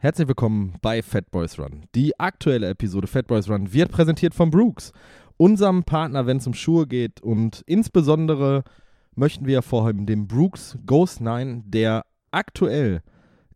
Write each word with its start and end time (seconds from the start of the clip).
Herzlich 0.00 0.28
willkommen 0.28 0.74
bei 0.80 1.02
Fat 1.02 1.28
Boys 1.32 1.58
Run. 1.58 1.86
Die 1.96 2.20
aktuelle 2.20 2.68
Episode 2.68 3.08
Fat 3.08 3.26
Boys 3.26 3.50
Run 3.50 3.72
wird 3.72 3.90
präsentiert 3.90 4.32
von 4.32 4.48
Brooks, 4.48 4.92
unserem 5.36 5.82
Partner, 5.82 6.24
wenn 6.24 6.36
es 6.36 6.46
um 6.46 6.54
Schuhe 6.54 6.86
geht. 6.86 7.20
Und 7.20 7.64
insbesondere 7.66 8.62
möchten 9.16 9.46
wir 9.46 9.56
hervorheben 9.56 10.06
den 10.06 10.28
Brooks 10.28 10.78
Ghost 10.86 11.20
9, 11.20 11.64
der 11.66 12.06
aktuell 12.30 13.02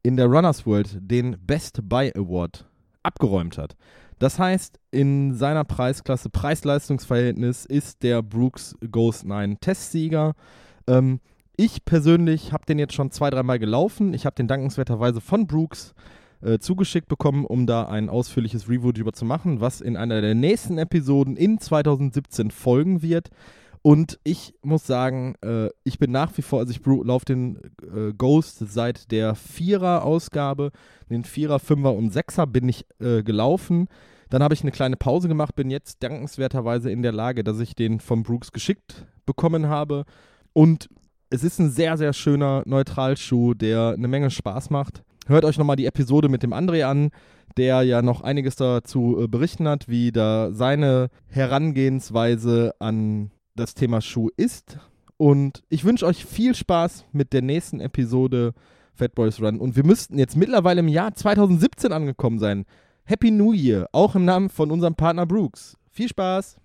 in 0.03 0.17
der 0.17 0.27
Runners 0.27 0.67
World 0.67 0.99
den 1.01 1.37
Best 1.47 1.89
Buy 1.89 2.11
Award 2.17 2.69
abgeräumt 3.05 3.57
hat. 3.57 3.77
Das 4.19 4.41
heißt, 4.41 4.81
in 4.91 5.35
seiner 5.35 5.63
Preisklasse 5.63 6.29
Preis-Leistungs-Verhältnis 6.29 7.67
ist 7.67 8.03
der 8.03 8.21
Brooks 8.21 8.75
Ghost 8.91 9.25
9 9.25 9.61
Testsieger. 9.61 10.35
Ähm, 10.89 11.21
ich 11.57 11.85
persönlich 11.85 12.53
habe 12.53 12.67
den 12.67 12.81
jetzt 12.81 12.95
schon 12.95 13.13
zwei, 13.13 13.31
dreimal 13.31 13.61
gelaufen. 13.61 14.13
Ich 14.13 14.27
habe 14.27 14.35
den 14.35 14.49
dankenswerterweise 14.49 15.21
von 15.21 15.47
Brooks 15.47 15.95
äh, 16.43 16.59
zugeschickt 16.59 17.09
bekommen, 17.09 17.45
um 17.45 17.67
da 17.67 17.85
ein 17.85 18.09
ausführliches 18.09 18.69
Review 18.69 18.93
drüber 18.93 19.13
zu 19.13 19.25
machen, 19.25 19.61
was 19.61 19.81
in 19.81 19.97
einer 19.97 20.21
der 20.21 20.35
nächsten 20.35 20.79
Episoden 20.79 21.37
in 21.37 21.59
2017 21.59 22.51
folgen 22.51 23.03
wird. 23.03 23.31
Und 23.83 24.21
ich 24.23 24.55
muss 24.63 24.87
sagen, 24.87 25.35
äh, 25.43 25.69
ich 25.83 25.99
bin 25.99 26.13
nach 26.13 26.37
wie 26.37 26.43
vor, 26.43 26.61
also 26.61 26.73
ich 26.73 26.81
laufe 26.87 27.25
den 27.25 27.59
äh, 27.83 28.13
Ghost 28.17 28.59
seit 28.59 29.11
der 29.11 29.35
Vierer-Ausgabe, 29.35 30.71
den 31.11 31.25
Vierer, 31.25 31.59
Fünfer 31.59 31.93
und 31.93 32.13
Sechser 32.13 32.47
bin 32.47 32.69
ich 32.69 32.87
äh, 33.01 33.25
gelaufen. 33.25 33.89
Dann 34.31 34.43
habe 34.43 34.55
ich 34.55 34.63
eine 34.63 34.71
kleine 34.71 34.97
Pause 34.97 35.29
gemacht, 35.29 35.57
bin 35.57 35.69
jetzt 35.69 36.03
dankenswerterweise 36.03 36.91
in 36.91 37.03
der 37.03 37.13
Lage, 37.13 37.43
dass 37.43 37.59
ich 37.59 37.75
den 37.75 37.99
von 37.99 38.23
Brooks 38.23 38.53
geschickt 38.53 39.05
bekommen 39.27 39.67
habe. 39.67 40.05
Und 40.53 40.89
es 41.29 41.43
ist 41.43 41.59
ein 41.59 41.71
sehr, 41.71 41.97
sehr 41.97 42.13
schöner 42.13 42.63
Neutralschuh, 42.65 43.55
der 43.55 43.95
eine 43.97 44.09
Menge 44.09 44.31
Spaß 44.31 44.71
macht. 44.71 45.03
Hört 45.27 45.45
euch 45.45 45.57
nochmal 45.57 45.77
die 45.77 45.87
Episode 45.87 46.29
mit 46.29 46.43
dem 46.43 46.53
André 46.53 46.85
an, 46.85 47.11
der 47.57 47.83
ja 47.83 48.03
noch 48.03 48.23
einiges 48.23 48.57
dazu 48.57 49.21
äh, 49.21 49.29
berichten 49.29 49.69
hat, 49.69 49.89
wie 49.89 50.11
da 50.11 50.53
seine 50.53 51.11
Herangehensweise 51.29 52.75
an 52.81 53.31
das 53.55 53.75
Thema 53.75 54.01
Schuh 54.01 54.31
ist. 54.37 54.79
Und 55.17 55.63
ich 55.69 55.85
wünsche 55.85 56.07
euch 56.07 56.25
viel 56.25 56.55
Spaß 56.55 57.05
mit 57.13 57.33
der 57.33 57.43
nächsten 57.43 57.79
Episode 57.81 58.55
Fat 58.95 59.15
Boys 59.15 59.41
Run. 59.41 59.61
Und 59.61 59.77
wir 59.77 59.85
müssten 59.85 60.19
jetzt 60.19 60.37
mittlerweile 60.37 60.81
im 60.81 60.89
Jahr 60.89 61.15
2017 61.15 61.93
angekommen 61.93 62.39
sein. 62.39 62.65
Happy 63.05 63.31
New 63.31 63.53
Year, 63.53 63.89
auch 63.93 64.17
im 64.17 64.25
Namen 64.25 64.49
von 64.49 64.71
unserem 64.71 64.95
Partner 64.95 65.27
Brooks. 65.27 65.77
Viel 65.91 66.09
Spaß! 66.09 66.62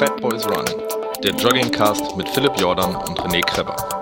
Fat 0.00 0.20
Boys 0.20 0.46
Run, 0.46 0.64
der 1.22 1.34
Joggingcast 1.34 2.16
mit 2.16 2.28
Philipp 2.30 2.58
Jordan 2.58 2.96
und 2.96 3.20
René 3.20 3.44
Kreber. 3.44 3.99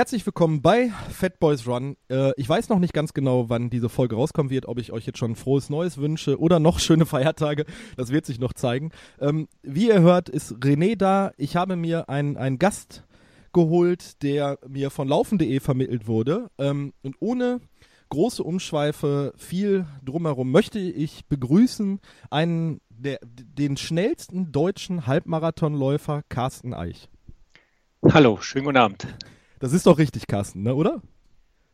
Herzlich 0.00 0.24
willkommen 0.24 0.62
bei 0.62 0.88
Fat 1.10 1.38
Boys 1.40 1.66
Run. 1.66 1.94
Äh, 2.08 2.32
ich 2.38 2.48
weiß 2.48 2.70
noch 2.70 2.78
nicht 2.78 2.94
ganz 2.94 3.12
genau, 3.12 3.50
wann 3.50 3.68
diese 3.68 3.90
Folge 3.90 4.16
rauskommen 4.16 4.48
wird, 4.48 4.64
ob 4.64 4.78
ich 4.78 4.92
euch 4.92 5.04
jetzt 5.04 5.18
schon 5.18 5.36
frohes 5.36 5.68
Neues 5.68 5.98
wünsche 5.98 6.40
oder 6.40 6.58
noch 6.58 6.78
schöne 6.80 7.04
Feiertage. 7.04 7.66
Das 7.98 8.10
wird 8.10 8.24
sich 8.24 8.38
noch 8.38 8.54
zeigen. 8.54 8.92
Ähm, 9.20 9.46
wie 9.62 9.88
ihr 9.88 10.00
hört, 10.00 10.30
ist 10.30 10.54
René 10.54 10.96
da. 10.96 11.32
Ich 11.36 11.54
habe 11.54 11.76
mir 11.76 12.08
einen, 12.08 12.58
Gast 12.58 13.04
geholt, 13.52 14.22
der 14.22 14.58
mir 14.66 14.88
von 14.88 15.06
laufen.de 15.06 15.60
vermittelt 15.60 16.06
wurde. 16.06 16.50
Ähm, 16.56 16.94
und 17.02 17.16
ohne 17.20 17.60
große 18.08 18.42
Umschweife, 18.42 19.34
viel 19.36 19.84
drumherum, 20.02 20.50
möchte 20.50 20.78
ich 20.78 21.26
begrüßen 21.26 22.00
einen 22.30 22.80
der, 22.88 23.18
den 23.22 23.76
schnellsten 23.76 24.50
deutschen 24.50 25.06
Halbmarathonläufer 25.06 26.22
Carsten 26.30 26.72
Eich. 26.72 27.10
Hallo, 28.02 28.38
schönen 28.40 28.64
guten 28.64 28.78
Abend. 28.78 29.06
Das 29.60 29.74
ist 29.74 29.86
doch 29.86 29.98
richtig, 29.98 30.26
Carsten, 30.26 30.62
ne, 30.62 30.74
oder? 30.74 31.02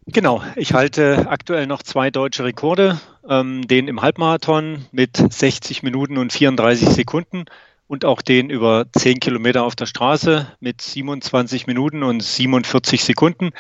Genau, 0.07 0.43
ich 0.57 0.75
halte 0.75 1.29
aktuell 1.29 1.69
noch 1.69 1.85
zwei 1.85 2.11
deutsche 2.11 2.45
Rekorde, 2.45 3.01
ähm, 3.29 3.67
den 3.67 3.87
im 3.87 4.03
Halbmarathon 4.03 4.85
mit 4.91 5.17
60 5.17 5.85
Minuten 5.85 6.19
und 6.19 6.33
34 6.33 6.89
Sekunden 6.89 7.45
und 7.87 8.05
auch 8.05 8.23
den 8.23 8.51
über 8.51 8.87
10 8.93 9.21
Kilometer 9.21 9.63
auf 9.63 9.77
der 9.77 9.87
Straße 9.87 10.49
mit 10.59 10.83
27 10.83 11.69
Minuten 11.69 12.03
und 12.03 12.23
47 12.23 13.05
Sekunden. 13.05 13.51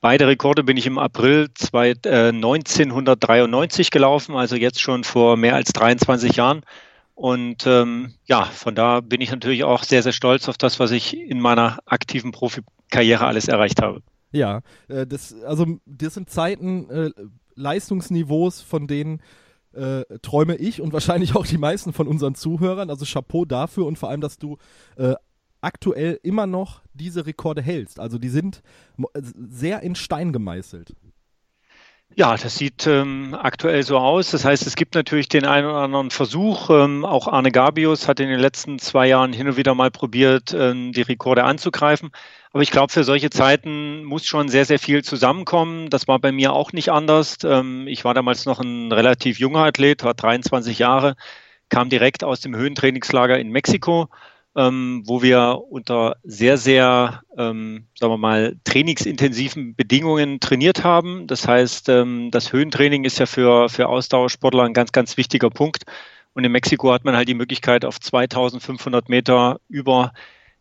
Beide 0.00 0.26
Rekorde 0.26 0.64
bin 0.64 0.76
ich 0.76 0.86
im 0.86 0.98
April 0.98 1.48
zwei, 1.54 1.90
äh, 2.04 2.32
1993 2.32 3.92
gelaufen, 3.92 4.34
also 4.34 4.56
jetzt 4.56 4.80
schon 4.80 5.04
vor 5.04 5.36
mehr 5.36 5.54
als 5.54 5.72
23 5.72 6.34
Jahren. 6.34 6.62
Und 7.18 7.66
ähm, 7.66 8.14
ja, 8.26 8.44
von 8.44 8.76
da 8.76 9.00
bin 9.00 9.20
ich 9.20 9.32
natürlich 9.32 9.64
auch 9.64 9.82
sehr, 9.82 10.04
sehr 10.04 10.12
stolz 10.12 10.48
auf 10.48 10.56
das, 10.56 10.78
was 10.78 10.92
ich 10.92 11.18
in 11.18 11.40
meiner 11.40 11.80
aktiven 11.84 12.30
Profikarriere 12.30 13.26
alles 13.26 13.48
erreicht 13.48 13.82
habe. 13.82 14.02
Ja, 14.30 14.60
äh, 14.86 15.04
das, 15.04 15.34
also 15.42 15.66
das 15.84 16.14
sind 16.14 16.30
Zeiten, 16.30 16.88
äh, 16.88 17.10
Leistungsniveaus, 17.56 18.60
von 18.60 18.86
denen 18.86 19.20
äh, 19.72 20.04
träume 20.22 20.54
ich 20.54 20.80
und 20.80 20.92
wahrscheinlich 20.92 21.34
auch 21.34 21.44
die 21.44 21.58
meisten 21.58 21.92
von 21.92 22.06
unseren 22.06 22.36
Zuhörern. 22.36 22.88
Also 22.88 23.04
Chapeau 23.04 23.44
dafür 23.44 23.86
und 23.86 23.98
vor 23.98 24.10
allem, 24.10 24.20
dass 24.20 24.38
du 24.38 24.56
äh, 24.96 25.14
aktuell 25.60 26.20
immer 26.22 26.46
noch 26.46 26.82
diese 26.94 27.26
Rekorde 27.26 27.62
hältst. 27.62 27.98
Also 27.98 28.18
die 28.18 28.28
sind 28.28 28.62
sehr 29.34 29.82
in 29.82 29.96
Stein 29.96 30.32
gemeißelt. 30.32 30.94
Ja, 32.16 32.36
das 32.36 32.56
sieht 32.56 32.86
ähm, 32.88 33.36
aktuell 33.40 33.84
so 33.84 33.96
aus. 33.98 34.32
Das 34.32 34.44
heißt, 34.44 34.66
es 34.66 34.74
gibt 34.74 34.94
natürlich 34.96 35.28
den 35.28 35.46
einen 35.46 35.66
oder 35.68 35.76
anderen 35.78 36.10
Versuch. 36.10 36.68
Ähm, 36.70 37.04
auch 37.04 37.28
Arne 37.28 37.52
Gabius 37.52 38.08
hat 38.08 38.18
in 38.18 38.28
den 38.28 38.40
letzten 38.40 38.80
zwei 38.80 39.06
Jahren 39.06 39.32
hin 39.32 39.46
und 39.46 39.56
wieder 39.56 39.74
mal 39.74 39.90
probiert, 39.92 40.52
ähm, 40.52 40.92
die 40.92 41.02
Rekorde 41.02 41.44
anzugreifen. 41.44 42.10
Aber 42.50 42.62
ich 42.62 42.72
glaube, 42.72 42.92
für 42.92 43.04
solche 43.04 43.30
Zeiten 43.30 44.02
muss 44.04 44.26
schon 44.26 44.48
sehr, 44.48 44.64
sehr 44.64 44.80
viel 44.80 45.04
zusammenkommen. 45.04 45.90
Das 45.90 46.08
war 46.08 46.18
bei 46.18 46.32
mir 46.32 46.52
auch 46.54 46.72
nicht 46.72 46.90
anders. 46.90 47.36
Ähm, 47.44 47.86
ich 47.86 48.04
war 48.04 48.14
damals 48.14 48.46
noch 48.46 48.58
ein 48.58 48.90
relativ 48.90 49.38
junger 49.38 49.60
Athlet, 49.64 50.02
war 50.02 50.14
23 50.14 50.78
Jahre, 50.78 51.14
kam 51.68 51.88
direkt 51.88 52.24
aus 52.24 52.40
dem 52.40 52.56
Höhentrainingslager 52.56 53.38
in 53.38 53.50
Mexiko 53.50 54.08
ähm, 54.58 55.04
wo 55.06 55.22
wir 55.22 55.62
unter 55.70 56.16
sehr, 56.24 56.58
sehr, 56.58 57.22
ähm, 57.36 57.86
sagen 57.94 58.12
wir 58.12 58.18
mal, 58.18 58.56
trainingsintensiven 58.64 59.76
Bedingungen 59.76 60.40
trainiert 60.40 60.82
haben. 60.82 61.28
Das 61.28 61.46
heißt, 61.46 61.88
ähm, 61.88 62.32
das 62.32 62.52
Höhentraining 62.52 63.04
ist 63.04 63.20
ja 63.20 63.26
für, 63.26 63.68
für 63.68 63.88
Ausdauersportler 63.88 64.64
ein 64.64 64.74
ganz, 64.74 64.90
ganz 64.90 65.16
wichtiger 65.16 65.48
Punkt. 65.48 65.84
Und 66.34 66.42
in 66.42 66.50
Mexiko 66.50 66.92
hat 66.92 67.04
man 67.04 67.14
halt 67.14 67.28
die 67.28 67.34
Möglichkeit, 67.34 67.84
auf 67.84 68.00
2500 68.00 69.08
Meter 69.08 69.60
über 69.68 70.12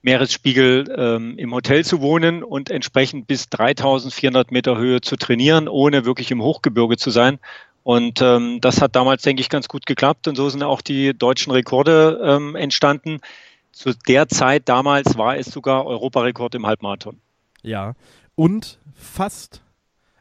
Meeresspiegel 0.04 0.96
ähm, 0.96 1.36
im 1.40 1.52
Hotel 1.56 1.84
zu 1.84 2.00
wohnen 2.00 2.44
und 2.44 2.70
entsprechend 2.70 3.26
bis 3.26 3.50
3400 3.50 4.52
Meter 4.52 4.78
Höhe 4.78 5.02
zu 5.02 5.16
trainieren, 5.16 5.68
ohne 5.68 6.06
wirklich 6.06 6.30
im 6.30 6.44
Hochgebirge 6.44 6.98
zu 6.98 7.10
sein. 7.10 7.40
Und 7.82 8.22
ähm, 8.22 8.62
das 8.62 8.80
hat 8.80 8.96
damals, 8.96 9.24
denke 9.24 9.42
ich, 9.42 9.50
ganz 9.50 9.68
gut 9.68 9.88
geklappt. 9.88 10.28
Und 10.28 10.36
so 10.36 10.50
sind 10.50 10.62
auch 10.62 10.82
die 10.82 11.18
deutschen 11.18 11.52
Rekorde 11.52 12.22
ähm, 12.24 12.56
entstanden. 12.56 13.22
Zu 13.78 13.94
der 14.08 14.28
Zeit 14.28 14.68
damals 14.70 15.20
war 15.20 15.38
es 15.38 15.46
sogar 15.46 15.86
Europarekord 15.86 16.56
im 16.56 16.66
Halbmarathon. 16.66 17.22
Ja, 17.62 17.94
und 18.34 18.80
fast 18.96 19.62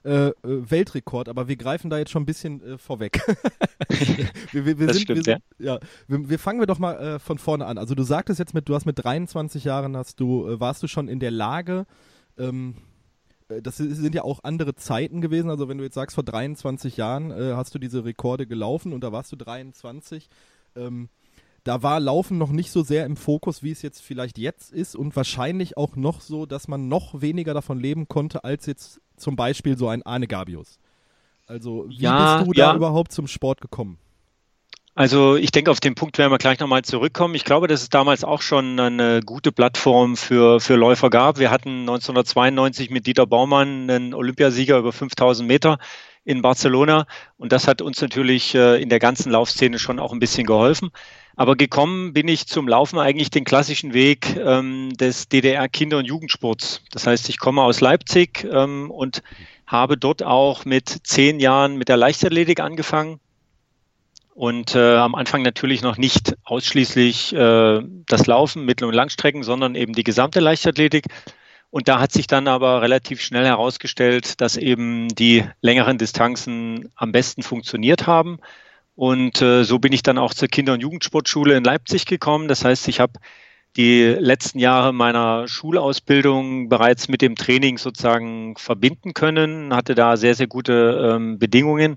äh, 0.04 0.28
äh, 0.28 0.34
Weltrekord, 0.42 1.30
aber 1.30 1.48
wir 1.48 1.56
greifen 1.56 1.88
da 1.88 1.96
jetzt 1.96 2.10
schon 2.10 2.24
ein 2.24 2.26
bisschen 2.26 2.62
äh, 2.62 2.76
vorweg. 2.76 3.18
wir, 4.52 4.66
wir, 4.66 4.78
wir 4.78 4.86
das 4.86 4.96
sind, 4.96 5.04
stimmt, 5.04 5.24
sind, 5.24 5.42
ja. 5.58 5.76
ja 5.76 5.80
wir, 6.06 6.28
wir, 6.28 6.38
fangen 6.38 6.60
wir 6.60 6.66
doch 6.66 6.78
mal 6.78 6.98
äh, 6.98 7.18
von 7.18 7.38
vorne 7.38 7.64
an. 7.64 7.78
Also 7.78 7.94
du 7.94 8.02
sagtest 8.02 8.38
jetzt 8.38 8.52
mit, 8.52 8.68
du 8.68 8.74
hast 8.74 8.84
mit 8.84 9.02
23 9.02 9.64
Jahren 9.64 9.96
hast 9.96 10.20
du, 10.20 10.46
äh, 10.46 10.60
warst 10.60 10.82
du 10.82 10.86
schon 10.86 11.08
in 11.08 11.18
der 11.18 11.30
Lage, 11.30 11.86
ähm, 12.36 12.74
äh, 13.48 13.62
das 13.62 13.78
sind 13.78 14.14
ja 14.14 14.22
auch 14.22 14.44
andere 14.44 14.74
Zeiten 14.74 15.22
gewesen. 15.22 15.48
Also 15.48 15.66
wenn 15.66 15.78
du 15.78 15.84
jetzt 15.84 15.94
sagst, 15.94 16.14
vor 16.14 16.24
23 16.24 16.98
Jahren 16.98 17.32
hast 17.32 17.74
du 17.74 17.78
diese 17.78 18.04
Rekorde 18.04 18.46
gelaufen 18.46 18.92
und 18.92 19.00
da 19.00 19.12
warst 19.12 19.32
du 19.32 19.36
23. 19.36 20.28
Ähm, 20.76 21.08
da 21.66 21.82
war 21.82 21.98
Laufen 21.98 22.38
noch 22.38 22.52
nicht 22.52 22.70
so 22.70 22.84
sehr 22.84 23.04
im 23.04 23.16
Fokus, 23.16 23.64
wie 23.64 23.72
es 23.72 23.82
jetzt 23.82 24.00
vielleicht 24.00 24.38
jetzt 24.38 24.72
ist 24.72 24.94
und 24.94 25.16
wahrscheinlich 25.16 25.76
auch 25.76 25.96
noch 25.96 26.20
so, 26.20 26.46
dass 26.46 26.68
man 26.68 26.86
noch 26.86 27.20
weniger 27.20 27.54
davon 27.54 27.80
leben 27.80 28.06
konnte, 28.06 28.44
als 28.44 28.66
jetzt 28.66 29.00
zum 29.16 29.34
Beispiel 29.34 29.76
so 29.76 29.88
ein 29.88 30.04
Arne 30.04 30.28
Gabius. 30.28 30.78
Also 31.46 31.86
wie 31.88 32.02
ja, 32.02 32.38
bist 32.38 32.48
du 32.48 32.52
ja. 32.58 32.70
da 32.70 32.76
überhaupt 32.76 33.10
zum 33.10 33.26
Sport 33.26 33.60
gekommen? 33.60 33.98
Also 34.94 35.36
ich 35.36 35.50
denke, 35.50 35.70
auf 35.72 35.80
den 35.80 35.96
Punkt 35.96 36.16
werden 36.18 36.30
wir 36.30 36.38
gleich 36.38 36.60
nochmal 36.60 36.82
zurückkommen. 36.82 37.34
Ich 37.34 37.44
glaube, 37.44 37.66
dass 37.66 37.82
es 37.82 37.88
damals 37.88 38.22
auch 38.22 38.42
schon 38.42 38.78
eine 38.78 39.20
gute 39.20 39.50
Plattform 39.50 40.16
für, 40.16 40.60
für 40.60 40.76
Läufer 40.76 41.10
gab. 41.10 41.38
Wir 41.38 41.50
hatten 41.50 41.80
1992 41.80 42.90
mit 42.90 43.06
Dieter 43.06 43.26
Baumann 43.26 43.90
einen 43.90 44.14
Olympiasieger 44.14 44.78
über 44.78 44.92
5000 44.92 45.46
Meter 45.46 45.78
in 46.24 46.42
Barcelona 46.42 47.06
und 47.38 47.52
das 47.52 47.68
hat 47.68 47.82
uns 47.82 48.00
natürlich 48.00 48.54
äh, 48.54 48.80
in 48.80 48.88
der 48.88 48.98
ganzen 48.98 49.30
Laufszene 49.30 49.78
schon 49.78 49.98
auch 49.98 50.12
ein 50.12 50.18
bisschen 50.18 50.46
geholfen. 50.46 50.90
Aber 51.36 51.54
gekommen 51.54 52.14
bin 52.14 52.28
ich 52.28 52.46
zum 52.46 52.66
Laufen 52.66 52.98
eigentlich 52.98 53.30
den 53.30 53.44
klassischen 53.44 53.92
Weg 53.92 54.36
ähm, 54.36 54.96
des 54.96 55.28
DDR-Kinder- 55.28 55.98
und 55.98 56.06
Jugendsports. 56.06 56.82
Das 56.90 57.06
heißt, 57.06 57.28
ich 57.28 57.38
komme 57.38 57.62
aus 57.62 57.80
Leipzig 57.80 58.44
ähm, 58.50 58.90
und 58.90 59.22
habe 59.66 59.98
dort 59.98 60.22
auch 60.22 60.64
mit 60.64 60.88
zehn 60.88 61.38
Jahren 61.38 61.76
mit 61.76 61.88
der 61.88 61.98
Leichtathletik 61.98 62.60
angefangen 62.60 63.20
und 64.36 64.74
äh, 64.74 64.96
am 64.96 65.14
Anfang 65.14 65.40
natürlich 65.40 65.80
noch 65.80 65.96
nicht 65.96 66.36
ausschließlich 66.44 67.32
äh, 67.32 67.80
das 68.06 68.26
Laufen, 68.26 68.66
Mittel- 68.66 68.86
und 68.86 68.94
Langstrecken, 68.94 69.42
sondern 69.42 69.74
eben 69.74 69.94
die 69.94 70.04
gesamte 70.04 70.40
Leichtathletik. 70.40 71.06
Und 71.70 71.88
da 71.88 72.00
hat 72.00 72.12
sich 72.12 72.26
dann 72.26 72.46
aber 72.46 72.82
relativ 72.82 73.22
schnell 73.22 73.46
herausgestellt, 73.46 74.40
dass 74.42 74.58
eben 74.58 75.08
die 75.08 75.44
längeren 75.62 75.96
Distanzen 75.96 76.92
am 76.96 77.12
besten 77.12 77.42
funktioniert 77.42 78.06
haben. 78.06 78.38
Und 78.96 79.40
äh, 79.42 79.62
so 79.62 79.78
bin 79.78 79.92
ich 79.92 80.02
dann 80.02 80.18
auch 80.18 80.34
zur 80.34 80.48
Kinder- 80.48 80.72
und 80.72 80.80
Jugendsportschule 80.80 81.56
in 81.56 81.62
Leipzig 81.62 82.06
gekommen. 82.06 82.48
Das 82.48 82.64
heißt, 82.64 82.88
ich 82.88 82.98
habe 82.98 83.12
die 83.76 84.02
letzten 84.02 84.58
Jahre 84.58 84.92
meiner 84.92 85.46
Schulausbildung 85.46 86.68
bereits 86.68 87.08
mit 87.08 87.20
dem 87.20 87.36
Training 87.36 87.76
sozusagen 87.78 88.56
verbinden 88.56 89.12
können, 89.12 89.74
hatte 89.74 89.94
da 89.94 90.16
sehr, 90.16 90.34
sehr 90.34 90.46
gute 90.46 91.12
ähm, 91.14 91.38
Bedingungen 91.38 91.96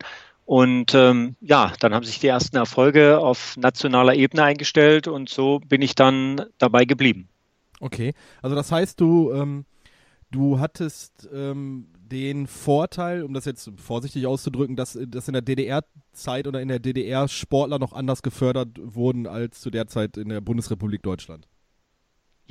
und 0.49 0.95
ähm, 0.95 1.35
ja, 1.41 1.73
dann 1.79 1.93
haben 1.93 2.03
sich 2.03 2.17
die 2.17 2.25
ersten 2.25 2.57
Erfolge 2.57 3.19
auf 3.19 3.55
nationaler 3.55 4.15
Ebene 4.15 4.41
eingestellt 4.41 5.07
und 5.07 5.29
so 5.29 5.59
bin 5.59 5.83
ich 5.83 5.93
dann 5.93 6.41
dabei 6.57 6.85
geblieben. 6.85 7.29
Okay, 7.79 8.15
also 8.41 8.55
das 8.55 8.71
heißt, 8.71 8.99
du, 8.99 9.31
ähm, 9.31 9.65
du 10.31 10.59
hattest 10.59 11.29
ähm, 11.31 11.85
den 12.09 12.47
Vorteil, 12.47 13.23
um 13.23 13.33
das 13.33 13.45
jetzt 13.45 13.71
vorsichtig 13.77 14.27
auszudrücken, 14.27 14.75
dass, 14.75 14.97
dass 15.07 15.27
in 15.27 15.33
der 15.33 15.41
DDR-Zeit 15.41 16.47
oder 16.47 16.61
in 16.61 16.67
der 16.67 16.79
DDR 16.79 17.27
Sportler 17.27 17.79
noch 17.79 17.93
anders 17.93 18.21
gefördert 18.21 18.69
wurden 18.81 19.27
als 19.27 19.61
zu 19.61 19.69
der 19.69 19.87
Zeit 19.87 20.17
in 20.17 20.29
der 20.29 20.41
Bundesrepublik 20.41 21.03
Deutschland. 21.03 21.47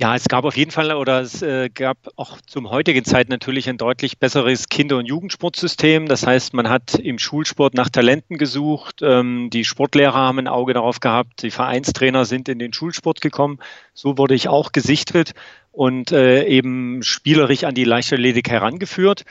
Ja, 0.01 0.15
es 0.15 0.29
gab 0.29 0.45
auf 0.45 0.55
jeden 0.55 0.71
Fall 0.71 0.93
oder 0.93 1.19
es 1.19 1.41
äh, 1.41 1.69
gab 1.69 1.97
auch 2.15 2.39
zum 2.39 2.69
heutigen 2.69 3.03
Zeit 3.03 3.27
natürlich 3.27 3.67
ein 3.67 3.77
deutlich 3.77 4.17
besseres 4.17 4.69
Kinder- 4.69 4.95
und 4.95 5.05
Jugendsportsystem. 5.05 6.07
Das 6.07 6.25
heißt, 6.25 6.53
man 6.53 6.69
hat 6.69 6.95
im 6.95 7.19
Schulsport 7.19 7.73
nach 7.73 7.89
Talenten 7.89 8.37
gesucht. 8.37 9.01
Ähm, 9.01 9.49
die 9.51 9.65
Sportlehrer 9.65 10.13
haben 10.13 10.39
ein 10.39 10.47
Auge 10.47 10.73
darauf 10.73 11.01
gehabt. 11.01 11.43
Die 11.43 11.51
Vereinstrainer 11.51 12.23
sind 12.23 12.47
in 12.47 12.59
den 12.59 12.71
Schulsport 12.71 13.19
gekommen. 13.19 13.59
So 13.93 14.17
wurde 14.17 14.35
ich 14.35 14.47
auch 14.47 14.71
gesichtet 14.71 15.33
und 15.73 16.13
äh, 16.13 16.45
eben 16.45 17.03
spielerisch 17.03 17.65
an 17.65 17.75
die 17.75 17.83
Leichtathletik 17.83 18.49
herangeführt. 18.49 19.25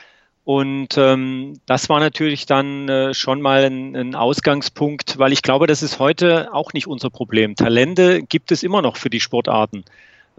Und 0.49 0.97
ähm, 0.97 1.59
das 1.67 1.89
war 1.89 1.99
natürlich 1.99 2.47
dann 2.47 2.89
äh, 2.89 3.13
schon 3.13 3.39
mal 3.39 3.65
ein, 3.65 3.95
ein, 3.95 4.15
Ausgangspunkt, 4.15 5.19
weil 5.19 5.31
ich 5.31 5.43
glaube, 5.43 5.67
das 5.67 5.83
ist 5.83 5.99
heute 5.99 6.51
auch 6.55 6.73
nicht 6.73 6.87
unser 6.87 7.11
Problem. 7.11 7.55
Talente 7.55 8.23
gibt 8.23 8.51
es 8.51 8.63
immer 8.63 8.81
noch 8.81 8.97
für 8.97 9.11
die 9.11 9.19
Sportarten. 9.19 9.85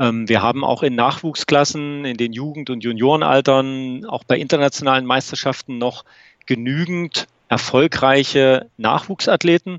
Ähm, 0.01 0.29
wir 0.29 0.43
haben 0.43 0.65
auch 0.65 0.83
in 0.83 0.97
Nachwuchsklassen, 0.97 2.05
in 2.05 2.17
den 2.17 2.33
Jugend- 2.33 2.71
und 2.71 2.83
Juniorenaltern, 2.83 4.05
auch 4.05 4.25
bei 4.25 4.37
internationalen 4.37 5.07
Meisterschaften 5.07 5.79
noch 5.79 6.05
genügend 6.45 7.29
erfolgreiche 7.49 8.67
Nachwuchsathleten. 8.79 9.79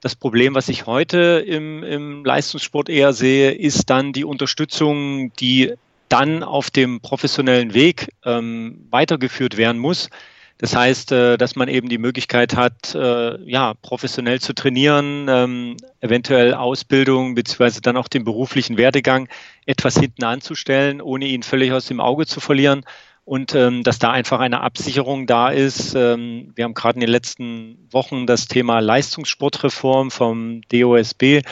Das 0.00 0.16
Problem, 0.16 0.56
was 0.56 0.68
ich 0.68 0.86
heute 0.86 1.44
im, 1.46 1.84
im 1.84 2.24
Leistungssport 2.24 2.88
eher 2.88 3.12
sehe, 3.12 3.52
ist 3.52 3.88
dann 3.90 4.12
die 4.12 4.24
Unterstützung, 4.24 5.32
die 5.34 5.74
dann 6.08 6.42
auf 6.42 6.70
dem 6.70 7.00
professionellen 7.00 7.74
Weg 7.74 8.08
ähm, 8.24 8.86
weitergeführt 8.90 9.56
werden 9.56 9.78
muss. 9.78 10.10
Das 10.58 10.74
heißt, 10.74 11.12
äh, 11.12 11.36
dass 11.38 11.54
man 11.54 11.68
eben 11.68 11.88
die 11.88 11.98
Möglichkeit 11.98 12.56
hat, 12.56 12.94
äh, 12.94 13.40
ja, 13.48 13.74
professionell 13.74 14.40
zu 14.40 14.54
trainieren, 14.54 15.26
ähm, 15.28 15.76
eventuell 16.00 16.52
Ausbildung 16.52 17.36
beziehungsweise 17.36 17.80
dann 17.80 17.96
auch 17.96 18.08
den 18.08 18.24
beruflichen 18.24 18.76
Werdegang 18.76 19.28
etwas 19.66 19.96
hinten 19.96 20.24
anzustellen, 20.24 21.00
ohne 21.00 21.26
ihn 21.26 21.44
völlig 21.44 21.72
aus 21.72 21.86
dem 21.86 22.00
Auge 22.00 22.26
zu 22.26 22.40
verlieren. 22.40 22.84
Und 23.24 23.54
ähm, 23.54 23.84
dass 23.84 23.98
da 23.98 24.10
einfach 24.10 24.40
eine 24.40 24.62
Absicherung 24.62 25.26
da 25.26 25.50
ist. 25.50 25.94
Ähm, 25.94 26.50
wir 26.56 26.64
haben 26.64 26.74
gerade 26.74 26.96
in 26.96 27.02
den 27.02 27.10
letzten 27.10 27.86
Wochen 27.92 28.26
das 28.26 28.48
Thema 28.48 28.80
Leistungssportreform 28.80 30.10
vom 30.10 30.62
DOSB 30.72 31.42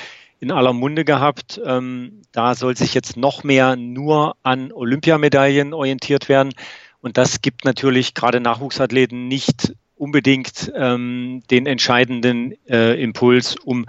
in 0.41 0.53
aller 0.53 0.73
Munde 0.73 1.05
gehabt. 1.05 1.59
da 1.63 2.55
soll 2.55 2.77
sich 2.77 2.93
jetzt 2.95 3.17
noch 3.17 3.43
mehr 3.43 3.77
nur 3.77 4.37
an 4.43 4.71
Olympiamedaillen 4.73 5.73
orientiert 5.73 6.29
werden. 6.29 6.53
Und 7.01 7.17
das 7.17 7.41
gibt 7.41 7.65
natürlich 7.65 8.15
gerade 8.15 8.41
Nachwuchsathleten 8.41 9.29
nicht 9.29 9.73
unbedingt 9.97 10.71
ähm, 10.75 11.43
den 11.51 11.67
entscheidenden 11.67 12.55
äh, 12.69 13.01
Impuls, 13.03 13.57
um 13.57 13.87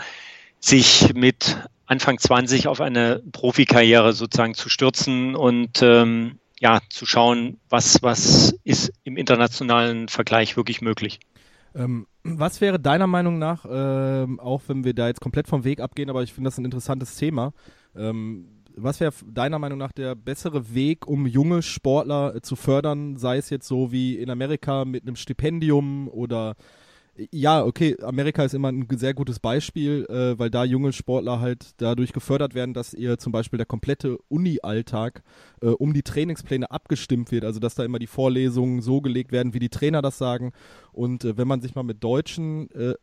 sich 0.60 1.14
mit 1.14 1.58
Anfang 1.86 2.18
20 2.18 2.68
auf 2.68 2.82
eine 2.82 3.22
Profikarriere 3.32 4.14
sozusagen 4.14 4.54
zu 4.54 4.70
stürzen 4.70 5.36
und 5.36 5.82
ähm, 5.82 6.40
ja, 6.60 6.80
zu 6.90 7.06
schauen, 7.06 7.60
was, 7.70 8.02
was 8.02 8.56
ist 8.64 8.92
im 9.04 9.16
internationalen 9.16 10.10
Vergleich 10.10 10.58
wirklich 10.58 10.82
möglich. 10.82 11.20
Ähm, 11.78 12.08
was 12.24 12.60
wäre 12.60 12.80
deiner 12.80 13.08
Meinung 13.08 13.38
nach, 13.38 13.66
ähm, 13.70 14.40
auch 14.40 14.64
wenn 14.68 14.84
wir 14.84 14.96
da 14.96 15.08
jetzt 15.08 15.22
komplett 15.22 15.48
vom 15.48 15.64
Weg 15.64 15.80
abgehen, 15.80 16.10
aber 16.10 16.24
ich 16.24 16.34
finde 16.34 16.48
das 16.48 16.58
ein 16.58 16.66
interessantes 16.66 17.16
Thema, 17.16 17.54
ähm, 17.96 18.48
was 18.76 19.00
wäre 19.00 19.14
deiner 19.26 19.60
Meinung 19.60 19.78
nach 19.78 19.92
der 19.92 20.16
bessere 20.16 20.74
Weg, 20.74 21.08
um 21.08 21.28
junge 21.28 21.62
Sportler 21.62 22.36
äh, 22.36 22.42
zu 22.42 22.56
fördern, 22.56 23.18
sei 23.18 23.38
es 23.38 23.50
jetzt 23.50 23.68
so 23.68 23.92
wie 23.92 24.18
in 24.18 24.30
Amerika 24.30 24.86
mit 24.86 25.04
einem 25.04 25.16
Stipendium 25.16 26.08
oder 26.08 26.56
ja, 27.32 27.64
okay, 27.64 27.98
Amerika 28.02 28.44
ist 28.44 28.54
immer 28.54 28.70
ein 28.70 28.88
sehr 28.92 29.14
gutes 29.14 29.40
Beispiel, 29.40 30.06
äh, 30.10 30.38
weil 30.38 30.50
da 30.50 30.64
junge 30.64 30.94
Sportler 30.94 31.40
halt 31.40 31.72
dadurch 31.78 32.14
gefördert 32.14 32.54
werden, 32.54 32.74
dass 32.74 32.94
ihr 32.94 33.18
zum 33.18 33.32
Beispiel 33.32 33.58
der 33.58 33.66
komplette 33.66 34.18
Uni-Alltag 34.30 35.24
äh, 35.62 35.68
um 35.68 35.94
die 35.94 36.04
Trainingspläne 36.04 36.70
abgestimmt 36.70 37.32
wird, 37.32 37.44
also 37.44 37.60
dass 37.60 37.76
da 37.76 37.84
immer 37.84 38.00
die 38.00 38.08
Vorlesungen 38.08 38.82
so 38.82 39.02
gelegt 39.02 39.32
werden, 39.32 39.54
wie 39.54 39.60
die 39.60 39.70
Trainer 39.70 40.02
das 40.02 40.18
sagen. 40.18 40.52
Und 40.92 41.24
äh, 41.26 41.38
wenn 41.38 41.48
man 41.48 41.62
sich 41.62 41.76
mal 41.76 41.84
mit 41.84 42.04
deutschen 42.04 42.70
äh, 42.72 42.94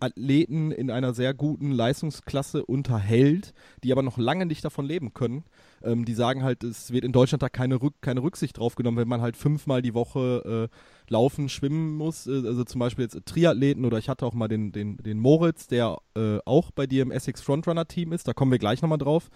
Athleten 0.00 0.70
in 0.70 0.90
einer 0.90 1.14
sehr 1.14 1.34
guten 1.34 1.70
Leistungsklasse 1.70 2.64
unterhält, 2.64 3.52
die 3.82 3.92
aber 3.92 4.02
noch 4.02 4.18
lange 4.18 4.46
nicht 4.46 4.64
davon 4.64 4.86
leben 4.86 5.12
können, 5.12 5.44
ähm, 5.84 6.04
die 6.04 6.14
sagen 6.14 6.42
halt, 6.42 6.64
es 6.64 6.92
wird 6.92 7.04
in 7.04 7.12
Deutschland 7.12 7.42
da 7.42 7.48
keine, 7.48 7.80
Rück 7.80 7.94
keine 8.00 8.22
Rücksicht 8.22 8.58
drauf 8.58 8.74
genommen, 8.74 8.96
wenn 8.96 9.08
man 9.08 9.20
halt 9.20 9.36
fünfmal 9.36 9.82
die 9.82 9.94
Woche 9.94 10.68
äh, 10.70 11.12
laufen, 11.12 11.48
schwimmen 11.48 11.96
muss. 11.96 12.26
Äh, 12.26 12.42
also 12.46 12.64
zum 12.64 12.78
Beispiel 12.78 13.04
jetzt 13.04 13.18
Triathleten 13.26 13.84
oder 13.84 13.98
ich 13.98 14.08
hatte 14.08 14.26
auch 14.26 14.34
mal 14.34 14.48
den, 14.48 14.72
den, 14.72 14.96
den 14.96 15.18
Moritz, 15.18 15.66
der 15.66 15.98
äh, 16.16 16.38
auch 16.44 16.70
bei 16.70 16.86
dir 16.86 17.02
im 17.02 17.10
Essex 17.10 17.42
Frontrunner 17.42 17.86
Team 17.86 18.12
ist, 18.12 18.26
da 18.26 18.32
kommen 18.32 18.50
wir 18.50 18.58
gleich 18.58 18.82
nochmal 18.82 18.98
drauf. 18.98 19.30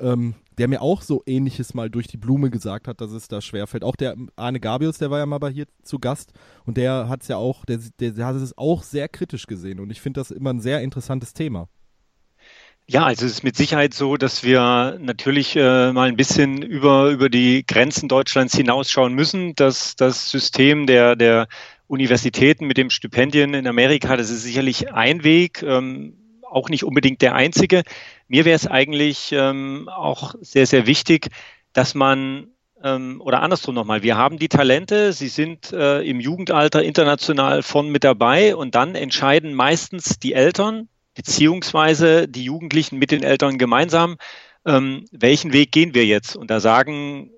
Ähm, 0.00 0.34
der 0.58 0.68
mir 0.68 0.80
auch 0.80 1.02
so 1.02 1.24
ähnliches 1.26 1.74
mal 1.74 1.90
durch 1.90 2.06
die 2.06 2.18
Blume 2.18 2.50
gesagt 2.50 2.86
hat, 2.86 3.00
dass 3.00 3.10
es 3.10 3.26
da 3.26 3.40
schwerfällt. 3.40 3.82
Auch 3.82 3.96
der 3.96 4.14
Arne 4.36 4.60
Gabius, 4.60 4.98
der 4.98 5.10
war 5.10 5.18
ja 5.18 5.26
mal 5.26 5.38
bei 5.38 5.50
hier 5.50 5.66
zu 5.82 5.98
Gast 5.98 6.32
und 6.66 6.76
der 6.76 7.08
hat 7.08 7.22
es 7.22 7.28
ja 7.28 7.36
auch, 7.36 7.64
der, 7.64 7.80
der, 7.98 8.12
der 8.12 8.26
hat 8.26 8.36
es 8.36 8.56
auch 8.56 8.84
sehr 8.84 9.08
kritisch 9.08 9.48
gesehen 9.48 9.80
und 9.80 9.90
ich 9.90 10.00
finde 10.00 10.20
das 10.20 10.30
immer 10.30 10.50
ein 10.50 10.60
sehr 10.60 10.82
interessantes 10.82 11.32
Thema. 11.32 11.68
Ja, 12.90 13.04
also 13.04 13.26
es 13.26 13.32
ist 13.32 13.44
mit 13.44 13.54
Sicherheit 13.54 13.92
so, 13.92 14.16
dass 14.16 14.42
wir 14.42 14.96
natürlich 14.98 15.54
äh, 15.56 15.92
mal 15.92 16.08
ein 16.08 16.16
bisschen 16.16 16.62
über, 16.62 17.10
über 17.10 17.28
die 17.28 17.66
Grenzen 17.66 18.08
Deutschlands 18.08 18.56
hinausschauen 18.56 19.12
müssen. 19.12 19.54
Dass 19.56 19.94
das 19.94 20.30
System 20.30 20.86
der, 20.86 21.14
der 21.14 21.48
Universitäten 21.86 22.66
mit 22.66 22.78
dem 22.78 22.88
Stipendien 22.88 23.52
in 23.52 23.66
Amerika, 23.66 24.16
das 24.16 24.30
ist 24.30 24.42
sicherlich 24.42 24.90
ein 24.90 25.22
Weg, 25.22 25.62
ähm, 25.62 26.16
auch 26.50 26.70
nicht 26.70 26.82
unbedingt 26.82 27.20
der 27.20 27.34
einzige. 27.34 27.82
Mir 28.26 28.46
wäre 28.46 28.56
es 28.56 28.66
eigentlich 28.66 29.32
ähm, 29.32 29.90
auch 29.90 30.34
sehr, 30.40 30.66
sehr 30.66 30.86
wichtig, 30.86 31.28
dass 31.74 31.94
man 31.94 32.46
ähm, 32.82 33.20
oder 33.22 33.42
andersrum 33.42 33.74
nochmal, 33.74 34.02
wir 34.02 34.16
haben 34.16 34.38
die 34.38 34.48
Talente, 34.48 35.12
sie 35.12 35.28
sind 35.28 35.74
äh, 35.74 36.00
im 36.00 36.20
Jugendalter 36.20 36.82
international 36.82 37.62
von 37.62 37.90
mit 37.90 38.02
dabei 38.04 38.56
und 38.56 38.74
dann 38.74 38.94
entscheiden 38.94 39.52
meistens 39.52 40.18
die 40.18 40.32
Eltern, 40.32 40.88
beziehungsweise 41.18 42.28
die 42.28 42.44
Jugendlichen 42.44 42.96
mit 42.96 43.10
den 43.10 43.24
Eltern 43.24 43.58
gemeinsam, 43.58 44.18
ähm, 44.64 45.04
welchen 45.10 45.52
Weg 45.52 45.72
gehen 45.72 45.92
wir 45.92 46.06
jetzt? 46.06 46.36
Und 46.36 46.48
da 46.48 46.60
sagen, 46.60 47.32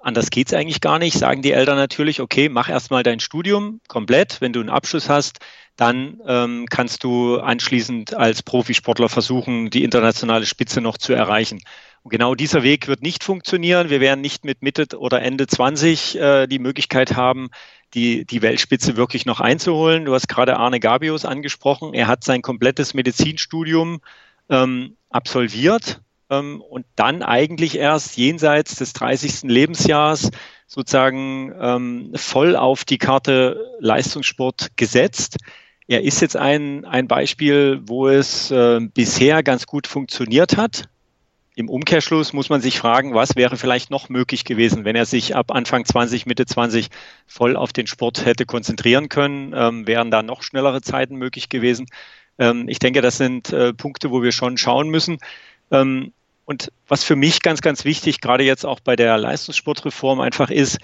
anders 0.00 0.30
geht's 0.30 0.54
eigentlich 0.54 0.80
gar 0.80 1.00
nicht, 1.00 1.18
sagen 1.18 1.42
die 1.42 1.50
Eltern 1.50 1.76
natürlich, 1.76 2.20
okay, 2.20 2.48
mach 2.48 2.68
erstmal 2.68 3.02
dein 3.02 3.18
Studium 3.18 3.80
komplett. 3.88 4.40
Wenn 4.40 4.52
du 4.52 4.60
einen 4.60 4.68
Abschluss 4.68 5.08
hast, 5.08 5.40
dann 5.74 6.20
ähm, 6.24 6.66
kannst 6.70 7.02
du 7.02 7.38
anschließend 7.38 8.14
als 8.14 8.44
Profisportler 8.44 9.08
versuchen, 9.08 9.70
die 9.70 9.82
internationale 9.82 10.46
Spitze 10.46 10.80
noch 10.80 10.96
zu 10.96 11.12
erreichen. 11.12 11.58
Und 12.06 12.10
genau 12.10 12.36
dieser 12.36 12.62
Weg 12.62 12.86
wird 12.86 13.02
nicht 13.02 13.24
funktionieren. 13.24 13.90
Wir 13.90 13.98
werden 13.98 14.20
nicht 14.20 14.44
mit 14.44 14.62
Mitte 14.62 14.86
oder 14.96 15.22
Ende 15.22 15.48
20 15.48 16.16
äh, 16.16 16.46
die 16.46 16.60
Möglichkeit 16.60 17.16
haben, 17.16 17.50
die, 17.94 18.24
die 18.24 18.42
Weltspitze 18.42 18.96
wirklich 18.96 19.26
noch 19.26 19.40
einzuholen. 19.40 20.04
Du 20.04 20.14
hast 20.14 20.28
gerade 20.28 20.56
Arne 20.56 20.78
Gabius 20.78 21.24
angesprochen. 21.24 21.94
Er 21.94 22.06
hat 22.06 22.22
sein 22.22 22.42
komplettes 22.42 22.94
Medizinstudium 22.94 24.02
ähm, 24.48 24.96
absolviert 25.10 26.00
ähm, 26.30 26.60
und 26.60 26.86
dann 26.94 27.24
eigentlich 27.24 27.76
erst 27.76 28.16
jenseits 28.16 28.76
des 28.76 28.92
30. 28.92 29.42
Lebensjahres 29.42 30.30
sozusagen 30.68 31.52
ähm, 31.60 32.12
voll 32.14 32.54
auf 32.54 32.84
die 32.84 32.98
Karte 32.98 33.76
Leistungssport 33.80 34.76
gesetzt. 34.76 35.38
Er 35.88 36.04
ist 36.04 36.20
jetzt 36.20 36.36
ein, 36.36 36.84
ein 36.84 37.08
Beispiel, 37.08 37.80
wo 37.84 38.06
es 38.06 38.52
äh, 38.52 38.78
bisher 38.94 39.42
ganz 39.42 39.66
gut 39.66 39.88
funktioniert 39.88 40.56
hat. 40.56 40.88
Im 41.58 41.70
Umkehrschluss 41.70 42.34
muss 42.34 42.50
man 42.50 42.60
sich 42.60 42.78
fragen, 42.78 43.14
was 43.14 43.34
wäre 43.34 43.56
vielleicht 43.56 43.90
noch 43.90 44.10
möglich 44.10 44.44
gewesen, 44.44 44.84
wenn 44.84 44.94
er 44.94 45.06
sich 45.06 45.34
ab 45.34 45.50
Anfang 45.50 45.86
20, 45.86 46.26
Mitte 46.26 46.44
20 46.44 46.88
voll 47.26 47.56
auf 47.56 47.72
den 47.72 47.86
Sport 47.86 48.26
hätte 48.26 48.44
konzentrieren 48.44 49.08
können, 49.08 49.54
ähm, 49.56 49.86
wären 49.86 50.10
da 50.10 50.22
noch 50.22 50.42
schnellere 50.42 50.82
Zeiten 50.82 51.16
möglich 51.16 51.48
gewesen. 51.48 51.86
Ähm, 52.38 52.68
ich 52.68 52.78
denke, 52.78 53.00
das 53.00 53.16
sind 53.16 53.54
äh, 53.54 53.72
Punkte, 53.72 54.10
wo 54.10 54.22
wir 54.22 54.32
schon 54.32 54.58
schauen 54.58 54.90
müssen. 54.90 55.16
Ähm, 55.70 56.12
und 56.44 56.70
was 56.88 57.04
für 57.04 57.16
mich 57.16 57.40
ganz, 57.40 57.62
ganz 57.62 57.86
wichtig, 57.86 58.20
gerade 58.20 58.44
jetzt 58.44 58.66
auch 58.66 58.80
bei 58.80 58.94
der 58.94 59.16
Leistungssportreform 59.16 60.20
einfach 60.20 60.50
ist, 60.50 60.76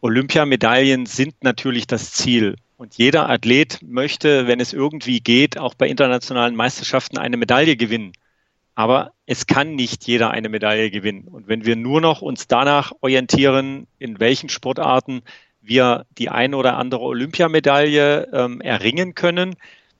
Olympiamedaillen 0.00 1.04
sind 1.04 1.34
natürlich 1.44 1.86
das 1.86 2.12
Ziel. 2.12 2.56
Und 2.78 2.96
jeder 2.96 3.28
Athlet 3.28 3.80
möchte, 3.82 4.46
wenn 4.46 4.58
es 4.58 4.72
irgendwie 4.72 5.20
geht, 5.20 5.58
auch 5.58 5.74
bei 5.74 5.86
internationalen 5.86 6.56
Meisterschaften 6.56 7.18
eine 7.18 7.36
Medaille 7.36 7.76
gewinnen. 7.76 8.12
Aber 8.74 9.12
es 9.26 9.46
kann 9.46 9.74
nicht 9.74 10.06
jeder 10.06 10.30
eine 10.30 10.48
Medaille 10.48 10.90
gewinnen. 10.90 11.28
Und 11.28 11.48
wenn 11.48 11.64
wir 11.64 11.76
nur 11.76 12.00
noch 12.00 12.22
uns 12.22 12.48
danach 12.48 12.92
orientieren, 13.00 13.86
in 13.98 14.20
welchen 14.20 14.48
Sportarten 14.48 15.22
wir 15.60 16.06
die 16.18 16.28
eine 16.28 16.56
oder 16.56 16.76
andere 16.76 17.02
Olympiamedaille 17.02 18.28
ähm, 18.32 18.60
erringen 18.60 19.14
können, 19.14 19.56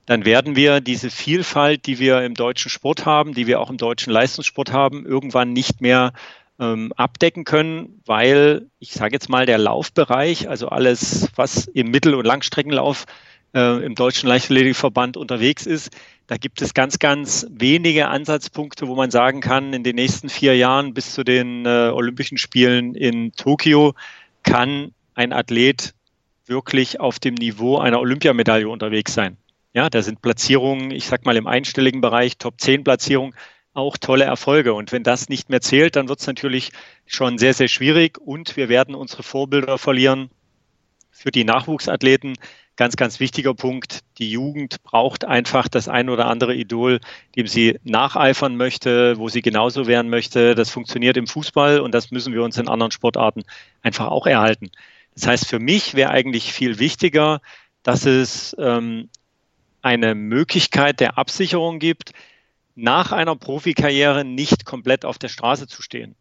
dann 0.06 0.24
werden 0.24 0.56
wir 0.56 0.80
diese 0.80 1.08
Vielfalt, 1.08 1.86
die 1.86 1.98
wir 1.98 2.22
im 2.22 2.34
deutschen 2.34 2.70
Sport 2.70 3.06
haben, 3.06 3.32
die 3.32 3.46
wir 3.46 3.60
auch 3.60 3.70
im 3.70 3.78
deutschen 3.78 4.12
Leistungssport 4.12 4.72
haben, 4.72 5.06
irgendwann 5.06 5.52
nicht 5.52 5.80
mehr 5.80 6.12
ähm, 6.58 6.92
abdecken 6.94 7.44
können, 7.44 8.02
weil 8.04 8.66
ich 8.78 8.92
sage 8.92 9.14
jetzt 9.14 9.28
mal, 9.28 9.46
der 9.46 9.58
Laufbereich, 9.58 10.48
also 10.48 10.68
alles, 10.68 11.30
was 11.36 11.66
im 11.68 11.90
Mittel- 11.90 12.14
und 12.14 12.26
Langstreckenlauf 12.26 13.04
äh, 13.04 13.33
im 13.61 13.94
Deutschen 13.94 14.28
Leichtathletikverband 14.28 15.16
unterwegs 15.16 15.66
ist, 15.66 15.90
da 16.26 16.37
gibt 16.37 16.62
es 16.62 16.75
ganz, 16.75 16.99
ganz 16.99 17.46
wenige 17.50 18.08
Ansatzpunkte, 18.08 18.88
wo 18.88 18.94
man 18.94 19.11
sagen 19.11 19.40
kann, 19.40 19.73
in 19.73 19.84
den 19.84 19.96
nächsten 19.96 20.28
vier 20.28 20.56
Jahren 20.56 20.94
bis 20.94 21.12
zu 21.12 21.23
den 21.23 21.66
äh, 21.66 21.90
Olympischen 21.92 22.38
Spielen 22.38 22.94
in 22.94 23.32
Tokio 23.32 23.94
kann 24.42 24.92
ein 25.14 25.32
Athlet 25.32 25.94
wirklich 26.46 27.00
auf 27.00 27.18
dem 27.18 27.34
Niveau 27.34 27.78
einer 27.78 28.00
Olympiamedaille 28.00 28.68
unterwegs 28.68 29.14
sein. 29.14 29.37
Ja, 29.75 29.90
da 29.90 30.02
sind 30.02 30.23
Platzierungen, 30.23 30.90
ich 30.90 31.06
sag 31.06 31.25
mal 31.25 31.37
im 31.37 31.46
einstelligen 31.46 32.00
Bereich, 32.00 32.38
Top 32.38 32.61
10 32.61 32.84
Platzierungen, 32.84 33.34
auch 33.75 33.96
tolle 33.99 34.25
Erfolge. 34.25 34.73
Und 34.73 34.92
wenn 34.92 35.02
das 35.02 35.28
nicht 35.28 35.50
mehr 35.50 35.61
zählt, 35.61 35.96
dann 35.96 36.08
wird 36.08 36.20
es 36.20 36.26
natürlich 36.26 36.70
schon 37.06 37.38
sehr, 37.38 37.54
sehr 37.54 37.68
schwierig 37.68 38.18
und 38.18 38.56
wir 38.56 38.68
werden 38.68 38.94
unsere 38.94 39.23
Vorbilder 39.23 39.78
verlieren 39.78 40.30
für 41.11 41.30
die 41.30 41.44
Nachwuchsathleten 41.44 42.37
ganz, 42.76 42.96
ganz 42.96 43.20
wichtiger 43.20 43.54
Punkt. 43.54 44.00
Die 44.18 44.30
Jugend 44.30 44.82
braucht 44.82 45.24
einfach 45.24 45.68
das 45.68 45.88
ein 45.88 46.08
oder 46.08 46.26
andere 46.26 46.54
Idol, 46.54 47.00
dem 47.36 47.46
sie 47.46 47.78
nacheifern 47.84 48.56
möchte, 48.56 49.18
wo 49.18 49.28
sie 49.28 49.42
genauso 49.42 49.86
werden 49.86 50.10
möchte. 50.10 50.54
Das 50.54 50.70
funktioniert 50.70 51.16
im 51.16 51.26
Fußball 51.26 51.80
und 51.80 51.92
das 51.92 52.10
müssen 52.10 52.32
wir 52.32 52.42
uns 52.42 52.58
in 52.58 52.68
anderen 52.68 52.92
Sportarten 52.92 53.44
einfach 53.82 54.08
auch 54.08 54.26
erhalten. 54.26 54.70
Das 55.14 55.26
heißt, 55.26 55.46
für 55.46 55.60
mich 55.60 55.94
wäre 55.94 56.10
eigentlich 56.10 56.52
viel 56.52 56.78
wichtiger, 56.78 57.40
dass 57.82 58.06
es 58.06 58.56
ähm, 58.58 59.08
eine 59.82 60.14
Möglichkeit 60.14 61.00
der 61.00 61.18
Absicherung 61.18 61.78
gibt, 61.78 62.12
nach 62.74 63.12
einer 63.12 63.36
Profikarriere 63.36 64.24
nicht 64.24 64.64
komplett 64.64 65.04
auf 65.04 65.18
der 65.18 65.28
Straße 65.28 65.68
zu 65.68 65.82
stehen. 65.82 66.16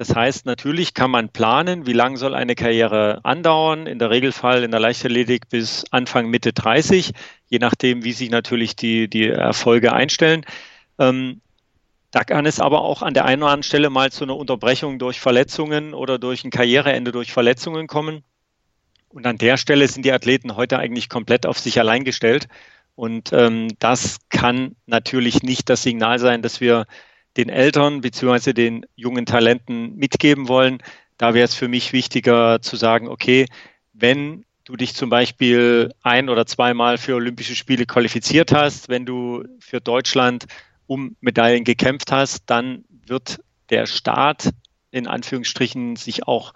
Das 0.00 0.14
heißt, 0.14 0.46
natürlich 0.46 0.94
kann 0.94 1.10
man 1.10 1.28
planen, 1.28 1.86
wie 1.86 1.92
lange 1.92 2.16
soll 2.16 2.34
eine 2.34 2.54
Karriere 2.54 3.20
andauern. 3.22 3.86
In 3.86 3.98
der 3.98 4.08
Regelfall 4.08 4.64
in 4.64 4.70
der 4.70 4.80
Leichtathletik 4.80 5.50
bis 5.50 5.84
Anfang 5.90 6.30
Mitte 6.30 6.54
30, 6.54 7.12
je 7.50 7.58
nachdem, 7.58 8.02
wie 8.02 8.12
sich 8.12 8.30
natürlich 8.30 8.74
die, 8.76 9.08
die 9.10 9.28
Erfolge 9.28 9.92
einstellen. 9.92 10.46
Ähm, 10.98 11.42
da 12.12 12.24
kann 12.24 12.46
es 12.46 12.60
aber 12.60 12.80
auch 12.80 13.02
an 13.02 13.12
der 13.12 13.26
einen 13.26 13.42
oder 13.42 13.52
anderen 13.52 13.62
Stelle 13.62 13.90
mal 13.90 14.10
zu 14.10 14.24
einer 14.24 14.36
Unterbrechung 14.36 14.98
durch 14.98 15.20
Verletzungen 15.20 15.92
oder 15.92 16.18
durch 16.18 16.44
ein 16.44 16.50
Karriereende 16.50 17.12
durch 17.12 17.30
Verletzungen 17.30 17.86
kommen. 17.86 18.24
Und 19.10 19.26
an 19.26 19.36
der 19.36 19.58
Stelle 19.58 19.86
sind 19.86 20.06
die 20.06 20.12
Athleten 20.12 20.56
heute 20.56 20.78
eigentlich 20.78 21.10
komplett 21.10 21.44
auf 21.44 21.58
sich 21.58 21.78
allein 21.78 22.04
gestellt. 22.04 22.48
Und 22.94 23.34
ähm, 23.34 23.68
das 23.78 24.16
kann 24.30 24.76
natürlich 24.86 25.42
nicht 25.42 25.68
das 25.68 25.82
Signal 25.82 26.18
sein, 26.18 26.40
dass 26.40 26.62
wir 26.62 26.86
den 27.36 27.48
Eltern 27.48 28.00
bzw. 28.00 28.52
den 28.52 28.86
jungen 28.96 29.26
Talenten 29.26 29.96
mitgeben 29.96 30.48
wollen. 30.48 30.78
Da 31.16 31.34
wäre 31.34 31.44
es 31.44 31.54
für 31.54 31.68
mich 31.68 31.92
wichtiger 31.92 32.60
zu 32.62 32.76
sagen, 32.76 33.08
okay, 33.08 33.46
wenn 33.92 34.44
du 34.64 34.76
dich 34.76 34.94
zum 34.94 35.10
Beispiel 35.10 35.92
ein 36.02 36.28
oder 36.28 36.46
zweimal 36.46 36.98
für 36.98 37.14
Olympische 37.14 37.56
Spiele 37.56 37.86
qualifiziert 37.86 38.52
hast, 38.52 38.88
wenn 38.88 39.04
du 39.04 39.44
für 39.58 39.80
Deutschland 39.80 40.46
um 40.86 41.16
Medaillen 41.20 41.64
gekämpft 41.64 42.12
hast, 42.12 42.44
dann 42.46 42.84
wird 43.06 43.40
der 43.70 43.86
Staat 43.86 44.50
in 44.90 45.06
Anführungsstrichen 45.06 45.96
sich 45.96 46.26
auch 46.26 46.52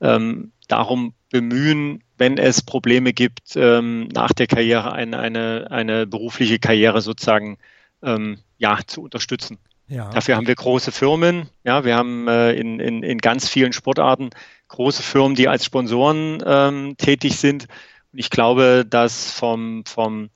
ähm, 0.00 0.52
darum 0.68 1.14
bemühen, 1.30 2.02
wenn 2.16 2.38
es 2.38 2.62
Probleme 2.62 3.12
gibt, 3.12 3.56
ähm, 3.56 4.08
nach 4.08 4.32
der 4.32 4.46
Karriere 4.46 4.92
eine, 4.92 5.18
eine, 5.18 5.70
eine 5.70 6.06
berufliche 6.06 6.58
Karriere 6.58 7.00
sozusagen 7.00 7.58
ähm, 8.02 8.38
ja, 8.58 8.78
zu 8.86 9.02
unterstützen. 9.02 9.58
Ja. 9.88 10.10
Dafür 10.10 10.36
haben 10.36 10.46
wir 10.46 10.54
große 10.54 10.92
Firmen. 10.92 11.48
Ja, 11.64 11.84
wir 11.84 11.96
haben 11.96 12.28
äh, 12.28 12.52
in, 12.52 12.78
in, 12.78 13.02
in 13.02 13.18
ganz 13.18 13.48
vielen 13.48 13.72
Sportarten 13.72 14.30
große 14.68 15.02
Firmen, 15.02 15.34
die 15.34 15.48
als 15.48 15.64
Sponsoren 15.64 16.42
ähm, 16.46 16.96
tätig 16.98 17.38
sind. 17.38 17.68
Und 18.12 18.18
ich 18.18 18.30
glaube, 18.30 18.84
dass 18.88 19.32
vom, 19.32 19.84
vom 19.86 20.30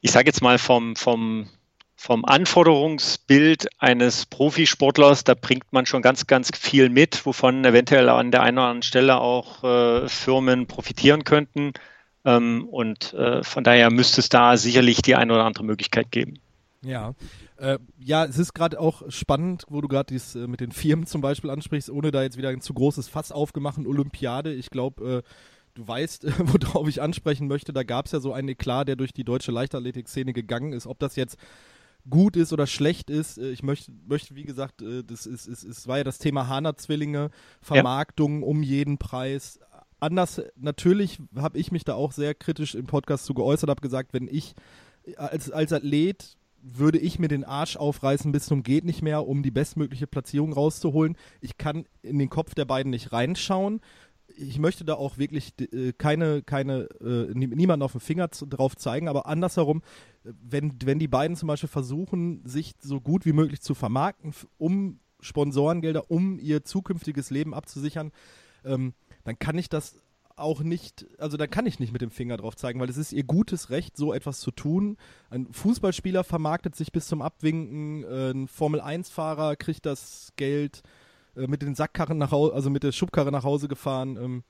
ich 0.00 0.10
sage 0.10 0.26
jetzt 0.26 0.40
mal, 0.40 0.58
vom, 0.58 0.96
vom, 0.96 1.48
vom 1.96 2.24
Anforderungsbild 2.24 3.68
eines 3.78 4.24
Profisportlers, 4.26 5.24
da 5.24 5.34
bringt 5.34 5.72
man 5.72 5.84
schon 5.84 6.00
ganz, 6.00 6.26
ganz 6.26 6.50
viel 6.56 6.88
mit, 6.88 7.26
wovon 7.26 7.64
eventuell 7.64 8.08
an 8.08 8.30
der 8.30 8.42
einen 8.42 8.58
oder 8.58 8.68
anderen 8.68 8.82
Stelle 8.82 9.20
auch 9.20 9.64
äh, 9.64 10.08
Firmen 10.08 10.66
profitieren 10.66 11.24
könnten. 11.24 11.72
Ähm, 12.24 12.68
und 12.70 13.12
äh, 13.14 13.42
von 13.42 13.64
daher 13.64 13.90
müsste 13.90 14.20
es 14.20 14.30
da 14.30 14.56
sicherlich 14.56 15.02
die 15.02 15.14
eine 15.14 15.34
oder 15.34 15.44
andere 15.44 15.64
Möglichkeit 15.64 16.10
geben. 16.10 16.38
Ja, 16.84 17.14
äh, 17.56 17.78
ja, 17.98 18.24
es 18.24 18.38
ist 18.38 18.54
gerade 18.54 18.80
auch 18.80 19.02
spannend, 19.08 19.64
wo 19.68 19.80
du 19.80 19.88
gerade 19.88 20.12
dies 20.12 20.34
äh, 20.34 20.46
mit 20.46 20.60
den 20.60 20.72
Firmen 20.72 21.06
zum 21.06 21.20
Beispiel 21.20 21.50
ansprichst, 21.50 21.90
ohne 21.90 22.10
da 22.10 22.22
jetzt 22.22 22.36
wieder 22.36 22.50
ein 22.50 22.60
zu 22.60 22.74
großes 22.74 23.08
Fass 23.08 23.32
aufgemacht, 23.32 23.78
Olympiade. 23.78 24.52
Ich 24.52 24.70
glaube, 24.70 25.24
äh, 25.24 25.30
du 25.74 25.86
weißt, 25.86 26.26
worauf 26.38 26.88
ich 26.88 27.02
ansprechen 27.02 27.48
möchte. 27.48 27.72
Da 27.72 27.82
gab 27.82 28.06
es 28.06 28.12
ja 28.12 28.20
so 28.20 28.32
einen 28.32 28.48
Eklat, 28.48 28.88
der 28.88 28.96
durch 28.96 29.12
die 29.12 29.24
deutsche 29.24 29.52
Leichtathletik-Szene 29.52 30.32
gegangen 30.32 30.72
ist. 30.72 30.86
Ob 30.86 30.98
das 30.98 31.16
jetzt 31.16 31.36
gut 32.08 32.36
ist 32.36 32.52
oder 32.52 32.66
schlecht 32.66 33.10
ist. 33.10 33.38
Äh, 33.38 33.50
ich 33.50 33.62
möchte, 33.62 33.92
möchte 34.06 34.34
wie 34.34 34.44
gesagt, 34.44 34.82
äh, 34.82 35.02
das 35.04 35.26
ist, 35.26 35.46
ist, 35.46 35.64
ist, 35.64 35.86
war 35.86 35.98
ja 35.98 36.04
das 36.04 36.18
Thema 36.18 36.48
Hana-Zwillinge, 36.48 37.30
Vermarktung 37.60 38.40
ja. 38.40 38.46
um 38.46 38.62
jeden 38.62 38.98
Preis. 38.98 39.60
Anders, 39.98 40.42
natürlich 40.56 41.18
habe 41.36 41.58
ich 41.58 41.72
mich 41.72 41.84
da 41.84 41.94
auch 41.94 42.12
sehr 42.12 42.34
kritisch 42.34 42.74
im 42.74 42.86
Podcast 42.86 43.24
zu 43.24 43.34
geäußert, 43.34 43.70
habe 43.70 43.80
gesagt, 43.80 44.12
wenn 44.12 44.28
ich 44.28 44.54
als, 45.16 45.50
als 45.50 45.72
Athlet 45.72 46.36
würde 46.74 46.98
ich 46.98 47.18
mir 47.18 47.28
den 47.28 47.44
Arsch 47.44 47.76
aufreißen 47.76 48.32
bis 48.32 48.46
zum 48.46 48.62
geht 48.62 48.84
nicht 48.84 49.02
mehr, 49.02 49.26
um 49.26 49.42
die 49.42 49.50
bestmögliche 49.50 50.06
Platzierung 50.06 50.52
rauszuholen. 50.52 51.16
Ich 51.40 51.58
kann 51.58 51.86
in 52.02 52.18
den 52.18 52.28
Kopf 52.28 52.54
der 52.54 52.64
beiden 52.64 52.90
nicht 52.90 53.12
reinschauen. 53.12 53.80
Ich 54.36 54.58
möchte 54.58 54.84
da 54.84 54.94
auch 54.94 55.16
wirklich 55.18 55.54
äh, 55.72 55.92
keine, 55.92 56.42
keine, 56.42 56.88
äh, 57.00 57.32
niemanden 57.34 57.82
auf 57.82 57.92
den 57.92 58.00
Finger 58.00 58.28
drauf 58.28 58.76
zeigen, 58.76 59.08
aber 59.08 59.26
andersherum, 59.26 59.82
wenn, 60.24 60.74
wenn 60.84 60.98
die 60.98 61.08
beiden 61.08 61.36
zum 61.36 61.46
Beispiel 61.46 61.68
versuchen, 61.68 62.42
sich 62.44 62.74
so 62.80 63.00
gut 63.00 63.24
wie 63.24 63.32
möglich 63.32 63.60
zu 63.60 63.74
vermarkten, 63.74 64.34
um 64.58 64.98
Sponsorengelder, 65.20 66.10
um 66.10 66.38
ihr 66.38 66.64
zukünftiges 66.64 67.30
Leben 67.30 67.54
abzusichern, 67.54 68.10
ähm, 68.64 68.94
dann 69.24 69.38
kann 69.38 69.56
ich 69.56 69.68
das 69.68 69.96
auch 70.36 70.62
nicht, 70.62 71.06
also 71.18 71.36
da 71.36 71.46
kann 71.46 71.66
ich 71.66 71.80
nicht 71.80 71.92
mit 71.92 72.02
dem 72.02 72.10
Finger 72.10 72.36
drauf 72.36 72.56
zeigen, 72.56 72.78
weil 72.78 72.90
es 72.90 72.96
ist 72.96 73.12
ihr 73.12 73.24
gutes 73.24 73.70
Recht, 73.70 73.96
so 73.96 74.12
etwas 74.12 74.40
zu 74.40 74.50
tun. 74.50 74.96
Ein 75.30 75.52
Fußballspieler 75.52 76.24
vermarktet 76.24 76.76
sich 76.76 76.92
bis 76.92 77.06
zum 77.08 77.22
Abwinken, 77.22 78.04
äh, 78.04 78.30
ein 78.30 78.48
Formel-1-Fahrer 78.48 79.56
kriegt 79.56 79.86
das 79.86 80.32
Geld 80.36 80.82
äh, 81.36 81.46
mit 81.46 81.62
den 81.62 81.74
Sackkarren 81.74 82.18
nach 82.18 82.30
Hause, 82.30 82.54
also 82.54 82.70
mit 82.70 82.82
der 82.82 82.92
Schubkarre 82.92 83.32
nach 83.32 83.44
Hause 83.44 83.66
gefahren. 83.68 84.16
Ähm, 84.16 84.44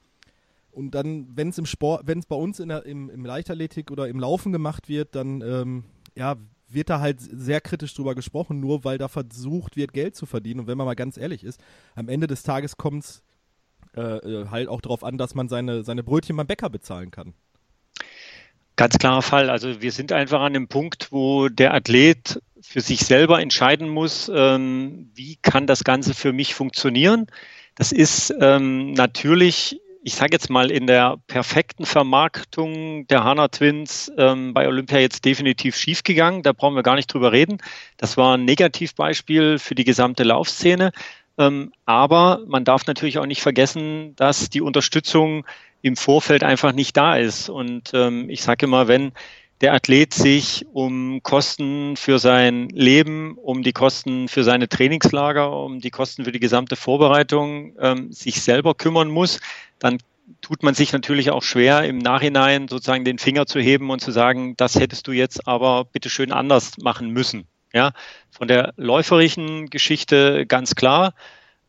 und 0.72 0.94
dann, 0.94 1.28
wenn 1.34 1.48
es 1.48 1.58
im 1.58 1.66
Sport, 1.66 2.02
wenn 2.06 2.18
es 2.18 2.26
bei 2.26 2.36
uns 2.36 2.60
in 2.60 2.68
der, 2.68 2.84
im, 2.84 3.08
im 3.08 3.24
Leichtathletik 3.24 3.90
oder 3.90 4.08
im 4.08 4.20
Laufen 4.20 4.52
gemacht 4.52 4.88
wird, 4.88 5.14
dann 5.14 5.40
ähm, 5.40 5.84
ja, 6.14 6.36
wird 6.68 6.90
da 6.90 7.00
halt 7.00 7.20
sehr 7.20 7.60
kritisch 7.60 7.94
drüber 7.94 8.14
gesprochen, 8.14 8.60
nur 8.60 8.84
weil 8.84 8.98
da 8.98 9.08
versucht 9.08 9.76
wird, 9.76 9.92
Geld 9.92 10.16
zu 10.16 10.26
verdienen. 10.26 10.60
Und 10.60 10.66
wenn 10.66 10.76
man 10.76 10.86
mal 10.86 10.94
ganz 10.94 11.16
ehrlich 11.16 11.44
ist, 11.44 11.60
am 11.94 12.08
Ende 12.08 12.26
des 12.26 12.42
Tages 12.42 12.76
kommt 12.76 13.04
es 13.04 13.22
äh, 13.96 14.46
halt 14.50 14.68
auch 14.68 14.80
darauf 14.80 15.02
an, 15.02 15.18
dass 15.18 15.34
man 15.34 15.48
seine, 15.48 15.84
seine 15.84 16.02
Brötchen 16.02 16.36
beim 16.36 16.46
Bäcker 16.46 16.70
bezahlen 16.70 17.10
kann. 17.10 17.34
Ganz 18.76 18.98
klarer 18.98 19.22
Fall. 19.22 19.48
Also 19.48 19.80
wir 19.80 19.90
sind 19.90 20.12
einfach 20.12 20.42
an 20.42 20.52
dem 20.52 20.68
Punkt, 20.68 21.10
wo 21.10 21.48
der 21.48 21.72
Athlet 21.72 22.42
für 22.60 22.82
sich 22.82 23.00
selber 23.00 23.40
entscheiden 23.40 23.88
muss, 23.88 24.30
ähm, 24.34 25.10
wie 25.14 25.36
kann 25.36 25.66
das 25.66 25.82
Ganze 25.82 26.12
für 26.12 26.32
mich 26.32 26.54
funktionieren. 26.54 27.26
Das 27.74 27.92
ist 27.92 28.34
ähm, 28.40 28.92
natürlich, 28.92 29.80
ich 30.02 30.14
sage 30.14 30.32
jetzt 30.32 30.50
mal, 30.50 30.70
in 30.70 30.86
der 30.86 31.16
perfekten 31.26 31.86
Vermarktung 31.86 33.06
der 33.06 33.24
Hana 33.24 33.48
Twins 33.48 34.12
ähm, 34.18 34.52
bei 34.52 34.66
Olympia 34.66 34.98
jetzt 34.98 35.24
definitiv 35.24 35.76
schiefgegangen. 35.76 36.42
Da 36.42 36.52
brauchen 36.52 36.74
wir 36.74 36.82
gar 36.82 36.96
nicht 36.96 37.12
drüber 37.12 37.32
reden. 37.32 37.58
Das 37.96 38.16
war 38.18 38.36
ein 38.36 38.44
Negativbeispiel 38.44 39.58
für 39.58 39.74
die 39.74 39.84
gesamte 39.84 40.22
Laufszene. 40.22 40.92
Ähm, 41.38 41.72
aber 41.84 42.40
man 42.46 42.64
darf 42.64 42.86
natürlich 42.86 43.18
auch 43.18 43.26
nicht 43.26 43.42
vergessen, 43.42 44.14
dass 44.16 44.48
die 44.48 44.60
Unterstützung 44.60 45.46
im 45.82 45.96
Vorfeld 45.96 46.42
einfach 46.42 46.72
nicht 46.72 46.96
da 46.96 47.16
ist. 47.16 47.48
Und 47.48 47.92
ähm, 47.94 48.28
ich 48.30 48.42
sage 48.42 48.66
immer, 48.66 48.88
wenn 48.88 49.12
der 49.60 49.72
Athlet 49.72 50.12
sich 50.12 50.66
um 50.72 51.22
Kosten 51.22 51.96
für 51.96 52.18
sein 52.18 52.68
Leben, 52.70 53.38
um 53.38 53.62
die 53.62 53.72
Kosten 53.72 54.28
für 54.28 54.44
seine 54.44 54.68
Trainingslager, 54.68 55.50
um 55.50 55.80
die 55.80 55.90
Kosten 55.90 56.24
für 56.24 56.32
die 56.32 56.40
gesamte 56.40 56.76
Vorbereitung 56.76 57.74
ähm, 57.80 58.12
sich 58.12 58.42
selber 58.42 58.74
kümmern 58.74 59.08
muss, 59.08 59.40
dann 59.78 59.98
tut 60.40 60.62
man 60.62 60.74
sich 60.74 60.92
natürlich 60.92 61.30
auch 61.30 61.42
schwer, 61.42 61.84
im 61.84 61.98
Nachhinein 61.98 62.68
sozusagen 62.68 63.04
den 63.04 63.18
Finger 63.18 63.46
zu 63.46 63.60
heben 63.60 63.90
und 63.90 64.00
zu 64.00 64.10
sagen, 64.10 64.56
das 64.56 64.74
hättest 64.74 65.06
du 65.06 65.12
jetzt 65.12 65.46
aber 65.46 65.84
bitte 65.84 66.10
schön 66.10 66.32
anders 66.32 66.72
machen 66.78 67.10
müssen. 67.10 67.46
Ja, 67.72 67.92
von 68.30 68.48
der 68.48 68.72
läuferischen 68.76 69.68
Geschichte 69.70 70.46
ganz 70.46 70.74
klar. 70.74 71.14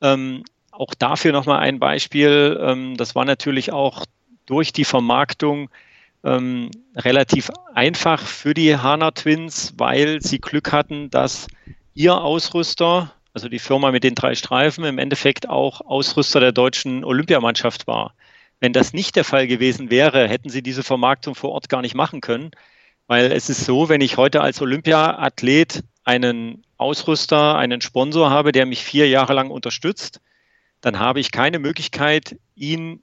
Ähm, 0.01 0.43
auch 0.71 0.93
dafür 0.93 1.31
nochmal 1.31 1.59
ein 1.59 1.79
Beispiel. 1.79 2.59
Ähm, 2.61 2.97
das 2.97 3.15
war 3.15 3.25
natürlich 3.25 3.71
auch 3.71 4.05
durch 4.45 4.71
die 4.73 4.85
Vermarktung 4.85 5.69
ähm, 6.23 6.71
relativ 6.95 7.49
einfach 7.73 8.21
für 8.21 8.53
die 8.53 8.77
Hana 8.77 9.11
Twins, 9.11 9.73
weil 9.77 10.21
sie 10.21 10.39
Glück 10.39 10.71
hatten, 10.71 11.09
dass 11.09 11.47
ihr 11.93 12.15
Ausrüster, 12.15 13.13
also 13.33 13.49
die 13.49 13.59
Firma 13.59 13.91
mit 13.91 14.03
den 14.03 14.15
drei 14.15 14.35
Streifen, 14.35 14.83
im 14.83 14.99
Endeffekt 14.99 15.49
auch 15.49 15.81
Ausrüster 15.81 16.39
der 16.39 16.51
deutschen 16.51 17.03
Olympiamannschaft 17.03 17.87
war. 17.87 18.13
Wenn 18.59 18.73
das 18.73 18.93
nicht 18.93 19.15
der 19.15 19.23
Fall 19.23 19.47
gewesen 19.47 19.91
wäre, 19.91 20.27
hätten 20.27 20.49
sie 20.49 20.63
diese 20.63 20.83
Vermarktung 20.83 21.35
vor 21.35 21.51
Ort 21.51 21.69
gar 21.69 21.81
nicht 21.81 21.95
machen 21.95 22.21
können, 22.21 22.51
weil 23.07 23.31
es 23.31 23.49
ist 23.49 23.65
so, 23.65 23.89
wenn 23.89 24.01
ich 24.01 24.17
heute 24.17 24.41
als 24.41 24.61
Olympiaathlet 24.61 25.83
einen 26.03 26.63
Ausrüster, 26.77 27.57
einen 27.57 27.81
Sponsor 27.81 28.29
habe, 28.29 28.51
der 28.51 28.65
mich 28.65 28.83
vier 28.83 29.07
Jahre 29.07 29.33
lang 29.33 29.49
unterstützt, 29.49 30.21
dann 30.81 30.99
habe 30.99 31.19
ich 31.19 31.31
keine 31.31 31.59
Möglichkeit, 31.59 32.37
ihn 32.55 33.01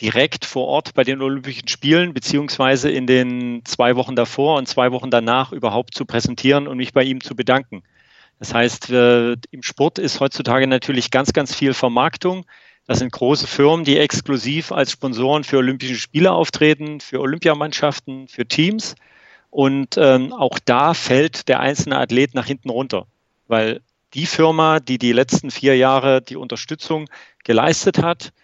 direkt 0.00 0.44
vor 0.44 0.66
Ort 0.66 0.94
bei 0.94 1.04
den 1.04 1.22
Olympischen 1.22 1.68
Spielen 1.68 2.12
beziehungsweise 2.12 2.90
in 2.90 3.06
den 3.06 3.64
zwei 3.64 3.96
Wochen 3.96 4.14
davor 4.14 4.58
und 4.58 4.68
zwei 4.68 4.92
Wochen 4.92 5.10
danach 5.10 5.52
überhaupt 5.52 5.94
zu 5.94 6.04
präsentieren 6.04 6.68
und 6.68 6.76
mich 6.76 6.92
bei 6.92 7.02
ihm 7.02 7.22
zu 7.22 7.34
bedanken. 7.34 7.82
Das 8.38 8.52
heißt, 8.52 8.90
äh, 8.90 9.32
im 9.50 9.62
Sport 9.62 9.98
ist 9.98 10.20
heutzutage 10.20 10.66
natürlich 10.66 11.10
ganz, 11.10 11.32
ganz 11.32 11.54
viel 11.54 11.72
Vermarktung. 11.72 12.44
Das 12.86 12.98
sind 12.98 13.10
große 13.10 13.46
Firmen, 13.46 13.86
die 13.86 13.96
exklusiv 13.96 14.70
als 14.70 14.92
Sponsoren 14.92 15.42
für 15.42 15.56
Olympische 15.56 15.96
Spiele 15.96 16.32
auftreten, 16.32 17.00
für 17.00 17.20
Olympiamannschaften, 17.20 18.28
für 18.28 18.46
Teams. 18.46 18.94
Und 19.56 19.96
ähm, 19.96 20.34
auch 20.34 20.58
da 20.62 20.92
fällt 20.92 21.48
der 21.48 21.60
einzelne 21.60 21.96
Athlet 21.96 22.34
nach 22.34 22.44
hinten 22.44 22.68
runter, 22.68 23.06
weil 23.48 23.80
die 24.12 24.26
Firma, 24.26 24.80
die 24.80 24.98
die 24.98 25.12
letzten 25.12 25.50
vier 25.50 25.78
Jahre 25.78 26.20
die 26.20 26.36
Unterstützung 26.36 27.08
geleistet 27.42 28.02
hat, 28.02 28.34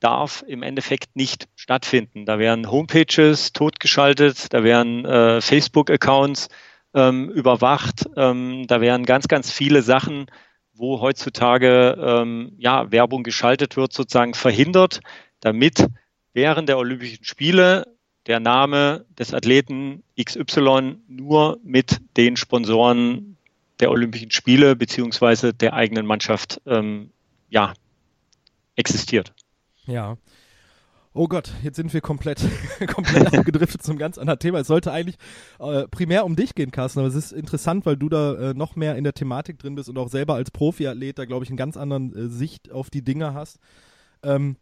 darf 0.00 0.42
im 0.44 0.64
Endeffekt 0.64 1.14
nicht 1.14 1.46
stattfinden. 1.54 2.26
Da 2.26 2.40
werden 2.40 2.68
Homepages 2.68 3.52
totgeschaltet, 3.52 4.52
da 4.52 4.64
werden 4.64 5.04
äh, 5.04 5.40
Facebook-Accounts 5.40 6.48
ähm, 6.94 7.30
überwacht, 7.30 8.04
ähm, 8.16 8.64
da 8.66 8.80
werden 8.80 9.06
ganz, 9.06 9.28
ganz 9.28 9.52
viele 9.52 9.82
Sachen, 9.82 10.26
wo 10.74 11.00
heutzutage 11.00 11.96
ähm, 11.96 12.54
ja, 12.58 12.90
Werbung 12.90 13.22
geschaltet 13.22 13.76
wird, 13.76 13.92
sozusagen 13.92 14.34
verhindert, 14.34 14.98
damit 15.38 15.86
während 16.32 16.68
der 16.68 16.78
Olympischen 16.78 17.22
Spiele 17.22 17.95
der 18.26 18.40
Name 18.40 19.04
des 19.18 19.32
Athleten 19.32 20.02
XY 20.20 20.96
nur 21.08 21.58
mit 21.62 22.00
den 22.16 22.36
Sponsoren 22.36 23.36
der 23.80 23.90
Olympischen 23.90 24.30
Spiele 24.30 24.74
beziehungsweise 24.74 25.52
der 25.52 25.74
eigenen 25.74 26.06
Mannschaft 26.06 26.60
ähm, 26.66 27.10
ja, 27.48 27.74
existiert. 28.74 29.32
Ja. 29.86 30.16
Oh 31.12 31.28
Gott, 31.28 31.50
jetzt 31.62 31.76
sind 31.76 31.94
wir 31.94 32.02
komplett, 32.02 32.40
komplett 32.88 33.32
abgedriftet 33.32 33.82
zum 33.82 33.96
ganz 33.96 34.18
anderen 34.18 34.38
Thema. 34.38 34.58
Es 34.58 34.66
sollte 34.66 34.92
eigentlich 34.92 35.16
äh, 35.58 35.88
primär 35.88 36.26
um 36.26 36.36
dich 36.36 36.54
gehen, 36.54 36.70
Carsten, 36.70 36.98
aber 36.98 37.08
es 37.08 37.14
ist 37.14 37.32
interessant, 37.32 37.86
weil 37.86 37.96
du 37.96 38.10
da 38.10 38.50
äh, 38.50 38.54
noch 38.54 38.76
mehr 38.76 38.96
in 38.96 39.04
der 39.04 39.14
Thematik 39.14 39.58
drin 39.58 39.76
bist 39.76 39.88
und 39.88 39.96
auch 39.96 40.10
selber 40.10 40.34
als 40.34 40.50
Profiathlet 40.50 41.18
da, 41.18 41.24
glaube 41.24 41.44
ich, 41.44 41.50
einen 41.50 41.56
ganz 41.56 41.78
anderen 41.78 42.14
äh, 42.14 42.28
Sicht 42.28 42.70
auf 42.70 42.90
die 42.90 43.02
Dinge 43.02 43.32
hast. 43.32 43.58
Ähm, 44.22 44.56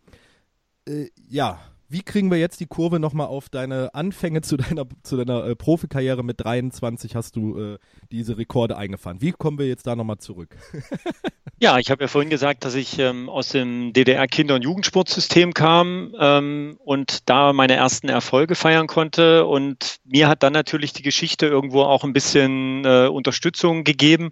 äh, 0.87 1.09
ja, 1.29 1.59
wie 1.95 2.03
kriegen 2.03 2.29
wir 2.29 2.39
jetzt 2.39 2.59
die 2.59 2.67
Kurve 2.67 2.99
nochmal 2.99 3.29
auf 3.29 3.49
deine 3.49 3.95
Anfänge 3.95 4.41
zu 4.41 4.57
deiner, 4.57 4.85
zu 5.05 5.17
deiner 5.17 5.47
äh, 5.47 5.55
Profikarriere 5.55 6.25
mit 6.25 6.41
23 6.41 7.15
hast 7.15 7.37
du 7.37 7.57
äh, 7.57 7.79
diese 8.11 8.37
Rekorde 8.37 8.77
eingefahren. 8.77 9.21
Wie 9.21 9.31
kommen 9.31 9.61
wir 9.61 9.69
jetzt 9.69 9.87
da 9.87 9.95
nochmal 9.95 10.19
zurück? 10.19 10.57
ja, 11.61 11.79
ich 11.79 11.93
habe 11.93 12.03
ja 12.03 12.09
vorhin 12.09 12.31
gesagt, 12.31 12.65
dass 12.65 12.75
ich 12.75 12.99
ähm, 12.99 13.29
aus 13.29 13.51
dem 13.51 13.93
DDR-Kinder- 13.93 14.57
und 14.57 14.63
Jugendsportsystem 14.63 15.55
kam 15.55 16.13
ähm, 16.19 16.79
und 16.85 17.31
da 17.31 17.53
meine 17.53 17.75
ersten 17.75 18.09
Erfolge 18.09 18.57
feiern 18.57 18.89
konnte. 18.89 19.47
Und 19.47 20.01
mir 20.05 20.27
hat 20.27 20.43
dann 20.43 20.53
natürlich 20.53 20.95
die 20.95 21.03
Geschichte 21.03 21.47
irgendwo 21.47 21.83
auch 21.83 22.03
ein 22.03 22.13
bisschen 22.13 22.85
äh, 22.85 23.07
Unterstützung 23.07 23.85
gegeben. 23.85 24.31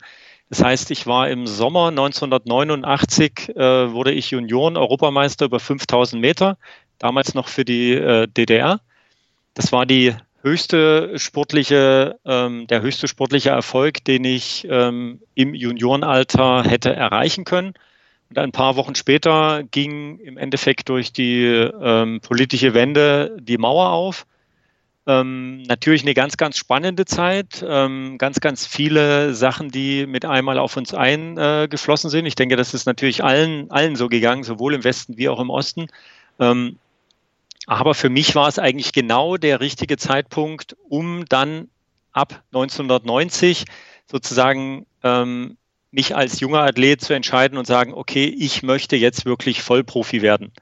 Das 0.53 0.63
heißt, 0.63 0.91
ich 0.91 1.07
war 1.07 1.31
im 1.31 1.47
Sommer 1.47 1.89
1989, 1.89 3.57
äh, 3.57 3.93
wurde 3.93 4.13
ich 4.13 4.33
Junioren-Europameister 4.33 5.47
über 5.47 5.59
5000 5.59 6.21
Meter 6.21 6.59
damals 7.03 7.35
noch 7.35 7.49
für 7.49 7.65
die 7.65 7.93
äh, 7.93 8.29
DDR. 8.29 8.81
Das 9.55 9.73
war 9.73 9.85
die 9.85 10.15
höchste 10.43 11.19
sportliche, 11.19 12.19
ähm, 12.25 12.67
der 12.69 12.83
höchste 12.83 13.09
sportliche 13.09 13.51
Erfolg, 13.51 14.05
den 14.05 14.25
ich 14.25 14.67
ähm, 14.71 15.21
im 15.35 15.55
Juniorenalter 15.55 16.65
hätte 16.65 16.95
erreichen 16.95 17.45
können. 17.45 17.75
Und 18.31 18.39
ein 18.39 18.53
paar 18.53 18.77
Wochen 18.77 18.95
später 18.95 19.63
ging 19.71 20.19
im 20.21 20.39
Endeffekt 20.39 20.89
durch 20.89 21.13
die 21.13 21.45
ähm, 21.45 22.21
politische 22.21 22.73
Wende 22.73 23.37
die 23.41 23.59
Mauer 23.59 23.91
auf. 23.91 24.27
Ähm, 25.07 25.63
natürlich 25.63 26.03
eine 26.03 26.15
ganz, 26.15 26.37
ganz 26.37 26.57
spannende 26.57 27.05
Zeit, 27.05 27.65
ähm, 27.69 28.19
ganz, 28.19 28.39
ganz 28.39 28.67
viele 28.67 29.35
Sachen, 29.35 29.71
die 29.71 30.07
mit 30.07 30.25
einmal 30.25 30.59
auf 30.59 30.77
uns 30.77 30.95
eingeflossen 30.95 32.09
äh, 32.09 32.11
sind. 32.11 32.27
Ich 32.27 32.37
denke, 32.37 32.55
das 32.55 32.73
ist 32.73 32.87
natürlich 32.87 33.25
allen, 33.25 33.69
allen 33.73 33.97
so 33.97 34.09
gegangen, 34.09 34.45
sowohl 34.45 34.75
im 34.75 34.85
Westen 34.85 35.17
wie 35.19 35.29
auch 35.29 35.41
im 35.41 35.51
Osten. 35.51 35.89
Ähm, 36.39 36.79
aber 37.67 37.95
für 37.95 38.11
mich 38.11 38.35
war 38.35 38.49
es 38.49 38.59
eigentlich 38.59 38.93
genau 38.93 39.37
der 39.37 39.61
richtige 39.61 39.97
Zeitpunkt, 39.97 40.77
um 40.89 41.25
dann 41.27 41.69
ab 42.13 42.43
1990 42.53 43.65
sozusagen 44.11 44.87
ähm, 45.03 45.57
mich 45.91 46.17
als 46.17 46.41
junger 46.41 46.63
Athlet 46.63 47.01
zu 47.01 47.13
entscheiden 47.13 47.59
und 47.59 47.67
sagen, 47.67 47.93
okay, 47.95 48.25
ich 48.25 48.63
möchte 48.63 48.97
jetzt 48.97 49.25
wirklich 49.25 49.63
Vollprofi 49.63 50.23
werden. 50.23 50.53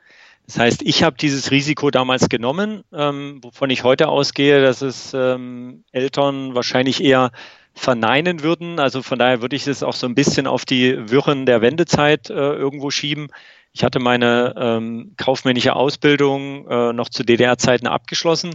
Das 0.47 0.59
heißt, 0.59 0.83
ich 0.83 1.05
habe 1.05 1.17
dieses 1.17 1.53
Risiko 1.53 1.91
damals 1.91 2.29
genommen, 2.29 2.83
ähm, 2.93 3.39
wovon 3.43 3.71
ich 3.71 3.85
heute 3.85 4.09
ausgehe, 4.09 4.61
dass 4.61 4.83
es 4.83 5.15
ähm, 5.15 5.85
Eltern 5.93 6.57
wahrscheinlich 6.57 7.05
eher 7.05 7.31
verneinen 7.73 8.43
würden. 8.43 8.81
Also 8.81 9.03
von 9.03 9.19
daher 9.19 9.43
würde 9.43 9.55
ich 9.55 9.67
es 9.69 9.85
auch 9.85 9.95
so 9.95 10.09
ein 10.09 10.17
bisschen 10.17 10.49
auf 10.49 10.65
die 10.65 11.09
Wirren 11.09 11.47
der 11.47 11.61
Wendezeit 11.61 12.31
äh, 12.31 12.35
irgendwo 12.35 12.91
schieben. 12.91 13.29
Ich 13.73 13.85
hatte 13.85 14.01
meine 14.01 14.55
ähm, 14.57 15.15
kaufmännische 15.17 15.77
Ausbildung 15.77 16.67
äh, 16.69 16.93
noch 16.93 17.09
zu 17.09 17.25
DDR-Zeiten 17.25 17.87
abgeschlossen 17.87 18.53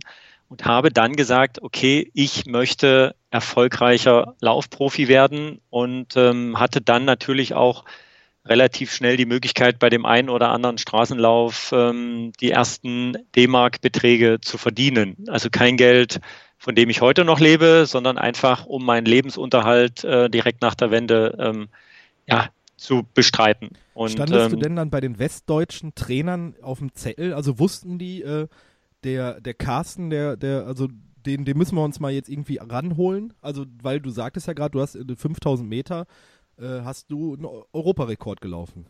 und 0.50 0.66
habe 0.66 0.92
dann 0.92 1.16
gesagt, 1.16 1.62
okay, 1.62 2.12
ich 2.14 2.46
möchte 2.46 3.16
erfolgreicher 3.32 4.36
Laufprofi 4.42 5.08
werden 5.08 5.62
und 5.70 6.16
ähm, 6.18 6.60
hatte 6.60 6.82
dann 6.82 7.06
natürlich 7.06 7.54
auch 7.54 7.86
relativ 8.46 8.94
schnell 8.94 9.18
die 9.18 9.26
Möglichkeit, 9.26 9.80
bei 9.80 9.90
dem 9.90 10.06
einen 10.06 10.30
oder 10.30 10.50
anderen 10.50 10.78
Straßenlauf 10.78 11.72
ähm, 11.74 12.32
die 12.40 12.52
ersten 12.52 13.18
D-Mark-Beträge 13.36 14.40
zu 14.42 14.58
verdienen. 14.58 15.26
Also 15.28 15.50
kein 15.50 15.78
Geld, 15.78 16.20
von 16.58 16.76
dem 16.76 16.90
ich 16.90 17.02
heute 17.02 17.26
noch 17.26 17.40
lebe, 17.40 17.86
sondern 17.88 18.18
einfach, 18.18 18.66
um 18.66 18.86
meinen 18.86 19.06
Lebensunterhalt 19.06 20.04
äh, 20.04 20.30
direkt 20.30 20.62
nach 20.62 20.76
der 20.76 20.92
Wende 20.92 21.36
ähm, 21.40 21.70
ja, 22.28 22.50
zu 22.78 23.08
bestreiten. 23.14 23.70
Und, 23.94 24.10
Standest 24.10 24.46
ähm, 24.46 24.52
du 24.52 24.58
denn 24.58 24.76
dann 24.76 24.90
bei 24.90 25.02
den 25.02 25.20
westdeutschen 25.20 25.96
Trainern 25.96 26.56
auf 26.62 26.80
dem 26.80 26.94
Zettel? 26.94 27.34
Also 27.34 27.60
wussten 27.60 27.98
die, 27.98 28.22
äh, 28.22 28.48
der, 29.04 29.40
der 29.42 29.54
Carsten, 29.54 30.10
der, 30.10 30.36
der, 30.36 30.66
also 30.66 30.88
den, 31.26 31.46
den 31.46 31.58
müssen 31.58 31.76
wir 31.76 31.84
uns 31.84 32.00
mal 32.00 32.12
jetzt 32.12 32.30
irgendwie 32.30 32.58
ranholen. 32.58 33.34
Also, 33.42 33.66
weil 33.82 34.00
du 34.00 34.10
sagtest 34.10 34.48
ja 34.48 34.54
gerade, 34.54 34.72
du 34.72 34.82
hast 34.82 34.98
5000 34.98 35.68
Meter, 35.68 36.06
äh, 36.58 36.82
hast 36.82 37.12
du 37.12 37.36
einen 37.36 37.46
Europarekord 37.74 38.42
gelaufen. 38.42 38.86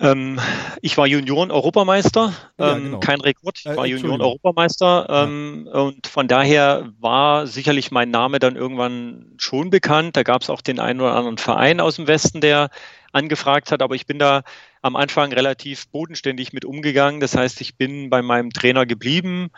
Ähm, 0.00 0.40
ich 0.82 0.98
war 0.98 1.06
Junioren-Europameister, 1.06 2.32
ja, 2.58 2.76
ähm, 2.76 2.84
genau. 2.84 3.00
kein 3.00 3.20
Rekord, 3.20 3.58
ich 3.58 3.66
äh, 3.66 3.76
war 3.76 3.86
Junioren-Europameister 3.86 5.06
ähm, 5.08 5.68
ja. 5.72 5.80
und 5.80 6.06
von 6.06 6.28
daher 6.28 6.90
war 6.98 7.46
sicherlich 7.46 7.90
mein 7.90 8.10
Name 8.10 8.38
dann 8.38 8.56
irgendwann 8.56 9.32
schon 9.38 9.70
bekannt. 9.70 10.16
Da 10.16 10.22
gab 10.22 10.42
es 10.42 10.50
auch 10.50 10.60
den 10.60 10.80
einen 10.80 11.00
oder 11.00 11.14
anderen 11.14 11.38
Verein 11.38 11.80
aus 11.80 11.96
dem 11.96 12.08
Westen, 12.08 12.40
der 12.40 12.70
angefragt 13.12 13.70
hat, 13.70 13.80
aber 13.80 13.94
ich 13.94 14.06
bin 14.06 14.18
da 14.18 14.42
am 14.82 14.96
Anfang 14.96 15.32
relativ 15.32 15.88
bodenständig 15.88 16.52
mit 16.52 16.64
umgegangen. 16.64 17.20
Das 17.20 17.36
heißt, 17.36 17.60
ich 17.60 17.76
bin 17.76 18.10
bei 18.10 18.22
meinem 18.22 18.50
Trainer 18.50 18.86
geblieben. 18.86 19.50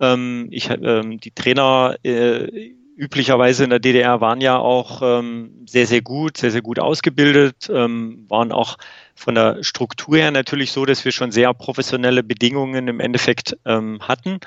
Ähm, 0.00 0.48
ich, 0.50 0.68
ähm, 0.68 1.18
die 1.18 1.30
Trainer 1.30 1.96
äh, 2.02 2.74
üblicherweise 2.96 3.64
in 3.64 3.70
der 3.70 3.78
DDR 3.78 4.20
waren 4.20 4.40
ja 4.40 4.58
auch 4.58 5.02
ähm, 5.02 5.64
sehr, 5.66 5.86
sehr 5.86 6.02
gut, 6.02 6.38
sehr, 6.38 6.50
sehr 6.50 6.62
gut 6.62 6.78
ausgebildet, 6.78 7.68
waren 7.68 8.52
auch 8.52 8.78
von 9.14 9.34
der 9.34 9.62
Struktur 9.62 10.16
her 10.16 10.30
natürlich 10.30 10.72
so, 10.72 10.84
dass 10.84 11.04
wir 11.04 11.12
schon 11.12 11.30
sehr 11.30 11.52
professionelle 11.54 12.22
Bedingungen 12.22 12.88
im 12.88 13.00
Endeffekt 13.00 13.56
ähm, 13.64 14.00
hatten. 14.00 14.40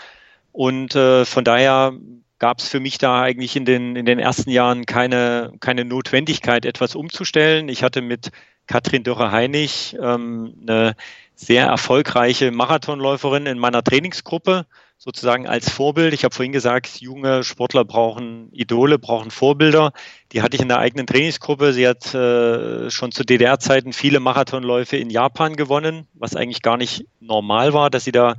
Und 0.52 0.96
äh, 0.96 1.26
von 1.26 1.44
daher 1.44 1.94
gab 2.40 2.60
es 2.60 2.70
für 2.70 2.80
mich 2.80 2.98
da 2.98 3.22
eigentlich 3.22 3.56
in 3.56 3.66
den, 3.66 3.96
in 3.96 4.06
den 4.06 4.20
ersten 4.20 4.50
Jahren 4.50 4.86
keine, 4.86 5.52
keine 5.60 5.86
Notwendigkeit, 5.86 6.66
etwas 6.66 6.96
umzustellen. 6.96 7.68
Ich 7.68 7.84
hatte 7.84 8.02
mit 8.02 8.30
Katrin 8.66 9.04
Dürre-Heinig 9.04 9.98
ähm, 10.02 10.54
eine 10.62 10.96
sehr 11.36 11.66
erfolgreiche 11.66 12.52
Marathonläuferin 12.52 13.46
in 13.46 13.60
meiner 13.60 13.84
Trainingsgruppe 13.84 14.66
sozusagen 15.00 15.48
als 15.48 15.70
Vorbild. 15.72 16.14
Ich 16.14 16.26
habe 16.26 16.36
vorhin 16.36 16.52
gesagt, 16.52 17.00
junge 17.00 17.44
Sportler 17.46 17.86
brauchen 17.86 18.52
Idole, 18.52 19.00
brauchen 19.00 19.32
Vorbilder. 19.32 19.94
Die 20.34 20.42
hatte 20.42 20.56
ich 20.58 20.62
in 20.62 20.68
der 20.68 20.80
eigenen 20.80 21.08
Trainingsgruppe. 21.08 21.72
Sie 21.72 21.88
hat 21.88 22.14
äh, 22.14 22.92
schon 22.92 23.14
zu 23.14 23.24
DDR-Zeiten 23.24 23.94
viele 23.94 24.20
Marathonläufe 24.20 24.98
in 24.98 25.10
Japan 25.10 25.56
gewonnen, 25.56 26.06
was 26.14 26.36
eigentlich 26.36 26.62
gar 26.62 26.76
nicht 26.76 27.06
normal 27.22 27.74
war, 27.74 27.90
dass 27.90 28.04
sie 28.04 28.12
da 28.12 28.36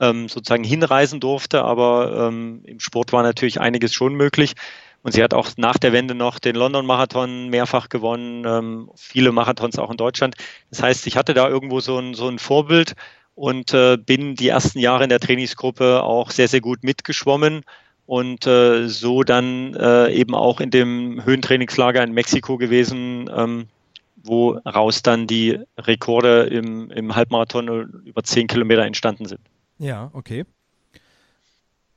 ähm, 0.00 0.28
sozusagen 0.28 0.64
hinreisen 0.64 1.20
durfte. 1.20 1.62
Aber 1.62 2.28
ähm, 2.28 2.62
im 2.66 2.80
Sport 2.80 3.12
war 3.12 3.22
natürlich 3.22 3.60
einiges 3.60 3.94
schon 3.94 4.14
möglich. 4.14 4.54
Und 5.02 5.12
sie 5.12 5.22
hat 5.22 5.32
auch 5.32 5.50
nach 5.56 5.78
der 5.78 5.92
Wende 5.92 6.14
noch 6.14 6.40
den 6.40 6.56
London-Marathon 6.56 7.48
mehrfach 7.48 7.88
gewonnen, 7.88 8.44
ähm, 8.44 8.90
viele 8.96 9.32
Marathons 9.32 9.78
auch 9.78 9.90
in 9.90 9.96
Deutschland. 9.96 10.34
Das 10.70 10.82
heißt, 10.82 11.06
ich 11.06 11.16
hatte 11.16 11.34
da 11.34 11.48
irgendwo 11.48 11.80
so 11.80 11.98
ein, 11.98 12.14
so 12.14 12.28
ein 12.28 12.38
Vorbild 12.38 12.94
und 13.34 13.72
äh, 13.74 13.96
bin 13.96 14.34
die 14.34 14.48
ersten 14.48 14.78
Jahre 14.78 15.04
in 15.04 15.10
der 15.10 15.20
Trainingsgruppe 15.20 16.02
auch 16.02 16.30
sehr, 16.30 16.48
sehr 16.48 16.60
gut 16.60 16.82
mitgeschwommen 16.84 17.62
und 18.06 18.46
äh, 18.46 18.88
so 18.88 19.22
dann 19.22 19.74
äh, 19.74 20.12
eben 20.12 20.34
auch 20.34 20.60
in 20.60 20.70
dem 20.70 21.24
Höhentrainingslager 21.24 22.02
in 22.02 22.12
Mexiko 22.12 22.58
gewesen, 22.58 23.30
ähm, 23.34 23.68
wo 24.16 24.50
raus 24.50 25.02
dann 25.02 25.26
die 25.26 25.58
Rekorde 25.78 26.42
im, 26.42 26.90
im 26.90 27.14
Halbmarathon 27.14 27.68
über 28.04 28.22
zehn 28.22 28.46
Kilometer 28.46 28.84
entstanden 28.84 29.26
sind. 29.26 29.40
Ja, 29.78 30.10
okay. 30.12 30.44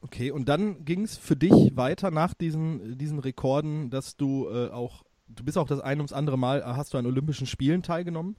Okay, 0.01 0.31
und 0.31 0.49
dann 0.49 0.83
ging 0.85 1.03
es 1.03 1.17
für 1.17 1.35
dich 1.35 1.75
weiter 1.75 2.11
nach 2.11 2.33
diesen, 2.33 2.97
diesen 2.97 3.19
Rekorden, 3.19 3.89
dass 3.89 4.17
du 4.17 4.47
äh, 4.49 4.69
auch, 4.69 5.03
du 5.29 5.43
bist 5.43 5.57
auch 5.57 5.67
das 5.67 5.79
ein 5.79 5.99
ums 5.99 6.13
andere 6.13 6.37
Mal, 6.37 6.63
hast 6.65 6.93
du 6.93 6.97
an 6.97 7.05
Olympischen 7.05 7.47
Spielen 7.47 7.83
teilgenommen? 7.83 8.35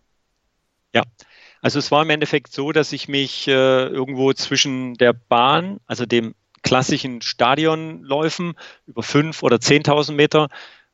Ja, 0.95 1.03
also 1.61 1.79
es 1.79 1.91
war 1.91 2.03
im 2.03 2.11
Endeffekt 2.11 2.53
so, 2.53 2.73
dass 2.73 2.93
ich 2.93 3.09
mich 3.09 3.49
äh, 3.49 3.53
irgendwo 3.87 4.33
zwischen 4.33 4.95
der 4.95 5.13
Bahn, 5.13 5.81
also 5.87 6.07
dem 6.07 6.35
klassischen 6.63 7.21
Stadionläufen 7.21 8.55
über 8.87 9.03
fünf 9.03 9.43
oder 9.43 9.57
10.000 9.61 10.15
Meter 10.15 10.49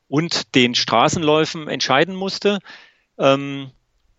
und 0.07 0.55
den 0.55 0.75
Straßenläufen 0.75 1.67
entscheiden 1.67 2.15
musste. 2.15 2.59
Ähm, 3.17 3.71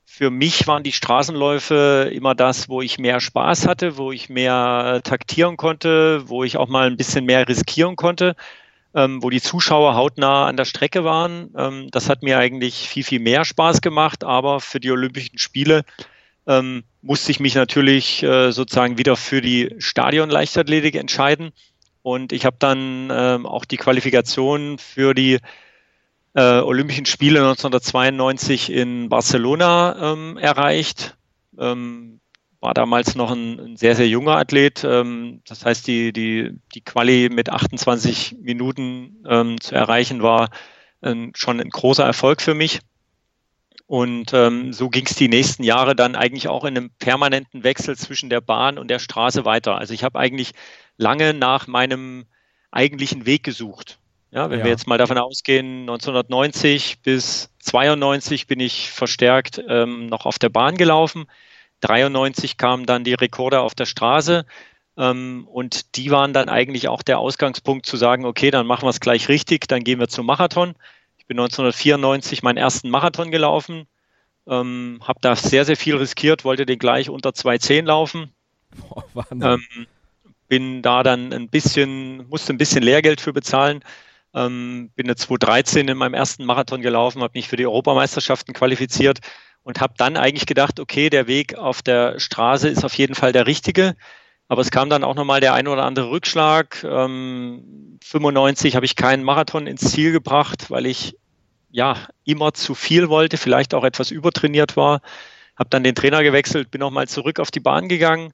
für 0.07 0.31
mich 0.31 0.67
waren 0.67 0.83
die 0.83 0.93
Straßenläufe 0.93 2.11
immer 2.13 2.35
das, 2.35 2.69
wo 2.69 2.83
ich 2.83 2.99
mehr 2.99 3.21
Spaß 3.21 3.67
hatte, 3.67 3.97
wo 3.97 4.13
ich 4.13 4.29
mehr 4.29 5.01
taktieren 5.05 5.57
konnte, 5.57 6.29
wo 6.29 6.45
ich 6.45 6.59
auch 6.59 6.69
mal 6.69 6.87
ein 6.87 6.97
bisschen 6.99 7.25
mehr 7.25 7.49
riskieren 7.49 7.97
konnte 7.97 8.37
ähm, 8.95 9.23
wo 9.23 9.31
die 9.31 9.41
Zuschauer 9.41 9.95
hautnah 9.95 10.47
an 10.47 10.57
der 10.57 10.65
Strecke 10.65 11.05
waren. 11.05 11.51
Ähm, 11.57 11.89
das 11.91 12.09
hat 12.09 12.23
mir 12.23 12.39
eigentlich 12.39 12.89
viel, 12.89 13.05
viel 13.05 13.21
mehr 13.21 13.45
Spaß 13.45 13.81
gemacht, 13.81 14.25
aber 14.25 14.61
für 14.61 14.81
die 14.81 14.91
Olympischen 14.91 15.39
Spiele 15.39 15.85
ähm, 16.47 16.85
musste 17.01 17.31
ich 17.31 17.41
mich 17.41 17.55
natürlich 17.55 18.23
äh, 18.23 18.53
sozusagen 18.53 18.99
wieder 18.99 19.17
für 19.17 19.41
die 19.41 19.75
Stadionleichtathletik 19.79 20.95
entscheiden. 20.95 21.53
Und 22.03 22.33
ich 22.33 22.45
habe 22.45 22.57
dann 22.59 23.11
ähm, 23.13 23.47
auch 23.47 23.65
die 23.65 23.77
Qualifikation 23.77 24.79
für 24.79 25.15
die 25.15 25.39
äh, 26.35 26.61
Olympischen 26.61 27.07
Spiele 27.07 27.41
1992 27.41 28.73
in 28.73 29.09
Barcelona 29.09 30.13
ähm, 30.13 30.37
erreicht. 30.37 31.17
Ähm, 31.59 32.21
war 32.63 32.75
damals 32.75 33.17
noch 33.17 33.33
ein, 33.33 33.59
ein 33.59 33.77
sehr, 33.77 33.97
sehr 33.97 34.09
junger 34.09 34.37
Athlet. 34.37 34.85
Ähm, 34.85 35.43
das 35.47 35.67
heißt, 35.67 35.87
die, 35.87 36.13
die, 36.13 36.53
die 36.75 36.81
Quali 36.81 37.29
mit 37.29 37.51
28 37.51 38.37
Minuten 38.41 39.23
ähm, 39.29 39.61
zu 39.61 39.75
erreichen, 39.75 40.23
war 40.23 40.49
ähm, 41.03 41.33
schon 41.35 41.61
ein 41.61 41.69
großer 41.69 42.05
Erfolg 42.05 42.41
für 42.41 42.55
mich. 42.55 42.79
Und 43.87 44.33
ähm, 44.33 44.73
so 44.73 44.89
ging 44.89 45.05
es 45.07 45.17
die 45.17 45.29
nächsten 45.29 45.65
Jahre 45.65 45.97
dann 45.97 46.15
eigentlich 46.15 46.49
auch 46.49 46.65
in 46.65 46.77
einem 46.77 46.91
permanenten 46.99 47.65
Wechsel 47.65 47.97
zwischen 47.97 48.31
der 48.31 48.41
Bahn 48.41 48.79
und 48.79 48.89
der 48.89 49.01
Straße 49.01 49.45
weiter. 49.45 49.77
Also 49.77 49.93
ich 49.93 50.05
habe 50.05 50.19
eigentlich 50.19 50.53
lange 50.97 51.35
nach 51.35 51.67
meinem 51.67 52.27
eigentlichen 52.71 53.27
Weg 53.27 53.43
gesucht. 53.43 53.99
Ja, 54.31 54.49
wenn 54.49 54.61
ja. 54.61 54.65
wir 54.65 54.71
jetzt 54.71 54.87
mal 54.87 54.99
davon 54.99 55.19
ausgehen, 55.19 55.81
1990 55.81 57.01
bis 57.03 57.51
92 57.59 58.47
bin 58.47 58.61
ich 58.61 58.91
verstärkt 58.91 59.61
ähm, 59.69 60.07
noch 60.07 60.27
auf 60.27 60.39
der 60.39 60.49
Bahn 60.49 60.77
gelaufen. 60.77 61.27
93 61.83 62.57
kamen 62.57 62.87
dann 62.87 63.05
die 63.05 63.15
Rekorde 63.15 63.61
auf 63.61 63.75
der 63.75 63.87
Straße. 63.87 64.47
Ähm, 64.97 65.47
und 65.51 65.97
die 65.97 66.11
waren 66.11 66.33
dann 66.33 66.49
eigentlich 66.49 66.89
auch 66.89 67.03
der 67.03 67.19
Ausgangspunkt 67.19 67.87
zu 67.87 67.97
sagen, 67.97 68.25
okay, 68.25 68.51
dann 68.51 68.67
machen 68.67 68.85
wir 68.85 68.91
es 68.91 69.01
gleich 69.01 69.29
richtig, 69.29 69.69
dann 69.69 69.85
gehen 69.85 70.01
wir 70.01 70.09
zum 70.09 70.27
Marathon. 70.27 70.75
Ich 71.19 71.27
bin 71.27 71.39
1994 71.39 72.43
meinen 72.43 72.59
ersten 72.59 72.91
Marathon 72.91 73.31
gelaufen, 73.31 73.87
ähm, 74.47 75.01
habe 75.03 75.19
da 75.23 75.37
sehr, 75.37 75.65
sehr 75.65 75.77
viel 75.77 75.97
riskiert, 75.97 76.45
wollte 76.45 76.67
den 76.67 76.79
gleich 76.79 77.09
unter 77.09 77.31
2,10 77.31 77.85
laufen. 77.85 78.33
Boah, 78.89 79.27
ähm, 79.31 79.87
bin 80.49 80.83
da 80.83 81.03
dann 81.03 81.33
ein 81.33 81.49
bisschen, 81.49 82.29
musste 82.29 82.53
ein 82.53 82.59
bisschen 82.59 82.83
Lehrgeld 82.83 83.21
für 83.21 83.33
bezahlen. 83.33 83.83
Ähm, 84.35 84.91
bin 84.95 85.07
eine 85.07 85.17
2013 85.17 85.89
in 85.89 85.97
meinem 85.97 86.15
ersten 86.15 86.45
Marathon 86.45 86.83
gelaufen, 86.83 87.23
habe 87.23 87.33
mich 87.35 87.49
für 87.49 87.57
die 87.57 87.67
Europameisterschaften 87.67 88.53
qualifiziert 88.53 89.21
und 89.63 89.81
habe 89.81 89.95
dann 89.97 90.17
eigentlich 90.17 90.47
gedacht, 90.47 90.81
okay, 90.81 91.11
der 91.11 91.27
Weg 91.27 91.57
auf 91.57 91.83
der 91.83 92.19
Straße 92.19 92.69
ist 92.69 92.85
auf 92.85 92.95
jeden 92.95 93.15
Fall 93.15 93.33
der 93.33 93.47
richtige. 93.47 93.95
Aber 94.49 94.61
es 94.61 94.71
kam 94.71 94.91
dann 94.91 95.05
auch 95.05 95.15
nochmal 95.15 95.41
der 95.41 95.55
ein 95.55 95.69
oder 95.69 95.85
andere 95.85 96.11
Rückschlag. 96.11 96.85
Ähm, 96.85 97.99
95 98.05 98.77
habe 98.77 98.85
ich 98.85 98.97
keinen 98.97 99.25
Marathon 99.25 99.67
ins 99.67 99.91
Ziel 99.93 100.13
gebracht, 100.13 100.71
weil 100.71 100.87
ich 100.87 101.17
ja 101.71 101.97
immer 102.25 102.53
zu 102.53 102.75
viel 102.75 103.09
wollte, 103.09 103.39
vielleicht 103.39 103.73
auch 103.73 103.85
etwas 103.85 104.11
übertrainiert 104.11 104.77
war. 104.77 105.01
Habe 105.57 105.71
dann 105.71 105.85
den 105.85 105.95
Trainer 105.95 106.23
gewechselt, 106.23 106.71
bin 106.71 106.81
nochmal 106.81 107.09
zurück 107.09 107.41
auf 107.41 107.51
die 107.51 107.61
Bahn 107.61 107.89
gegangen 107.89 108.33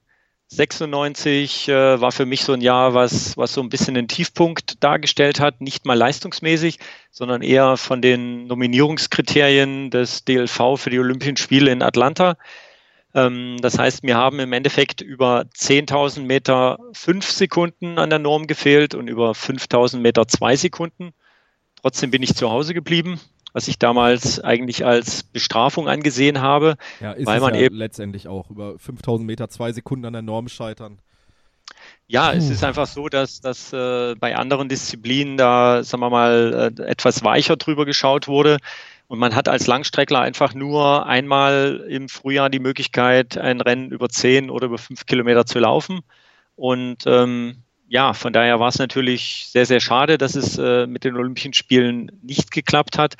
96 0.51 1.69
äh, 1.69 2.01
war 2.01 2.11
für 2.11 2.25
mich 2.25 2.43
so 2.43 2.53
ein 2.53 2.61
Jahr, 2.61 2.95
was, 2.95 3.37
was 3.37 3.53
so 3.53 3.61
ein 3.61 3.69
bisschen 3.69 3.93
den 3.93 4.07
Tiefpunkt 4.07 4.83
dargestellt 4.83 5.39
hat, 5.39 5.61
nicht 5.61 5.85
mal 5.85 5.93
leistungsmäßig, 5.93 6.79
sondern 7.11 7.43
eher 7.43 7.77
von 7.77 8.01
den 8.01 8.47
Nominierungskriterien 8.47 9.91
des 9.91 10.25
DLV 10.25 10.75
für 10.77 10.89
die 10.89 10.97
Olympischen 10.97 11.37
Spiele 11.37 11.71
in 11.71 11.83
Atlanta. 11.83 12.35
Ähm, 13.13 13.57
das 13.61 13.77
heißt, 13.77 14.03
mir 14.03 14.17
haben 14.17 14.39
im 14.39 14.51
Endeffekt 14.51 15.01
über 15.01 15.45
10.000 15.55 16.21
Meter 16.21 16.79
fünf 16.93 17.29
Sekunden 17.29 17.99
an 17.99 18.09
der 18.09 18.19
Norm 18.19 18.47
gefehlt 18.47 18.95
und 18.95 19.07
über 19.07 19.31
5.000 19.31 19.99
Meter 19.99 20.27
zwei 20.27 20.55
Sekunden. 20.55 21.13
Trotzdem 21.79 22.09
bin 22.09 22.23
ich 22.23 22.33
zu 22.35 22.49
Hause 22.49 22.73
geblieben, 22.73 23.19
was 23.53 23.67
ich 23.67 23.79
damals 23.79 24.39
eigentlich 24.39 24.85
als 24.85 25.23
Bestrafung 25.23 25.87
angesehen 25.87 26.41
habe. 26.41 26.75
Ja, 26.99 27.13
ist 27.13 27.25
weil 27.25 27.39
man 27.39 27.55
ja 27.55 27.61
eben 27.61 27.75
letztendlich 27.75 28.27
auch 28.27 28.49
über 28.49 28.77
5000 28.77 29.25
Meter 29.25 29.49
zwei 29.49 29.71
Sekunden 29.71 30.05
an 30.05 30.13
der 30.13 30.21
Norm 30.21 30.47
scheitern. 30.47 30.99
Ja, 32.07 32.31
Puh. 32.31 32.37
es 32.37 32.49
ist 32.49 32.63
einfach 32.63 32.87
so, 32.87 33.07
dass, 33.07 33.41
dass 33.41 33.71
äh, 33.71 34.15
bei 34.15 34.35
anderen 34.35 34.69
Disziplinen 34.69 35.37
da, 35.37 35.83
sagen 35.83 36.01
wir 36.01 36.09
mal, 36.09 36.73
äh, 36.77 36.83
etwas 36.83 37.23
weicher 37.23 37.55
drüber 37.55 37.85
geschaut 37.85 38.27
wurde. 38.27 38.57
Und 39.07 39.19
man 39.19 39.35
hat 39.35 39.47
als 39.47 39.65
Langstreckler 39.65 40.19
einfach 40.19 40.53
nur 40.53 41.07
einmal 41.07 41.83
im 41.89 42.09
Frühjahr 42.09 42.49
die 42.49 42.59
Möglichkeit, 42.59 43.37
ein 43.37 43.59
Rennen 43.59 43.91
über 43.91 44.07
10 44.07 44.51
oder 44.51 44.67
über 44.67 44.77
5 44.77 45.05
Kilometer 45.07 45.45
zu 45.45 45.59
laufen. 45.59 46.01
Und 46.55 47.05
ähm, 47.07 47.63
ja, 47.89 48.13
von 48.13 48.31
daher 48.31 48.59
war 48.59 48.69
es 48.69 48.77
natürlich 48.77 49.47
sehr, 49.51 49.65
sehr 49.65 49.79
schade, 49.79 50.19
dass 50.19 50.35
es 50.35 50.57
äh, 50.57 50.85
mit 50.85 51.03
den 51.03 51.15
Olympischen 51.15 51.53
Spielen 51.53 52.11
nicht 52.21 52.51
geklappt 52.51 52.99
hat. 52.99 53.15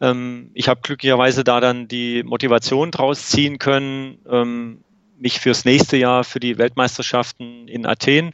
Ähm, 0.00 0.50
ich 0.52 0.68
habe 0.68 0.82
glücklicherweise 0.82 1.44
da 1.44 1.60
dann 1.60 1.88
die 1.88 2.22
Motivation 2.22 2.90
draus 2.90 3.28
ziehen 3.30 3.58
können, 3.58 4.18
ähm, 4.30 4.84
mich 5.18 5.40
fürs 5.40 5.64
nächste 5.64 5.96
Jahr 5.96 6.24
für 6.24 6.40
die 6.40 6.58
Weltmeisterschaften 6.58 7.66
in 7.68 7.86
Athen 7.86 8.32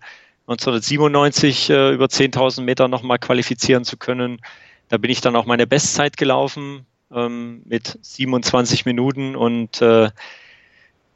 1997 0.49 1.71
äh, 1.71 1.93
über 1.93 2.07
10.000 2.07 2.63
Meter 2.63 2.89
nochmal 2.89 3.19
qualifizieren 3.19 3.85
zu 3.85 3.97
können. 3.97 4.41
Da 4.89 4.97
bin 4.97 5.11
ich 5.11 5.21
dann 5.21 5.37
auch 5.37 5.47
meine 5.47 5.67
Bestzeit 5.67 6.17
gelaufen 6.17 6.87
ähm, 7.13 7.63
mit 7.67 7.99
27 8.03 8.85
Minuten 8.85 9.37
und 9.37 9.81
äh, 9.81 10.11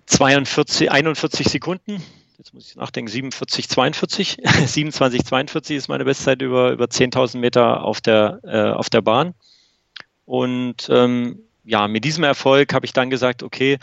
42, 0.07 0.93
41 0.93 1.49
Sekunden. 1.49 2.03
Jetzt 2.43 2.55
muss 2.55 2.71
ich 2.71 2.75
nachdenken, 2.75 3.09
47, 3.09 3.69
42. 3.69 4.39
27, 4.67 5.25
42 5.25 5.77
ist 5.77 5.87
meine 5.87 6.05
Bestzeit 6.05 6.43
über, 6.43 6.73
über 6.73 6.87
10.000 6.87 7.39
Meter 7.39 7.85
auf 7.85 8.01
der, 8.01 8.41
äh, 8.43 8.73
auf 8.73 8.91
der 8.91 9.01
Bahn. 9.01 9.35
Und 10.25 10.89
ähm, 10.91 11.39
ja, 11.63 11.87
mit 11.87 12.05
diesem 12.05 12.25
Erfolg 12.25 12.75
habe 12.75 12.85
ich 12.85 12.93
dann 12.93 13.11
gesagt, 13.11 13.45
okay, 13.45 13.79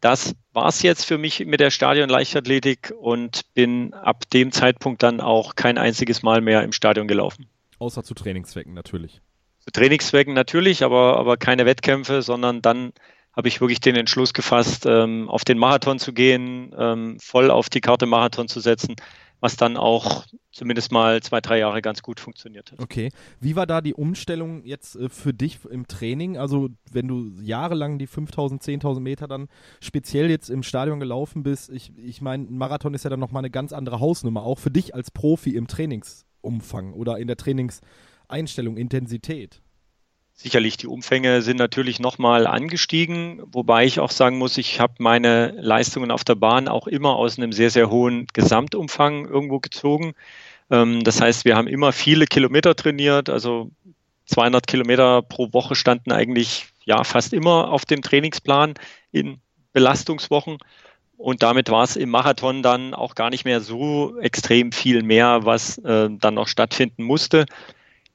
das 0.00 0.36
war 0.52 0.68
es 0.68 0.82
jetzt 0.82 1.04
für 1.04 1.18
mich 1.18 1.44
mit 1.46 1.58
der 1.58 1.72
Stadion 1.72 2.08
Leichtathletik 2.08 2.94
und 2.96 3.52
bin 3.54 3.92
ab 3.92 4.30
dem 4.30 4.52
Zeitpunkt 4.52 5.02
dann 5.02 5.20
auch 5.20 5.56
kein 5.56 5.76
einziges 5.76 6.22
Mal 6.22 6.40
mehr 6.40 6.62
im 6.62 6.70
Stadion 6.70 7.08
gelaufen. 7.08 7.48
Außer 7.80 8.04
zu 8.04 8.14
Trainingszwecken 8.14 8.72
natürlich. 8.72 9.20
Zu 9.58 9.72
Trainingszwecken 9.72 10.32
natürlich, 10.32 10.84
aber, 10.84 11.16
aber 11.16 11.36
keine 11.38 11.66
Wettkämpfe, 11.66 12.22
sondern 12.22 12.62
dann 12.62 12.92
habe 13.36 13.48
ich 13.48 13.60
wirklich 13.60 13.80
den 13.80 13.96
Entschluss 13.96 14.32
gefasst, 14.32 14.86
ähm, 14.86 15.28
auf 15.28 15.44
den 15.44 15.58
Marathon 15.58 15.98
zu 15.98 16.12
gehen, 16.12 16.74
ähm, 16.76 17.18
voll 17.20 17.50
auf 17.50 17.68
die 17.68 17.82
Karte 17.82 18.06
Marathon 18.06 18.48
zu 18.48 18.60
setzen, 18.60 18.96
was 19.40 19.56
dann 19.56 19.76
auch 19.76 20.24
zumindest 20.50 20.90
mal 20.90 21.22
zwei, 21.22 21.42
drei 21.42 21.58
Jahre 21.58 21.82
ganz 21.82 22.02
gut 22.02 22.18
funktioniert 22.18 22.72
hat. 22.72 22.80
Okay. 22.80 23.10
Wie 23.38 23.54
war 23.54 23.66
da 23.66 23.82
die 23.82 23.92
Umstellung 23.92 24.64
jetzt 24.64 24.96
äh, 24.96 25.10
für 25.10 25.34
dich 25.34 25.58
im 25.70 25.86
Training? 25.86 26.38
Also, 26.38 26.70
wenn 26.90 27.08
du 27.08 27.30
jahrelang 27.42 27.98
die 27.98 28.06
5000, 28.06 28.62
10.000 28.62 29.00
Meter 29.00 29.28
dann 29.28 29.48
speziell 29.80 30.30
jetzt 30.30 30.48
im 30.48 30.62
Stadion 30.62 30.98
gelaufen 30.98 31.42
bist, 31.42 31.68
ich, 31.68 31.92
ich 31.98 32.22
meine, 32.22 32.44
ein 32.44 32.56
Marathon 32.56 32.94
ist 32.94 33.04
ja 33.04 33.10
dann 33.10 33.20
nochmal 33.20 33.42
eine 33.42 33.50
ganz 33.50 33.74
andere 33.74 34.00
Hausnummer, 34.00 34.44
auch 34.44 34.58
für 34.58 34.70
dich 34.70 34.94
als 34.94 35.10
Profi 35.10 35.54
im 35.54 35.66
Trainingsumfang 35.66 36.94
oder 36.94 37.18
in 37.18 37.26
der 37.26 37.36
Trainingseinstellung, 37.36 38.78
Intensität. 38.78 39.60
Sicherlich, 40.38 40.76
die 40.76 40.86
Umfänge 40.86 41.40
sind 41.40 41.56
natürlich 41.56 41.98
nochmal 41.98 42.46
angestiegen, 42.46 43.42
wobei 43.46 43.86
ich 43.86 44.00
auch 44.00 44.10
sagen 44.10 44.36
muss, 44.36 44.58
ich 44.58 44.80
habe 44.80 44.92
meine 44.98 45.52
Leistungen 45.58 46.10
auf 46.10 46.24
der 46.24 46.34
Bahn 46.34 46.68
auch 46.68 46.86
immer 46.86 47.16
aus 47.16 47.38
einem 47.38 47.52
sehr, 47.52 47.70
sehr 47.70 47.88
hohen 47.88 48.26
Gesamtumfang 48.34 49.26
irgendwo 49.26 49.60
gezogen. 49.60 50.12
Ähm, 50.70 51.02
das 51.04 51.22
heißt, 51.22 51.46
wir 51.46 51.56
haben 51.56 51.68
immer 51.68 51.90
viele 51.92 52.26
Kilometer 52.26 52.76
trainiert, 52.76 53.30
also 53.30 53.70
200 54.26 54.66
Kilometer 54.66 55.22
pro 55.22 55.54
Woche 55.54 55.74
standen 55.74 56.12
eigentlich 56.12 56.66
ja 56.84 57.02
fast 57.02 57.32
immer 57.32 57.72
auf 57.72 57.86
dem 57.86 58.02
Trainingsplan 58.02 58.74
in 59.12 59.40
Belastungswochen. 59.72 60.58
Und 61.16 61.42
damit 61.42 61.70
war 61.70 61.84
es 61.84 61.96
im 61.96 62.10
Marathon 62.10 62.62
dann 62.62 62.92
auch 62.92 63.14
gar 63.14 63.30
nicht 63.30 63.46
mehr 63.46 63.62
so 63.62 64.18
extrem 64.20 64.72
viel 64.72 65.02
mehr, 65.02 65.46
was 65.46 65.78
äh, 65.78 66.10
dann 66.10 66.34
noch 66.34 66.48
stattfinden 66.48 67.04
musste. 67.04 67.46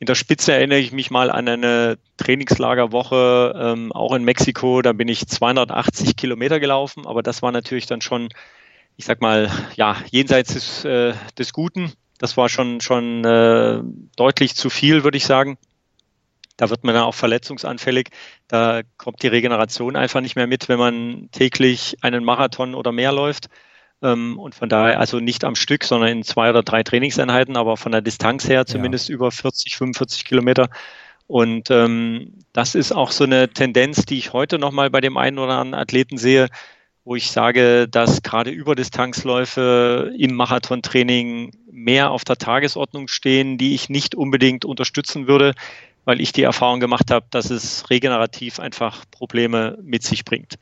In 0.01 0.07
der 0.07 0.15
Spitze 0.15 0.51
erinnere 0.51 0.79
ich 0.79 0.91
mich 0.91 1.11
mal 1.11 1.29
an 1.29 1.47
eine 1.47 1.99
Trainingslagerwoche, 2.17 3.53
ähm, 3.55 3.91
auch 3.91 4.15
in 4.15 4.23
Mexiko. 4.23 4.81
Da 4.81 4.93
bin 4.93 5.07
ich 5.07 5.27
280 5.27 6.15
Kilometer 6.15 6.59
gelaufen, 6.59 7.05
aber 7.05 7.21
das 7.21 7.43
war 7.43 7.51
natürlich 7.51 7.85
dann 7.85 8.01
schon, 8.01 8.29
ich 8.97 9.05
sag 9.05 9.21
mal, 9.21 9.51
ja, 9.75 9.95
jenseits 10.09 10.55
des, 10.55 10.85
äh, 10.85 11.13
des 11.37 11.53
Guten. 11.53 11.93
Das 12.17 12.35
war 12.35 12.49
schon, 12.49 12.81
schon 12.81 13.23
äh, 13.23 13.83
deutlich 14.15 14.55
zu 14.55 14.71
viel, 14.71 15.03
würde 15.03 15.17
ich 15.17 15.25
sagen. 15.25 15.59
Da 16.57 16.71
wird 16.71 16.83
man 16.83 16.95
dann 16.95 17.03
auch 17.03 17.13
verletzungsanfällig. 17.13 18.09
Da 18.47 18.81
kommt 18.97 19.21
die 19.21 19.27
Regeneration 19.27 19.95
einfach 19.95 20.21
nicht 20.21 20.35
mehr 20.35 20.47
mit, 20.47 20.67
wenn 20.67 20.79
man 20.79 21.29
täglich 21.31 21.97
einen 22.01 22.23
Marathon 22.23 22.73
oder 22.73 22.91
mehr 22.91 23.11
läuft. 23.11 23.49
Ähm, 24.01 24.39
und 24.39 24.55
von 24.55 24.69
daher 24.69 24.99
also 24.99 25.19
nicht 25.19 25.43
am 25.43 25.55
Stück, 25.55 25.83
sondern 25.83 26.09
in 26.09 26.23
zwei 26.23 26.49
oder 26.49 26.63
drei 26.63 26.83
Trainingseinheiten, 26.83 27.57
aber 27.57 27.77
von 27.77 27.91
der 27.91 28.01
Distanz 28.01 28.47
her 28.47 28.65
zumindest 28.65 29.09
ja. 29.09 29.15
über 29.15 29.31
40, 29.31 29.75
45 29.77 30.25
Kilometer. 30.25 30.69
Und 31.27 31.71
ähm, 31.71 32.33
das 32.51 32.75
ist 32.75 32.91
auch 32.91 33.11
so 33.11 33.23
eine 33.23 33.49
Tendenz, 33.49 34.05
die 34.05 34.17
ich 34.17 34.33
heute 34.33 34.59
nochmal 34.59 34.89
bei 34.89 34.99
dem 34.99 35.17
einen 35.17 35.39
oder 35.39 35.53
anderen 35.53 35.81
Athleten 35.81 36.17
sehe, 36.17 36.49
wo 37.05 37.15
ich 37.15 37.31
sage, 37.31 37.87
dass 37.87 38.21
gerade 38.21 38.51
Überdistanzläufe 38.51 40.13
im 40.17 40.35
Marathontraining 40.35 41.51
mehr 41.71 42.11
auf 42.11 42.23
der 42.23 42.37
Tagesordnung 42.37 43.07
stehen, 43.07 43.57
die 43.57 43.73
ich 43.73 43.89
nicht 43.89 44.13
unbedingt 44.13 44.65
unterstützen 44.65 45.27
würde, 45.27 45.53
weil 46.05 46.21
ich 46.21 46.31
die 46.31 46.43
Erfahrung 46.43 46.79
gemacht 46.79 47.11
habe, 47.11 47.25
dass 47.29 47.49
es 47.49 47.89
regenerativ 47.89 48.59
einfach 48.59 49.05
Probleme 49.09 49.77
mit 49.81 50.03
sich 50.03 50.25
bringt. 50.25 50.55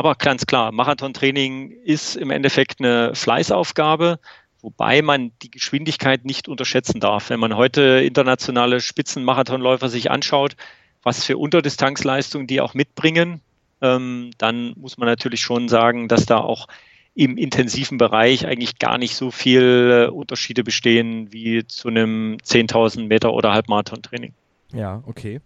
Aber 0.00 0.14
ganz 0.14 0.46
klar, 0.46 0.72
Marathontraining 0.72 1.72
ist 1.84 2.16
im 2.16 2.30
Endeffekt 2.30 2.80
eine 2.80 3.14
Fleißaufgabe, 3.14 4.18
wobei 4.62 5.02
man 5.02 5.32
die 5.42 5.50
Geschwindigkeit 5.50 6.24
nicht 6.24 6.48
unterschätzen 6.48 7.00
darf. 7.00 7.28
Wenn 7.28 7.38
man 7.38 7.54
heute 7.54 8.00
internationale 8.02 8.80
Spitzenmarathonläufer 8.80 9.90
sich 9.90 10.10
anschaut, 10.10 10.56
was 11.02 11.22
für 11.22 11.36
Unterdistanzleistungen 11.36 12.46
die 12.46 12.62
auch 12.62 12.72
mitbringen, 12.72 13.42
ähm, 13.82 14.30
dann 14.38 14.72
muss 14.78 14.96
man 14.96 15.06
natürlich 15.06 15.42
schon 15.42 15.68
sagen, 15.68 16.08
dass 16.08 16.24
da 16.24 16.38
auch 16.38 16.66
im 17.14 17.36
intensiven 17.36 17.98
Bereich 17.98 18.46
eigentlich 18.46 18.78
gar 18.78 18.96
nicht 18.96 19.14
so 19.14 19.30
viel 19.30 20.06
äh, 20.08 20.10
Unterschiede 20.10 20.64
bestehen 20.64 21.30
wie 21.30 21.66
zu 21.66 21.88
einem 21.88 22.38
10.000 22.42 23.06
Meter 23.06 23.34
oder 23.34 23.52
Halbmarathon-Training. 23.52 24.32
Ja, 24.72 25.02
okay. 25.04 25.42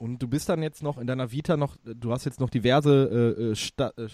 Und 0.00 0.22
du 0.22 0.28
bist 0.28 0.48
dann 0.48 0.62
jetzt 0.62 0.82
noch 0.82 0.96
in 0.96 1.06
deiner 1.06 1.30
Vita 1.30 1.58
noch, 1.58 1.76
du 1.84 2.10
hast 2.10 2.24
jetzt 2.24 2.40
noch 2.40 2.48
diverse 2.48 3.36
äh, 3.38 3.42
äh 3.42 3.54
Sta 3.54 3.92
äh, 3.98 4.08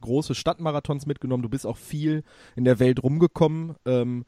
große 0.00 0.34
Stadtmarathons 0.34 1.04
mitgenommen, 1.04 1.42
du 1.42 1.50
bist 1.50 1.66
auch 1.66 1.76
viel 1.76 2.24
in 2.56 2.64
der 2.64 2.78
Welt 2.78 3.02
rumgekommen. 3.02 3.74
Ähm, 3.84 4.24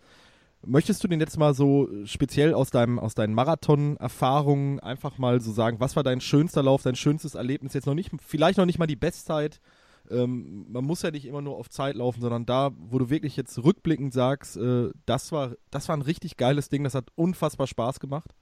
möchtest 0.62 1.02
du 1.02 1.08
den 1.08 1.18
jetzt 1.18 1.38
mal 1.38 1.54
so 1.54 1.88
speziell 2.04 2.52
aus, 2.52 2.68
deinem, 2.68 2.98
aus 2.98 3.14
deinen 3.14 3.32
Marathon-Erfahrungen 3.32 4.80
einfach 4.80 5.16
mal 5.16 5.40
so 5.40 5.50
sagen, 5.50 5.80
was 5.80 5.96
war 5.96 6.02
dein 6.02 6.20
schönster 6.20 6.62
Lauf, 6.62 6.82
dein 6.82 6.94
schönstes 6.94 7.36
Erlebnis? 7.36 7.72
Jetzt 7.72 7.86
noch 7.86 7.94
nicht, 7.94 8.10
vielleicht 8.20 8.58
noch 8.58 8.66
nicht 8.66 8.78
mal 8.78 8.86
die 8.86 8.94
Bestzeit. 8.94 9.62
Ähm, 10.10 10.66
man 10.68 10.84
muss 10.84 11.00
ja 11.00 11.10
nicht 11.10 11.24
immer 11.24 11.40
nur 11.40 11.56
auf 11.56 11.70
Zeit 11.70 11.96
laufen, 11.96 12.20
sondern 12.20 12.44
da, 12.44 12.70
wo 12.76 12.98
du 12.98 13.08
wirklich 13.08 13.38
jetzt 13.38 13.64
rückblickend 13.64 14.12
sagst, 14.12 14.58
äh, 14.58 14.90
das, 15.06 15.32
war, 15.32 15.52
das 15.70 15.88
war 15.88 15.96
ein 15.96 16.02
richtig 16.02 16.36
geiles 16.36 16.68
Ding, 16.68 16.84
das 16.84 16.94
hat 16.94 17.08
unfassbar 17.14 17.66
Spaß 17.66 17.98
gemacht. 17.98 18.34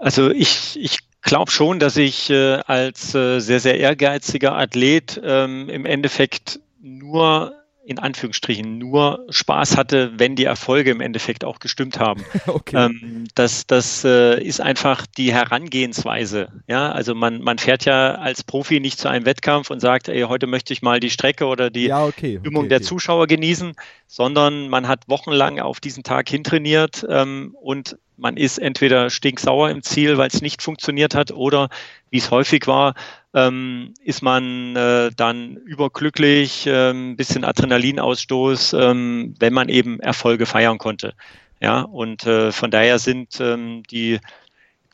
Also 0.00 0.30
ich, 0.30 0.78
ich 0.80 0.98
glaube 1.22 1.50
schon, 1.50 1.78
dass 1.78 1.96
ich 1.96 2.30
äh, 2.30 2.60
als 2.66 3.14
äh, 3.14 3.40
sehr, 3.40 3.60
sehr 3.60 3.78
ehrgeiziger 3.78 4.56
Athlet 4.56 5.20
ähm, 5.24 5.68
im 5.68 5.86
Endeffekt 5.86 6.60
nur 6.80 7.54
in 7.86 7.98
Anführungsstrichen 7.98 8.78
nur 8.78 9.26
Spaß 9.28 9.76
hatte, 9.76 10.12
wenn 10.16 10.36
die 10.36 10.44
Erfolge 10.44 10.90
im 10.90 11.02
Endeffekt 11.02 11.44
auch 11.44 11.58
gestimmt 11.58 11.98
haben. 11.98 12.24
Okay. 12.46 12.76
Ähm, 12.76 13.24
das 13.34 13.66
das 13.66 14.04
äh, 14.04 14.42
ist 14.42 14.60
einfach 14.60 15.06
die 15.06 15.32
Herangehensweise. 15.32 16.48
Ja, 16.66 16.92
also 16.92 17.14
man, 17.14 17.40
man 17.40 17.58
fährt 17.58 17.84
ja 17.84 18.14
als 18.16 18.42
Profi 18.44 18.80
nicht 18.80 18.98
zu 18.98 19.08
einem 19.08 19.24
Wettkampf 19.24 19.70
und 19.70 19.80
sagt, 19.80 20.08
ey, 20.08 20.22
heute 20.22 20.46
möchte 20.46 20.72
ich 20.72 20.82
mal 20.82 21.00
die 21.00 21.10
Strecke 21.10 21.46
oder 21.46 21.70
die 21.70 21.86
ja, 21.86 22.04
okay, 22.04 22.38
Stimmung 22.40 22.64
okay, 22.64 22.68
der 22.68 22.82
Zuschauer 22.82 23.26
genießen, 23.26 23.74
sondern 24.06 24.68
man 24.68 24.88
hat 24.88 25.08
wochenlang 25.08 25.58
auf 25.58 25.80
diesen 25.80 26.04
Tag 26.04 26.28
hintrainiert 26.28 27.04
ähm, 27.08 27.56
und 27.60 27.96
man 28.16 28.36
ist 28.36 28.58
entweder 28.58 29.10
stinksauer 29.10 29.70
im 29.70 29.82
Ziel, 29.82 30.18
weil 30.18 30.28
es 30.28 30.42
nicht 30.42 30.62
funktioniert 30.62 31.14
hat, 31.14 31.30
oder 31.30 31.68
wie 32.10 32.18
es 32.18 32.30
häufig 32.30 32.66
war, 32.66 32.94
ähm, 33.34 33.94
ist 34.04 34.22
man 34.22 34.76
äh, 34.76 35.10
dann 35.16 35.56
überglücklich, 35.56 36.68
ein 36.68 37.16
bisschen 37.16 37.44
Adrenalinausstoß, 37.44 38.74
ähm, 38.74 39.34
wenn 39.38 39.52
man 39.52 39.68
eben 39.68 40.00
Erfolge 40.00 40.46
feiern 40.46 40.78
konnte. 40.78 41.14
Ja, 41.60 41.82
und 41.82 42.26
äh, 42.26 42.52
von 42.52 42.70
daher 42.70 42.98
sind 42.98 43.40
ähm, 43.40 43.82
die, 43.90 44.18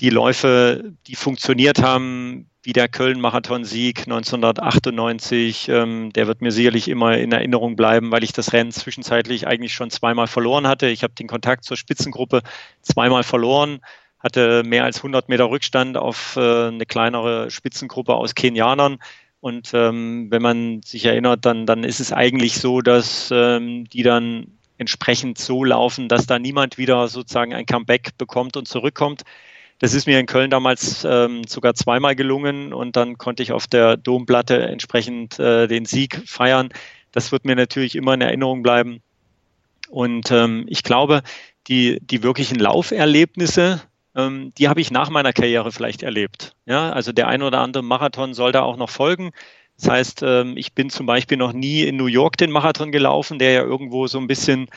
die 0.01 0.11
Läufe, 0.11 0.93
die 1.07 1.17
funktioniert 1.17 1.83
haben, 1.83 2.50
wie 2.63 2.73
der 2.73 2.89
Köln-Marathon-Sieg 2.89 4.01
1998, 4.01 5.69
ähm, 5.69 6.13
der 6.13 6.27
wird 6.27 6.43
mir 6.43 6.53
sicherlich 6.53 6.89
immer 6.89 7.17
in 7.17 7.33
Erinnerung 7.33 7.75
bleiben, 7.75 8.11
weil 8.11 8.23
ich 8.23 8.33
das 8.33 8.53
Rennen 8.53 8.71
zwischenzeitlich 8.71 9.47
eigentlich 9.47 9.73
schon 9.73 9.91
zweimal 9.91 10.27
verloren 10.27 10.67
hatte. 10.67 10.89
Ich 10.89 11.03
habe 11.03 11.15
den 11.15 11.27
Kontakt 11.27 11.65
zur 11.65 11.79
Spitzengruppe 11.79 12.43
zweimal 12.83 13.23
verloren, 13.23 13.81
hatte 14.19 14.63
mehr 14.63 14.85
als 14.85 14.99
100 14.99 15.29
Meter 15.31 15.49
Rückstand 15.51 15.97
auf 15.97 16.37
äh, 16.37 16.69
eine 16.69 16.85
kleinere 16.85 17.51
Spitzengruppe 17.51 18.15
aus 18.15 18.35
Kenianern. 18.35 18.99
Und 19.41 19.71
ähm, 19.73 20.27
wenn 20.31 20.43
man 20.43 20.83
sich 20.83 21.07
erinnert, 21.07 21.47
dann, 21.47 21.65
dann 21.65 21.83
ist 21.83 22.01
es 22.01 22.13
eigentlich 22.13 22.59
so, 22.59 22.83
dass 22.83 23.31
ähm, 23.33 23.89
die 23.89 24.03
dann 24.03 24.59
entsprechend 24.77 25.39
so 25.39 25.65
laufen, 25.65 26.09
dass 26.09 26.27
da 26.27 26.39
niemand 26.39 26.77
wieder 26.77 27.09
sozusagen 27.09 27.55
ein 27.55 27.65
Comeback 27.65 28.19
bekommt 28.19 28.59
und 28.59 28.69
zurückkommt. 28.69 29.23
Das 29.81 29.95
ist 29.95 30.07
mir 30.07 30.21
in 30.21 30.27
Köln 30.27 30.51
damals 30.51 31.05
ähm, 31.05 31.45
sogar 31.49 31.75
zweimal 31.75 32.15
gelungen 32.15 32.75
und 32.75 32.97
dann 32.97 33.17
konnte 33.17 33.43
ich 33.43 33.51
auf 33.51 33.67
der 33.67 33.97
Domplatte 33.97 34.63
entsprechend 34.63 35.39
äh, 35.39 35.67
den 35.67 35.87
Sieg 35.87 36.23
feiern. 36.27 36.69
Das 37.13 37.33
wird 37.33 37.47
mir 37.47 37.57
natürlich 37.57 37.97
immer 37.97 38.13
in 38.13 38.21
Erinnerung 38.21 38.63
bleiben. 38.63 39.01
Und 39.89 40.31
ähm, 40.31 40.67
ich 40.69 40.83
glaube, 40.83 41.23
die, 41.67 41.99
die 42.03 42.23
wirklichen 42.23 42.59
Lauferlebnisse, 42.59 43.81
ähm, 44.15 44.53
die 44.59 44.69
habe 44.69 44.83
ich 44.83 44.91
nach 44.91 45.09
meiner 45.09 45.33
Karriere 45.33 45.73
vielleicht 45.73 46.03
erlebt. 46.03 46.55
Ja, 46.67 46.93
also 46.93 47.13
der 47.13 47.29
ein 47.29 47.43
oder 47.43 47.61
andere 47.61 47.83
Marathon 47.83 48.35
soll 48.35 48.53
da 48.53 48.61
auch 48.61 48.77
noch 48.77 48.91
folgen. 48.91 49.31
Das 49.79 49.89
heißt, 49.89 50.23
ähm, 50.23 50.59
ich 50.59 50.75
bin 50.75 50.91
zum 50.91 51.07
Beispiel 51.07 51.39
noch 51.39 51.55
nie 51.55 51.85
in 51.85 51.97
New 51.97 52.07
York 52.07 52.37
den 52.37 52.51
Marathon 52.51 52.93
gelaufen, 52.93 53.39
der 53.39 53.53
ja 53.53 53.63
irgendwo 53.63 54.07
so 54.09 54.19
ein 54.19 54.27
bisschen 54.27 54.69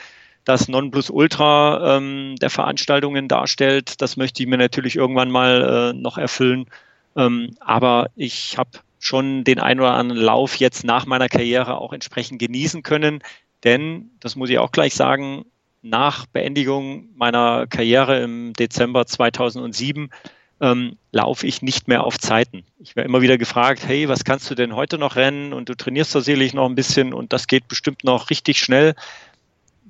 das 0.44 0.68
Nonplusultra 0.68 1.96
ähm, 1.96 2.36
der 2.40 2.50
Veranstaltungen 2.50 3.28
darstellt. 3.28 4.00
Das 4.00 4.16
möchte 4.16 4.42
ich 4.42 4.48
mir 4.48 4.58
natürlich 4.58 4.96
irgendwann 4.96 5.30
mal 5.30 5.92
äh, 5.94 5.98
noch 5.98 6.18
erfüllen. 6.18 6.66
Ähm, 7.16 7.56
aber 7.60 8.10
ich 8.16 8.58
habe 8.58 8.70
schon 8.98 9.44
den 9.44 9.58
ein 9.58 9.80
oder 9.80 9.94
anderen 9.94 10.22
Lauf 10.22 10.56
jetzt 10.56 10.84
nach 10.84 11.06
meiner 11.06 11.28
Karriere 11.28 11.78
auch 11.78 11.92
entsprechend 11.92 12.38
genießen 12.38 12.82
können. 12.82 13.22
Denn, 13.62 14.10
das 14.20 14.36
muss 14.36 14.50
ich 14.50 14.58
auch 14.58 14.72
gleich 14.72 14.94
sagen, 14.94 15.44
nach 15.82 16.26
Beendigung 16.26 17.08
meiner 17.14 17.66
Karriere 17.66 18.20
im 18.20 18.54
Dezember 18.54 19.06
2007 19.06 20.10
ähm, 20.60 20.96
laufe 21.12 21.46
ich 21.46 21.62
nicht 21.62 21.88
mehr 21.88 22.04
auf 22.04 22.18
Zeiten. 22.18 22.64
Ich 22.78 22.96
werde 22.96 23.08
immer 23.08 23.20
wieder 23.20 23.38
gefragt, 23.38 23.86
hey, 23.86 24.08
was 24.08 24.24
kannst 24.24 24.50
du 24.50 24.54
denn 24.54 24.74
heute 24.74 24.98
noch 24.98 25.16
rennen? 25.16 25.52
Und 25.52 25.68
du 25.68 25.74
trainierst 25.74 26.14
da 26.14 26.20
sicherlich 26.20 26.54
noch 26.54 26.66
ein 26.66 26.74
bisschen 26.74 27.12
und 27.12 27.32
das 27.32 27.46
geht 27.46 27.68
bestimmt 27.68 28.04
noch 28.04 28.30
richtig 28.30 28.58
schnell. 28.58 28.94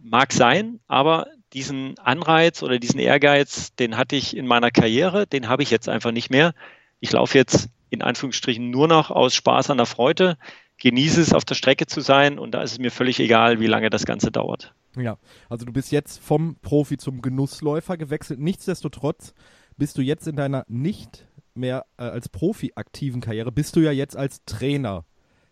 Mag 0.04 0.32
sein, 0.32 0.80
aber 0.86 1.26
diesen 1.54 1.98
Anreiz 1.98 2.62
oder 2.62 2.78
diesen 2.78 3.00
Ehrgeiz, 3.00 3.74
den 3.74 3.96
hatte 3.96 4.16
ich 4.16 4.36
in 4.36 4.46
meiner 4.46 4.70
Karriere, 4.70 5.26
den 5.26 5.48
habe 5.48 5.62
ich 5.62 5.70
jetzt 5.70 5.88
einfach 5.88 6.12
nicht 6.12 6.30
mehr. 6.30 6.52
Ich 7.00 7.12
laufe 7.12 7.38
jetzt 7.38 7.70
in 7.90 8.02
Anführungsstrichen 8.02 8.70
nur 8.70 8.86
noch 8.86 9.10
aus 9.10 9.34
Spaß 9.34 9.70
an 9.70 9.78
der 9.78 9.86
Freude, 9.86 10.36
genieße 10.78 11.20
es, 11.20 11.32
auf 11.32 11.44
der 11.44 11.54
Strecke 11.54 11.86
zu 11.86 12.00
sein 12.00 12.38
und 12.38 12.52
da 12.52 12.62
ist 12.62 12.72
es 12.72 12.78
mir 12.78 12.90
völlig 12.90 13.18
egal, 13.20 13.60
wie 13.60 13.66
lange 13.66 13.88
das 13.88 14.04
Ganze 14.04 14.30
dauert. 14.30 14.74
Ja, 14.96 15.16
also 15.48 15.64
du 15.64 15.72
bist 15.72 15.90
jetzt 15.92 16.20
vom 16.20 16.56
Profi 16.60 16.98
zum 16.98 17.22
Genussläufer 17.22 17.96
gewechselt. 17.96 18.40
Nichtsdestotrotz 18.40 19.32
bist 19.76 19.96
du 19.96 20.02
jetzt 20.02 20.26
in 20.28 20.36
deiner 20.36 20.64
nicht 20.68 21.26
mehr 21.54 21.86
äh, 21.96 22.02
als 22.02 22.28
Profi 22.28 22.72
aktiven 22.74 23.20
Karriere, 23.20 23.52
bist 23.52 23.76
du 23.76 23.80
ja 23.80 23.92
jetzt 23.92 24.16
als 24.16 24.44
Trainer 24.44 25.04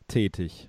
tätig. 0.09 0.69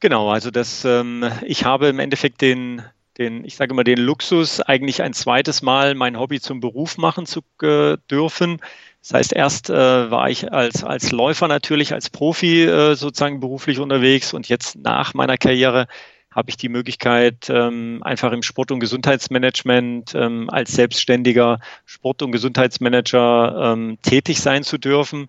Genau, 0.00 0.28
also 0.30 0.50
das, 0.50 0.84
ähm, 0.84 1.24
ich 1.42 1.64
habe 1.64 1.88
im 1.88 1.98
Endeffekt 1.98 2.42
den, 2.42 2.82
den, 3.16 3.44
ich 3.44 3.56
sage 3.56 3.72
immer, 3.72 3.84
den 3.84 3.98
Luxus, 3.98 4.60
eigentlich 4.60 5.02
ein 5.02 5.14
zweites 5.14 5.62
Mal 5.62 5.94
mein 5.94 6.18
Hobby 6.18 6.40
zum 6.40 6.60
Beruf 6.60 6.98
machen 6.98 7.26
zu 7.26 7.40
äh, 7.62 7.96
dürfen. 8.10 8.58
Das 9.00 9.14
heißt, 9.14 9.32
erst 9.32 9.70
äh, 9.70 10.10
war 10.10 10.28
ich 10.28 10.52
als, 10.52 10.84
als 10.84 11.10
Läufer 11.12 11.48
natürlich, 11.48 11.92
als 11.94 12.10
Profi 12.10 12.64
äh, 12.64 12.94
sozusagen 12.96 13.40
beruflich 13.40 13.78
unterwegs 13.78 14.34
und 14.34 14.48
jetzt 14.48 14.76
nach 14.76 15.14
meiner 15.14 15.38
Karriere 15.38 15.86
habe 16.30 16.50
ich 16.50 16.56
die 16.56 16.68
Möglichkeit, 16.68 17.48
ähm, 17.48 18.00
einfach 18.02 18.32
im 18.32 18.42
Sport- 18.42 18.72
und 18.72 18.80
Gesundheitsmanagement 18.80 20.14
ähm, 20.16 20.50
als 20.50 20.72
selbstständiger 20.72 21.60
Sport- 21.86 22.22
und 22.22 22.32
Gesundheitsmanager 22.32 23.72
ähm, 23.72 23.98
tätig 24.02 24.40
sein 24.40 24.64
zu 24.64 24.76
dürfen. 24.78 25.28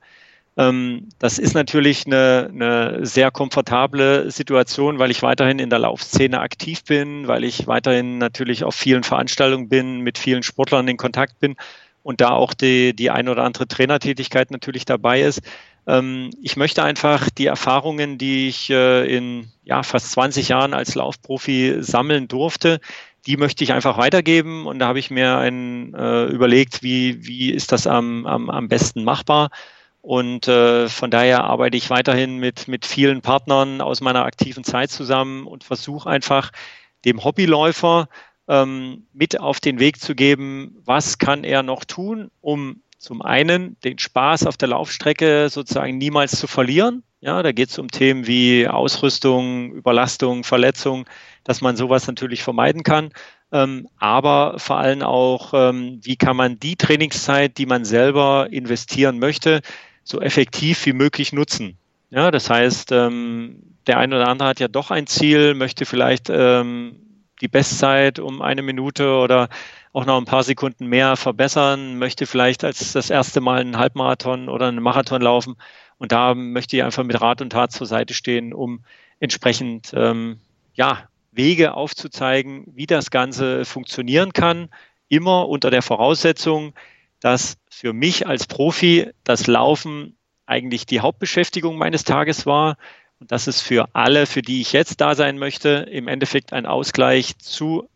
Ähm, 0.57 1.09
das 1.19 1.37
ist 1.37 1.53
natürlich 1.53 2.05
eine, 2.05 2.49
eine 2.51 3.05
sehr 3.05 3.31
komfortable 3.31 4.31
Situation, 4.31 4.99
weil 4.99 5.11
ich 5.11 5.21
weiterhin 5.21 5.59
in 5.59 5.69
der 5.69 5.79
Laufszene 5.79 6.39
aktiv 6.39 6.83
bin, 6.83 7.27
weil 7.27 7.43
ich 7.43 7.67
weiterhin 7.67 8.17
natürlich 8.17 8.63
auf 8.63 8.75
vielen 8.75 9.03
Veranstaltungen 9.03 9.69
bin, 9.69 9.99
mit 9.99 10.17
vielen 10.17 10.43
Sportlern 10.43 10.87
in 10.87 10.97
Kontakt 10.97 11.39
bin 11.39 11.55
und 12.03 12.21
da 12.21 12.29
auch 12.29 12.53
die, 12.53 12.95
die 12.95 13.09
ein 13.09 13.27
oder 13.27 13.43
andere 13.43 13.67
Trainertätigkeit 13.67 14.51
natürlich 14.51 14.85
dabei 14.85 15.21
ist. 15.21 15.41
Ähm, 15.87 16.29
ich 16.41 16.55
möchte 16.55 16.83
einfach 16.83 17.29
die 17.29 17.47
Erfahrungen, 17.47 18.17
die 18.17 18.47
ich 18.47 18.69
äh, 18.69 19.05
in 19.05 19.47
ja, 19.63 19.83
fast 19.83 20.11
20 20.11 20.49
Jahren 20.49 20.73
als 20.73 20.95
Laufprofi 20.95 21.77
sammeln 21.79 22.27
durfte, 22.27 22.79
die 23.25 23.37
möchte 23.37 23.63
ich 23.63 23.73
einfach 23.73 23.97
weitergeben. 23.97 24.67
Und 24.67 24.79
da 24.79 24.87
habe 24.87 24.99
ich 24.99 25.09
mir 25.11 25.37
ein, 25.37 25.93
äh, 25.95 26.25
überlegt, 26.25 26.83
wie, 26.83 27.25
wie 27.25 27.51
ist 27.51 27.71
das 27.71 27.87
am, 27.87 28.25
am, 28.25 28.49
am 28.49 28.67
besten 28.67 29.03
machbar. 29.03 29.49
Und 30.05 30.47
äh, 30.47 30.87
von 30.87 31.09
daher 31.09 31.45
arbeite 31.45 31.77
ich 31.77 31.89
weiterhin 31.89 32.37
mit, 32.37 32.67
mit 32.67 32.85
vielen 32.85 33.23
Partnern 33.23 33.81
aus 33.81 34.01
meiner 34.01 34.23
aktiven 34.23 34.63
Zeit 34.63 34.91
zusammen 34.91 35.47
und 35.47 35.63
versuche 35.63 36.07
einfach 36.07 36.51
dem 37.05 37.23
Hobbyläufer 37.23 38.07
ähm, 38.47 39.07
mit 39.13 39.39
auf 39.39 39.59
den 39.59 39.79
Weg 39.79 39.99
zu 39.99 40.13
geben, 40.13 40.77
was 40.85 41.17
kann 41.17 41.43
er 41.43 41.63
noch 41.63 41.85
tun, 41.85 42.29
um 42.39 42.83
zum 42.99 43.23
einen 43.23 43.79
den 43.83 43.97
Spaß 43.97 44.45
auf 44.45 44.57
der 44.57 44.67
Laufstrecke 44.67 45.49
sozusagen 45.49 45.97
niemals 45.97 46.39
zu 46.39 46.45
verlieren. 46.45 47.01
Ja, 47.19 47.41
da 47.41 47.51
geht 47.51 47.69
es 47.69 47.79
um 47.79 47.87
Themen 47.87 48.27
wie 48.27 48.67
Ausrüstung, 48.67 49.71
Überlastung, 49.71 50.43
Verletzung, 50.43 51.07
dass 51.43 51.61
man 51.61 51.77
sowas 51.77 52.05
natürlich 52.05 52.43
vermeiden 52.43 52.83
kann. 52.83 53.09
Ähm, 53.51 53.87
aber 53.97 54.59
vor 54.59 54.77
allem 54.77 55.01
auch, 55.01 55.51
ähm, 55.55 55.99
wie 56.03 56.15
kann 56.15 56.37
man 56.37 56.59
die 56.59 56.75
Trainingszeit, 56.75 57.57
die 57.57 57.65
man 57.65 57.85
selber 57.85 58.49
investieren 58.51 59.17
möchte, 59.17 59.61
so 60.05 60.21
effektiv 60.21 60.85
wie 60.85 60.93
möglich 60.93 61.33
nutzen. 61.33 61.77
Ja, 62.11 62.31
das 62.31 62.49
heißt, 62.49 62.93
ähm, 62.93 63.57
der 63.87 63.97
eine 63.97 64.15
oder 64.15 64.27
andere 64.29 64.47
hat 64.47 64.59
ja 64.61 64.69
doch 64.69 64.91
ein 64.91 65.07
Ziel, 65.07 65.53
möchte 65.53 65.85
vielleicht 65.85 66.29
ähm, 66.29 66.95
die 67.41 67.47
Bestzeit 67.47 68.19
um 68.19 68.41
eine 68.41 68.61
Minute 68.61 69.15
oder 69.15 69.49
auch 69.91 70.05
noch 70.05 70.17
ein 70.17 70.25
paar 70.25 70.43
Sekunden 70.43 70.87
mehr 70.87 71.17
verbessern, 71.17 71.97
möchte 71.97 72.25
vielleicht 72.25 72.63
als 72.63 72.93
das 72.93 73.09
erste 73.09 73.41
Mal 73.41 73.59
einen 73.59 73.77
Halbmarathon 73.77 74.47
oder 74.47 74.67
einen 74.67 74.81
Marathon 74.81 75.21
laufen. 75.21 75.55
Und 75.97 76.11
da 76.11 76.35
möchte 76.35 76.77
ich 76.77 76.83
einfach 76.83 77.03
mit 77.03 77.19
Rat 77.19 77.41
und 77.41 77.51
Tat 77.51 77.71
zur 77.71 77.87
Seite 77.87 78.13
stehen, 78.13 78.53
um 78.53 78.83
entsprechend 79.19 79.91
ähm, 79.95 80.39
ja, 80.73 81.07
Wege 81.31 81.73
aufzuzeigen, 81.73 82.65
wie 82.75 82.85
das 82.85 83.11
Ganze 83.11 83.65
funktionieren 83.65 84.33
kann. 84.33 84.69
Immer 85.07 85.47
unter 85.47 85.71
der 85.71 85.81
Voraussetzung, 85.81 86.73
dass 87.25 87.57
für 87.71 87.91
mich 87.91 88.27
als 88.27 88.45
Profi 88.45 89.09
das 89.23 89.47
Laufen 89.47 90.15
eigentlich 90.45 90.85
die 90.85 90.99
Hauptbeschäftigung 90.99 91.75
meines 91.75 92.03
Tages 92.03 92.45
war 92.45 92.77
und 93.19 93.31
dass 93.31 93.47
es 93.47 93.61
für 93.61 93.89
alle, 93.93 94.27
für 94.27 94.43
die 94.43 94.61
ich 94.61 94.73
jetzt 94.73 95.01
da 95.01 95.15
sein 95.15 95.39
möchte, 95.39 95.87
im 95.91 96.07
Endeffekt 96.07 96.53
ein 96.53 96.67
Ausgleich 96.67 97.35
zu 97.39 97.89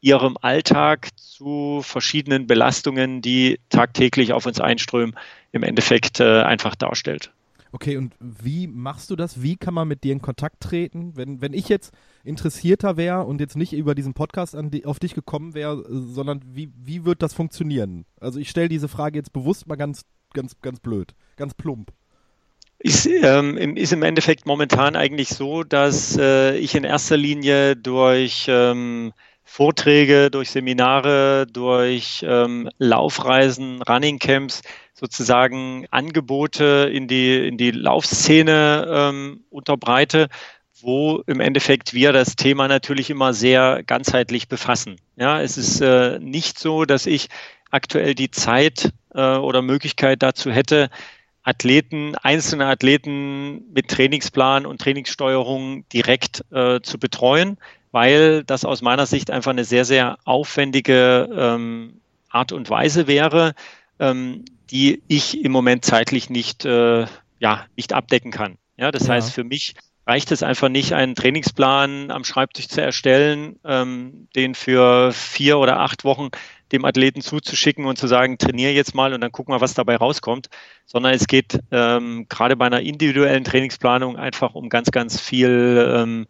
ihrem 0.00 0.38
Alltag 0.40 1.08
zu 1.16 1.80
verschiedenen 1.82 2.46
Belastungen, 2.46 3.22
die 3.22 3.58
tagtäglich 3.70 4.32
auf 4.32 4.46
uns 4.46 4.60
einströmen, 4.60 5.16
im 5.50 5.64
Endeffekt 5.64 6.20
äh, 6.20 6.42
einfach 6.42 6.76
darstellt. 6.76 7.32
Okay, 7.72 7.96
und 7.96 8.14
wie 8.20 8.66
machst 8.66 9.10
du 9.10 9.16
das? 9.16 9.42
Wie 9.42 9.56
kann 9.56 9.74
man 9.74 9.88
mit 9.88 10.04
dir 10.04 10.12
in 10.12 10.22
Kontakt 10.22 10.60
treten? 10.60 11.16
Wenn, 11.16 11.40
wenn 11.40 11.52
ich 11.52 11.68
jetzt 11.68 11.92
interessierter 12.24 12.96
wäre 12.96 13.24
und 13.24 13.40
jetzt 13.40 13.56
nicht 13.56 13.72
über 13.72 13.94
diesen 13.94 14.14
Podcast 14.14 14.56
die, 14.58 14.86
auf 14.86 14.98
dich 14.98 15.14
gekommen 15.14 15.54
wäre, 15.54 15.84
sondern 15.88 16.40
wie, 16.46 16.70
wie 16.76 17.04
wird 17.04 17.22
das 17.22 17.34
funktionieren? 17.34 18.04
Also 18.20 18.38
ich 18.38 18.50
stelle 18.50 18.68
diese 18.68 18.88
Frage 18.88 19.18
jetzt 19.18 19.32
bewusst 19.32 19.66
mal 19.66 19.76
ganz, 19.76 20.02
ganz, 20.32 20.60
ganz 20.60 20.80
blöd, 20.80 21.14
ganz 21.36 21.54
plump. 21.54 21.92
Ist, 22.78 23.06
ähm, 23.06 23.56
ist 23.76 23.92
im 23.92 24.02
Endeffekt 24.02 24.46
momentan 24.46 24.96
eigentlich 24.96 25.30
so, 25.30 25.64
dass 25.64 26.16
äh, 26.18 26.56
ich 26.56 26.74
in 26.74 26.84
erster 26.84 27.16
Linie 27.16 27.74
durch 27.74 28.46
ähm, 28.48 29.12
Vorträge, 29.44 30.30
durch 30.30 30.50
Seminare, 30.50 31.46
durch 31.50 32.24
ähm, 32.28 32.68
Laufreisen, 32.78 33.80
Running 33.82 34.18
Camps 34.18 34.60
sozusagen 34.98 35.86
Angebote 35.90 36.90
in 36.92 37.06
die, 37.06 37.46
in 37.46 37.58
die 37.58 37.70
Laufszene 37.70 38.86
ähm, 38.88 39.44
unterbreite, 39.50 40.28
wo 40.80 41.22
im 41.26 41.40
Endeffekt 41.40 41.94
wir 41.94 42.12
das 42.12 42.36
Thema 42.36 42.68
natürlich 42.68 43.10
immer 43.10 43.34
sehr 43.34 43.82
ganzheitlich 43.84 44.48
befassen. 44.48 44.96
Ja, 45.16 45.40
es 45.40 45.58
ist 45.58 45.80
äh, 45.80 46.18
nicht 46.18 46.58
so, 46.58 46.84
dass 46.84 47.06
ich 47.06 47.28
aktuell 47.70 48.14
die 48.14 48.30
Zeit 48.30 48.92
äh, 49.14 49.20
oder 49.20 49.62
Möglichkeit 49.62 50.22
dazu 50.22 50.50
hätte, 50.50 50.90
Athleten, 51.42 52.16
einzelne 52.16 52.66
Athleten 52.66 53.72
mit 53.72 53.88
Trainingsplan 53.88 54.66
und 54.66 54.80
Trainingssteuerung 54.80 55.88
direkt 55.90 56.44
äh, 56.50 56.80
zu 56.80 56.98
betreuen 56.98 57.58
weil 57.96 58.44
das 58.44 58.66
aus 58.66 58.82
meiner 58.82 59.06
Sicht 59.06 59.30
einfach 59.30 59.52
eine 59.52 59.64
sehr, 59.64 59.86
sehr 59.86 60.18
aufwendige 60.26 61.30
ähm, 61.34 62.02
Art 62.28 62.52
und 62.52 62.68
Weise 62.68 63.06
wäre, 63.06 63.54
ähm, 63.98 64.44
die 64.70 65.02
ich 65.08 65.42
im 65.44 65.52
Moment 65.52 65.84
zeitlich 65.84 66.30
nicht, 66.30 66.64
äh, 66.64 67.06
ja, 67.38 67.66
nicht 67.76 67.92
abdecken 67.92 68.30
kann. 68.30 68.58
Ja, 68.76 68.90
das 68.90 69.06
ja. 69.06 69.14
heißt, 69.14 69.32
für 69.32 69.44
mich 69.44 69.74
reicht 70.06 70.30
es 70.30 70.42
einfach 70.42 70.68
nicht, 70.68 70.92
einen 70.92 71.14
Trainingsplan 71.14 72.10
am 72.10 72.24
Schreibtisch 72.24 72.68
zu 72.68 72.80
erstellen, 72.80 73.58
ähm, 73.64 74.28
den 74.36 74.54
für 74.54 75.12
vier 75.12 75.58
oder 75.58 75.80
acht 75.80 76.04
Wochen 76.04 76.28
dem 76.72 76.84
Athleten 76.84 77.20
zuzuschicken 77.20 77.84
und 77.84 77.96
zu 77.96 78.06
sagen, 78.06 78.38
trainiere 78.38 78.72
jetzt 78.72 78.94
mal 78.94 79.12
und 79.12 79.20
dann 79.20 79.32
gucken 79.32 79.54
wir, 79.54 79.60
was 79.60 79.74
dabei 79.74 79.96
rauskommt, 79.96 80.48
sondern 80.84 81.14
es 81.14 81.26
geht 81.26 81.60
ähm, 81.70 82.26
gerade 82.28 82.56
bei 82.56 82.66
einer 82.66 82.80
individuellen 82.80 83.44
Trainingsplanung 83.44 84.16
einfach 84.16 84.54
um 84.54 84.68
ganz, 84.68 84.90
ganz 84.90 85.20
viel 85.20 85.92
ähm, 85.96 86.26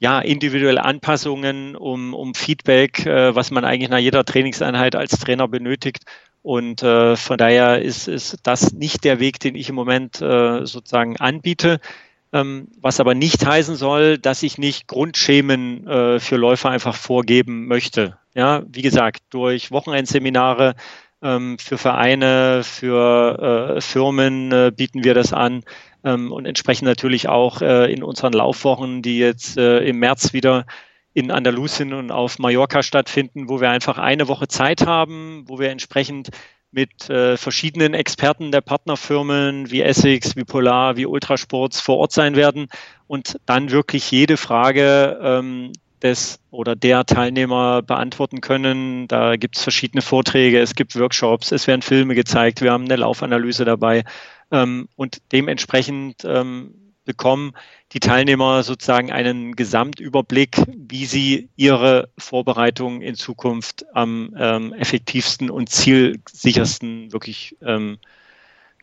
ja, 0.00 0.18
individuelle 0.18 0.82
Anpassungen, 0.82 1.76
um, 1.76 2.14
um 2.14 2.34
Feedback, 2.34 3.06
äh, 3.06 3.34
was 3.34 3.50
man 3.50 3.64
eigentlich 3.64 3.90
nach 3.90 3.98
jeder 3.98 4.24
Trainingseinheit 4.24 4.96
als 4.96 5.12
Trainer 5.18 5.46
benötigt. 5.46 6.04
Und 6.42 6.82
äh, 6.82 7.16
von 7.16 7.36
daher 7.36 7.82
ist, 7.82 8.08
ist 8.08 8.38
das 8.42 8.72
nicht 8.72 9.04
der 9.04 9.20
Weg, 9.20 9.40
den 9.40 9.54
ich 9.54 9.68
im 9.68 9.74
Moment 9.74 10.20
äh, 10.22 10.64
sozusagen 10.64 11.18
anbiete. 11.18 11.80
Ähm, 12.32 12.68
was 12.80 12.98
aber 12.98 13.14
nicht 13.14 13.44
heißen 13.44 13.76
soll, 13.76 14.16
dass 14.16 14.42
ich 14.42 14.56
nicht 14.56 14.86
Grundschemen 14.86 15.86
äh, 15.86 16.18
für 16.18 16.36
Läufer 16.36 16.70
einfach 16.70 16.94
vorgeben 16.94 17.66
möchte. 17.66 18.16
Ja, 18.34 18.62
wie 18.68 18.82
gesagt, 18.82 19.22
durch 19.30 19.70
Wochenendseminare 19.70 20.76
ähm, 21.22 21.58
für 21.58 21.76
Vereine, 21.76 22.62
für 22.64 23.74
äh, 23.76 23.80
Firmen 23.82 24.52
äh, 24.52 24.72
bieten 24.74 25.04
wir 25.04 25.12
das 25.12 25.32
an 25.32 25.62
ähm, 26.04 26.32
und 26.32 26.46
entsprechend 26.46 26.86
natürlich 26.86 27.28
auch 27.28 27.62
äh, 27.62 27.92
in 27.92 28.02
unseren 28.02 28.32
Laufwochen, 28.32 29.02
die 29.02 29.18
jetzt 29.18 29.56
äh, 29.56 29.80
im 29.80 29.98
März 29.98 30.32
wieder 30.32 30.66
in 31.12 31.30
Andalusien 31.30 31.92
und 31.92 32.10
auf 32.12 32.38
Mallorca 32.38 32.82
stattfinden, 32.82 33.48
wo 33.48 33.60
wir 33.60 33.70
einfach 33.70 33.98
eine 33.98 34.28
Woche 34.28 34.48
Zeit 34.48 34.86
haben, 34.86 35.44
wo 35.46 35.58
wir 35.58 35.70
entsprechend 35.70 36.30
mit 36.72 37.10
äh, 37.10 37.36
verschiedenen 37.36 37.94
Experten 37.94 38.52
der 38.52 38.60
Partnerfirmen 38.60 39.70
wie 39.70 39.82
Essex, 39.82 40.36
wie 40.36 40.44
Polar, 40.44 40.96
wie 40.96 41.06
Ultrasports 41.06 41.80
vor 41.80 41.98
Ort 41.98 42.12
sein 42.12 42.36
werden 42.36 42.68
und 43.08 43.38
dann 43.46 43.72
wirklich 43.72 44.08
jede 44.10 44.36
Frage 44.36 45.18
ähm, 45.20 45.72
des 46.00 46.38
oder 46.50 46.76
der 46.76 47.04
Teilnehmer 47.04 47.82
beantworten 47.82 48.40
können. 48.40 49.08
Da 49.08 49.36
gibt 49.36 49.56
es 49.56 49.62
verschiedene 49.64 50.00
Vorträge, 50.00 50.60
es 50.60 50.74
gibt 50.74 50.98
Workshops, 50.98 51.50
es 51.50 51.66
werden 51.66 51.82
Filme 51.82 52.14
gezeigt, 52.14 52.62
wir 52.62 52.72
haben 52.72 52.84
eine 52.84 52.96
Laufanalyse 52.96 53.64
dabei 53.64 54.04
ähm, 54.50 54.88
und 54.96 55.22
dementsprechend 55.32 56.24
ähm, 56.24 56.74
bekommen 57.04 57.52
die 57.92 58.00
Teilnehmer 58.00 58.62
sozusagen 58.62 59.10
einen 59.10 59.56
Gesamtüberblick, 59.56 60.62
wie 60.76 61.06
sie 61.06 61.48
ihre 61.56 62.08
Vorbereitung 62.18 63.02
in 63.02 63.16
Zukunft 63.16 63.84
am 63.94 64.34
ähm, 64.38 64.72
effektivsten 64.74 65.50
und 65.50 65.70
zielsichersten 65.70 67.12
wirklich 67.12 67.56
ähm, 67.62 67.98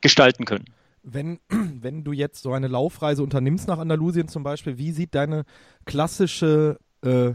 gestalten 0.02 0.46
können. 0.46 0.66
Wenn, 1.04 1.40
wenn 1.50 2.04
du 2.04 2.12
jetzt 2.12 2.42
so 2.42 2.52
eine 2.52 2.68
Laufreise 2.68 3.24
unternimmst 3.24 3.68
nach 3.68 3.78
Andalusien 3.78 4.28
zum 4.28 4.44
Beispiel, 4.44 4.78
wie 4.78 4.92
sieht 4.92 5.16
deine 5.16 5.46
klassische 5.86 6.80
äh, 7.04 7.32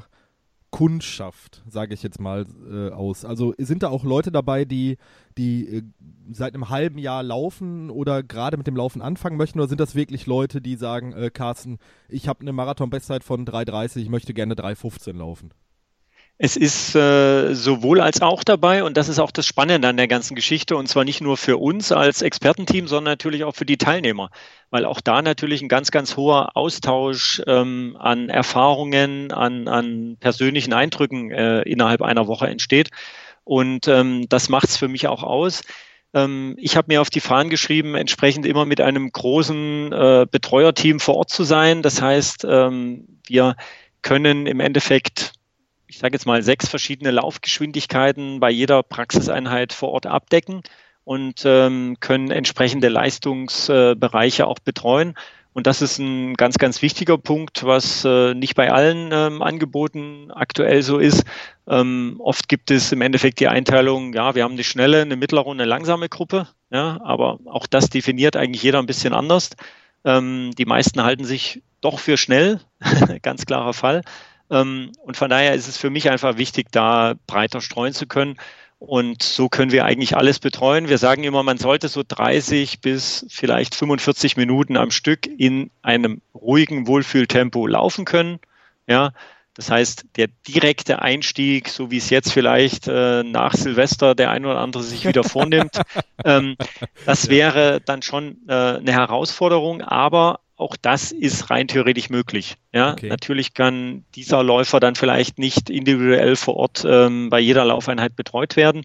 Kundschaft, 0.73 1.63
sage 1.69 1.93
ich 1.93 2.03
jetzt 2.03 2.19
mal, 2.19 2.47
äh, 2.69 2.91
aus? 2.91 3.27
Also 3.27 3.55
sind 3.59 3.83
da 3.83 3.91
auch 3.91 4.05
Leute 4.05 4.33
dabei, 4.33 4.65
die, 4.65 4.97
die 5.37 5.69
äh, 5.69 5.83
seit 6.33 6.55
einem 6.55 6.71
halben 6.71 6.99
Jahr 6.99 7.23
laufen 7.23 7.91
oder 7.91 8.23
gerade 8.23 8.57
mit 8.57 8.67
dem 8.67 8.75
Laufen 8.75 9.03
anfangen 9.03 9.37
möchten? 9.37 9.61
Oder 9.61 9.69
sind 9.69 9.81
das 9.81 9.95
wirklich 9.95 10.27
Leute, 10.27 10.63
die 10.63 10.77
sagen, 10.77 11.13
äh, 11.13 11.31
Carsten, 11.31 11.79
ich 12.09 12.27
habe 12.27 12.41
eine 12.41 12.53
Marathon-Bestzeit 12.53 13.23
von 13.23 13.45
3,30, 13.45 13.99
ich 13.99 14.09
möchte 14.09 14.33
gerne 14.33 14.55
3,15 14.55 15.13
laufen? 15.13 15.51
Es 16.39 16.57
ist 16.57 16.97
äh, 16.97 17.55
sowohl 17.55 18.01
als 18.01 18.21
auch 18.21 18.43
dabei 18.43 18.83
und 18.83 18.97
das 18.97 19.09
ist 19.09 19.21
auch 19.21 19.31
das 19.31 19.47
Spannende 19.47 19.87
an 19.87 19.97
der 19.97 20.09
ganzen 20.09 20.35
Geschichte 20.35 20.77
und 20.77 20.89
zwar 20.89 21.05
nicht 21.05 21.21
nur 21.21 21.37
für 21.37 21.57
uns 21.57 21.93
als 21.93 22.21
Expertenteam, 22.21 22.89
sondern 22.89 23.13
natürlich 23.13 23.45
auch 23.45 23.55
für 23.55 23.65
die 23.65 23.77
Teilnehmer, 23.77 24.31
weil 24.71 24.85
auch 24.85 25.01
da 25.01 25.23
natürlich 25.23 25.63
ein 25.63 25.69
ganz, 25.69 25.93
ganz 25.93 26.17
hoher 26.17 26.57
Austausch 26.57 27.43
ähm, 27.47 27.97
an 28.01 28.29
Erfahrungen, 28.29 29.31
an, 29.31 29.69
an 29.69 30.17
persönlichen 30.19 30.73
Eindrücken 30.73 31.31
äh, 31.31 31.63
innerhalb 31.63 32.03
einer 32.03 32.27
Woche 32.27 32.49
entsteht 32.49 32.91
und 33.45 33.87
ähm, 33.87 34.29
das 34.29 34.49
macht 34.49 34.69
es 34.69 34.77
für 34.77 34.89
mich 34.89 35.07
auch 35.07 35.23
aus. 35.23 35.63
Ähm, 36.15 36.55
ich 36.59 36.77
habe 36.77 36.89
mir 36.89 37.01
auf 37.01 37.11
die 37.11 37.21
Fahnen 37.21 37.51
geschrieben, 37.51 37.95
entsprechend 37.95 38.47
immer 38.47 38.65
mit 38.65 38.81
einem 38.81 39.11
großen 39.11 39.93
äh, 39.93 40.27
Betreuerteam 40.31 41.01
vor 41.01 41.17
Ort 41.17 41.31
zu 41.31 41.45
sein. 41.45 41.83
Das 41.83 42.03
heißt, 42.03 42.47
ähm, 42.49 43.21
wir 43.27 43.57
können 44.03 44.47
im 44.47 44.61
Endeffekt 44.61 45.33
ich 45.93 45.99
sage 45.99 46.15
jetzt 46.15 46.25
mal, 46.25 46.43
sechs 46.43 46.69
verschiedene 46.69 47.11
Laufgeschwindigkeiten 47.11 48.41
bei 48.41 48.51
jeder 48.51 48.83
Praxiseinheit 48.83 49.75
vor 49.75 49.91
Ort 49.91 50.07
abdecken 50.07 50.63
und 51.05 51.43
ähm, 51.45 51.99
können 52.01 52.31
entsprechende 52.31 52.89
Leistungsbereiche 52.89 54.47
auch 54.47 54.59
betreuen. 54.59 55.15
Und 55.53 55.67
das 55.67 55.83
ist 55.83 55.99
ein 55.99 56.33
ganz, 56.33 56.57
ganz 56.57 56.81
wichtiger 56.81 57.19
Punkt, 57.19 57.65
was 57.65 58.07
äh, 58.07 58.33
nicht 58.33 58.55
bei 58.55 58.73
allen 58.73 59.11
ähm, 59.13 59.43
Angeboten 59.43 60.31
aktuell 60.31 60.83
so 60.83 60.97
ist. 60.97 61.25
Ähm, 61.69 62.17
oft 62.21 62.49
gibt 62.49 62.71
es 62.71 62.91
im 62.91 63.03
Endeffekt 63.03 63.39
die 63.41 63.49
Einteilung, 63.49 64.15
ja, 64.15 64.35
wir 64.35 64.45
haben 64.45 64.55
eine 64.55 64.65
schnelle, 64.65 65.03
eine 65.03 65.17
mittlere 65.17 65.47
und 65.47 65.61
eine 65.61 65.69
langsame 65.69 66.09
Gruppe. 66.09 66.49
Ja, 66.71 67.03
aber 67.05 67.39
auch 67.45 67.67
das 67.67 67.91
definiert 67.91 68.35
eigentlich 68.35 68.63
jeder 68.63 68.79
ein 68.79 68.87
bisschen 68.87 69.13
anders. 69.13 69.51
Ähm, 70.07 70.53
die 70.57 70.65
meisten 70.65 71.03
halten 71.03 71.27
sich 71.27 71.63
doch 71.83 71.99
für 71.99 72.17
schnell, 72.17 72.61
ganz 73.21 73.45
klarer 73.45 73.75
Fall. 73.75 74.01
Ähm, 74.53 74.93
und 75.03 75.17
von 75.17 75.31
daher 75.31 75.55
ist 75.55 75.67
es 75.67 75.79
für 75.79 75.91
mich 75.91 76.11
einfach 76.11 76.37
wichtig, 76.37 76.67
da 76.71 77.15
breiter 77.27 77.61
streuen 77.61 77.95
zu 77.95 78.07
können. 78.07 78.37
Und 78.79 79.23
so 79.23 79.49
können 79.49 79.71
wir 79.71 79.85
eigentlich 79.85 80.17
alles 80.17 80.41
betreuen. 80.41 80.89
Wir 80.89 80.99
sagen 80.99 81.23
immer, 81.23 81.43
man 81.43 81.57
sollte 81.57 81.89
so 81.89 82.03
30 82.07 82.81
bis 82.81 83.25
vielleicht 83.29 83.75
45 83.77 84.37
Minuten 84.37 84.77
am 84.77 84.91
Stück 84.91 85.27
in 85.27 85.71
einem 85.83 86.21
ruhigen 86.35 86.87
Wohlfühltempo 86.89 87.67
laufen 87.67 88.05
können. 88.05 88.41
Ja, 88.89 89.13
das 89.55 89.71
heißt, 89.71 90.07
der 90.17 90.29
direkte 90.49 91.01
Einstieg, 91.01 91.69
so 91.69 91.91
wie 91.91 91.99
es 91.99 92.11
jetzt 92.11 92.33
vielleicht 92.33 92.89
äh, 92.89 93.23
nach 93.23 93.55
Silvester 93.55 94.15
der 94.15 94.31
ein 94.31 94.45
oder 94.45 94.59
andere 94.59 94.83
sich 94.83 95.07
wieder 95.07 95.25
vornimmt, 95.25 95.81
ähm, 96.25 96.57
das 97.07 97.29
wäre 97.29 97.81
dann 97.81 98.03
schon 98.03 98.39
äh, 98.49 98.53
eine 98.53 98.93
Herausforderung. 98.93 99.83
Aber 99.83 100.41
auch 100.63 100.77
das 100.81 101.13
ist 101.13 101.51
rein 101.51 101.69
theoretisch 101.69 102.09
möglich. 102.09 102.57
Ja, 102.73 102.93
okay. 102.93 103.09
natürlich 103.09 103.53
kann 103.53 104.05
dieser 104.15 104.43
Läufer 104.43 104.81
dann 104.81 104.95
vielleicht 104.95 105.39
nicht 105.39 105.69
individuell 105.69 106.37
vor 106.37 106.57
Ort 106.57 106.85
ähm, 106.87 107.29
bei 107.29 107.41
jeder 107.41 107.65
Laufeinheit 107.65 108.17
betreut 108.17 108.57
werden. 108.57 108.83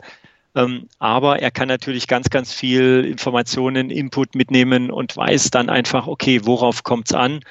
Ähm, 0.56 0.90
aber 1.00 1.40
er 1.40 1.52
kann 1.52 1.68
natürlich 1.68 2.08
ganz, 2.08 2.30
ganz 2.30 2.52
viel 2.52 3.06
Informationen, 3.06 3.92
Input 3.92 4.36
mitnehmen 4.36 4.92
und 4.92 5.16
weiß 5.16 5.52
dann 5.52 5.70
einfach, 5.70 6.08
okay, 6.08 6.42
worauf 6.44 6.84
kommt 6.84 7.08
es 7.08 7.14
an 7.14 7.42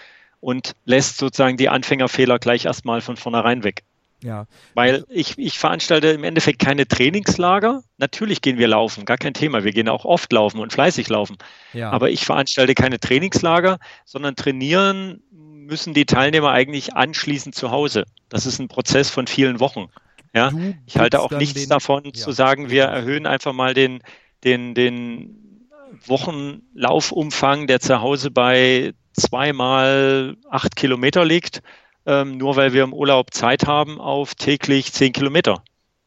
und 0.40 0.74
lässt 0.84 1.18
sozusagen 1.18 1.56
die 1.56 1.68
Anfängerfehler 1.68 2.38
gleich 2.38 2.64
erstmal 2.64 3.00
von 3.00 3.16
vornherein 3.16 3.64
weg. 3.64 3.82
Ja. 4.22 4.46
Weil 4.74 5.04
ich, 5.08 5.38
ich 5.38 5.58
veranstalte 5.58 6.08
im 6.08 6.24
Endeffekt 6.24 6.58
keine 6.58 6.88
Trainingslager. 6.88 7.82
Natürlich 7.98 8.40
gehen 8.40 8.58
wir 8.58 8.68
laufen, 8.68 9.04
gar 9.04 9.18
kein 9.18 9.34
Thema. 9.34 9.62
Wir 9.62 9.72
gehen 9.72 9.88
auch 9.88 10.04
oft 10.04 10.32
laufen 10.32 10.60
und 10.60 10.72
fleißig 10.72 11.08
laufen. 11.08 11.36
Ja. 11.72 11.90
Aber 11.90 12.10
ich 12.10 12.24
veranstalte 12.24 12.74
keine 12.74 12.98
Trainingslager, 12.98 13.78
sondern 14.04 14.34
trainieren 14.34 15.22
müssen 15.30 15.94
die 15.94 16.06
Teilnehmer 16.06 16.50
eigentlich 16.50 16.94
anschließend 16.94 17.54
zu 17.54 17.70
Hause. 17.70 18.04
Das 18.28 18.46
ist 18.46 18.58
ein 18.58 18.68
Prozess 18.68 19.10
von 19.10 19.26
vielen 19.26 19.60
Wochen. 19.60 19.88
Ja, 20.34 20.52
ich 20.86 20.98
halte 20.98 21.20
auch 21.20 21.30
nichts 21.30 21.62
den, 21.62 21.70
davon 21.70 22.04
ja. 22.04 22.12
zu 22.12 22.30
sagen, 22.30 22.68
wir 22.68 22.84
erhöhen 22.84 23.26
einfach 23.26 23.54
mal 23.54 23.72
den, 23.72 24.00
den, 24.44 24.74
den 24.74 25.68
Wochenlaufumfang, 26.04 27.66
der 27.66 27.80
zu 27.80 28.00
Hause 28.02 28.30
bei 28.30 28.92
zweimal 29.14 30.36
acht 30.50 30.76
Kilometer 30.76 31.24
liegt 31.24 31.62
ähm, 32.07 32.38
nur 32.38 32.57
weil 32.57 32.72
wir 32.72 32.84
im 32.84 32.92
Urlaub 32.94 33.34
Zeit 33.34 33.66
haben, 33.66 34.00
auf 34.00 34.34
täglich 34.34 34.92
zehn 34.92 35.12
Kilometer. 35.12 35.62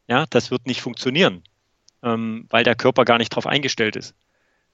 Ja, 0.07 0.25
das 0.29 0.49
wird 0.49 0.65
nicht 0.65 0.81
funktionieren, 0.81 1.43
ähm, 2.01 2.45
weil 2.49 2.63
der 2.63 2.75
Körper 2.75 3.05
gar 3.05 3.17
nicht 3.17 3.31
darauf 3.31 3.45
eingestellt 3.45 3.95
ist. 3.95 4.15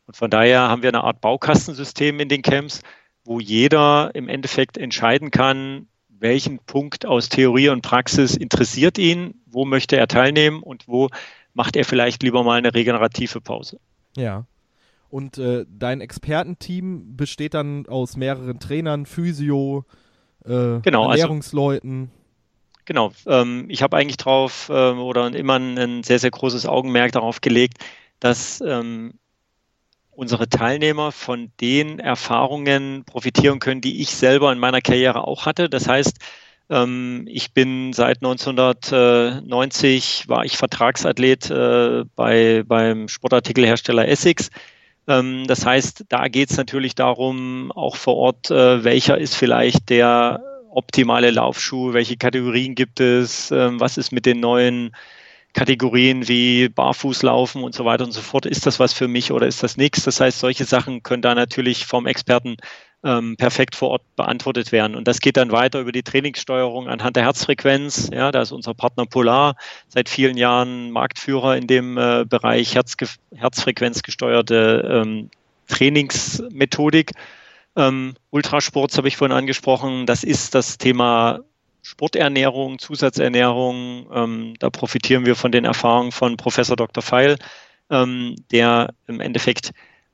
Und 0.07 0.15
von 0.15 0.29
daher 0.29 0.61
haben 0.69 0.83
wir 0.83 0.89
eine 0.89 1.03
Art 1.03 1.19
Baukastensystem 1.19 2.19
in 2.19 2.29
den 2.29 2.43
Camps, 2.43 2.81
wo 3.23 3.39
jeder 3.39 4.11
im 4.13 4.29
Endeffekt 4.29 4.77
entscheiden 4.77 5.31
kann, 5.31 5.87
welchen 6.07 6.59
Punkt 6.59 7.05
aus 7.05 7.27
Theorie 7.27 7.69
und 7.69 7.81
Praxis 7.81 8.37
interessiert 8.37 8.97
ihn, 8.97 9.41
wo 9.45 9.65
möchte 9.65 9.97
er 9.97 10.07
teilnehmen 10.07 10.61
und 10.61 10.87
wo 10.87 11.09
macht 11.53 11.75
er 11.75 11.85
vielleicht 11.85 12.21
lieber 12.23 12.43
mal 12.43 12.57
eine 12.57 12.73
regenerative 12.73 13.41
Pause. 13.41 13.79
Ja. 14.15 14.45
Und 15.09 15.37
äh, 15.37 15.65
dein 15.67 16.01
Expertenteam 16.01 17.15
besteht 17.15 17.53
dann 17.53 17.87
aus 17.87 18.15
mehreren 18.15 18.59
Trainern, 18.59 19.05
Physio, 19.05 19.85
äh, 20.47 20.79
genau, 20.81 21.07
also 21.07 21.21
Ernährungsleuten. 21.21 22.01
Also, 22.01 22.11
genau, 22.85 23.11
ähm, 23.27 23.65
ich 23.69 23.81
habe 23.81 23.97
eigentlich 23.97 24.17
drauf 24.17 24.69
äh, 24.69 24.91
oder 24.91 25.33
immer 25.33 25.57
ein 25.57 26.03
sehr, 26.03 26.19
sehr 26.19 26.31
großes 26.31 26.65
Augenmerk 26.65 27.11
darauf 27.11 27.41
gelegt, 27.41 27.79
dass 28.19 28.61
ähm, 28.61 29.15
unsere 30.11 30.47
Teilnehmer 30.47 31.11
von 31.11 31.51
den 31.59 31.99
Erfahrungen 31.99 33.03
profitieren 33.05 33.59
können, 33.59 33.81
die 33.81 34.01
ich 34.01 34.15
selber 34.15 34.51
in 34.51 34.59
meiner 34.59 34.81
Karriere 34.81 35.27
auch 35.27 35.45
hatte. 35.45 35.69
Das 35.69 35.87
heißt, 35.87 36.17
ähm, 36.69 37.27
ich 37.29 37.53
bin 37.53 37.93
seit 37.93 38.17
1990 38.17 40.27
war 40.27 40.45
ich 40.45 40.57
Vertragsathlet 40.57 41.51
äh, 41.51 42.05
bei, 42.15 42.63
beim 42.65 43.07
Sportartikelhersteller 43.07 44.07
Essex. 44.07 44.49
Ähm, 45.07 45.45
das 45.47 45.65
heißt, 45.65 46.05
da 46.09 46.27
geht 46.27 46.51
es 46.51 46.57
natürlich 46.57 46.95
darum, 46.95 47.71
auch 47.71 47.95
vor 47.95 48.15
Ort, 48.15 48.51
äh, 48.51 48.83
welcher 48.83 49.17
ist 49.17 49.35
vielleicht 49.35 49.89
der 49.89 50.41
optimale 50.69 51.31
Laufschuh, 51.31 51.93
welche 51.93 52.17
Kategorien 52.17 52.75
gibt 52.75 52.99
es, 52.99 53.51
ähm, 53.51 53.79
was 53.79 53.97
ist 53.97 54.11
mit 54.11 54.25
den 54.25 54.39
neuen 54.39 54.95
Kategorien 55.53 56.27
wie 56.27 56.67
Barfußlaufen 56.67 57.63
und 57.63 57.73
so 57.73 57.85
weiter 57.85 58.03
und 58.03 58.11
so 58.11 58.21
fort. 58.21 58.45
Ist 58.45 58.65
das 58.65 58.77
was 58.79 58.91
für 58.93 59.07
mich 59.07 59.31
oder 59.31 59.47
ist 59.47 59.63
das 59.63 59.77
nichts? 59.77 60.03
Das 60.03 60.19
heißt, 60.19 60.39
solche 60.39 60.65
Sachen 60.65 61.01
können 61.01 61.21
da 61.21 61.33
natürlich 61.33 61.85
vom 61.85 62.07
Experten 62.07 62.57
ähm, 63.05 63.37
perfekt 63.37 63.75
vor 63.75 63.89
Ort 63.91 64.15
beantwortet 64.15 64.71
werden. 64.71 64.95
Und 64.95 65.07
das 65.07 65.19
geht 65.19 65.37
dann 65.37 65.51
weiter 65.51 65.79
über 65.79 65.91
die 65.91 66.01
Trainingssteuerung 66.01 66.89
anhand 66.89 67.15
der 67.15 67.23
Herzfrequenz. 67.23 68.09
Ja, 68.11 68.31
da 68.31 68.41
ist 68.41 68.51
unser 68.51 68.73
Partner 68.73 69.05
Polar 69.05 69.55
seit 69.87 70.09
vielen 70.09 70.37
Jahren 70.37 70.89
Marktführer 70.89 71.55
in 71.55 71.67
dem 71.67 71.97
äh, 71.97 72.25
Bereich 72.27 72.73
Herzge 72.73 73.07
Herzfrequenzgesteuerte 73.33 75.03
ähm, 75.05 75.29
Trainingsmethodik. 75.67 77.11
Ähm, 77.75 78.15
Ultrasports 78.31 78.97
habe 78.97 79.07
ich 79.07 79.17
vorhin 79.17 79.37
angesprochen. 79.37 80.07
Das 80.07 80.23
ist 80.23 80.55
das 80.55 80.79
Thema 80.79 81.41
Sporternährung, 81.83 82.79
Zusatzernährung. 82.79 84.09
Ähm, 84.11 84.53
da 84.57 84.71
profitieren 84.71 85.27
wir 85.27 85.35
von 85.35 85.51
den 85.51 85.65
Erfahrungen 85.65 86.11
von 86.11 86.37
Professor 86.37 86.75
Dr. 86.75 87.03
Feil, 87.03 87.37
ähm, 87.91 88.35
der 88.51 88.95
im 89.05 89.19
Endeffekt 89.19 89.71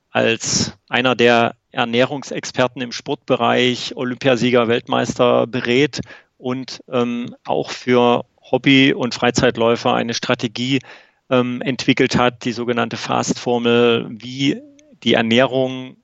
als 0.09 0.73
einer 0.89 1.15
der 1.15 1.55
Ernährungsexperten 1.71 2.81
im 2.81 2.91
Sportbereich, 2.91 3.95
Olympiasieger, 3.95 4.67
Weltmeister 4.67 5.47
berät 5.47 6.01
und 6.37 6.81
ähm, 6.91 7.35
auch 7.45 7.69
für 7.69 8.25
Hobby- 8.51 8.93
und 8.93 9.13
Freizeitläufer 9.13 9.93
eine 9.93 10.13
Strategie 10.13 10.79
ähm, 11.29 11.61
entwickelt 11.61 12.17
hat, 12.17 12.45
die 12.45 12.51
sogenannte 12.51 12.97
Fast-Formel, 12.97 14.07
wie 14.09 14.61
die 15.03 15.13
Ernährung 15.13 15.97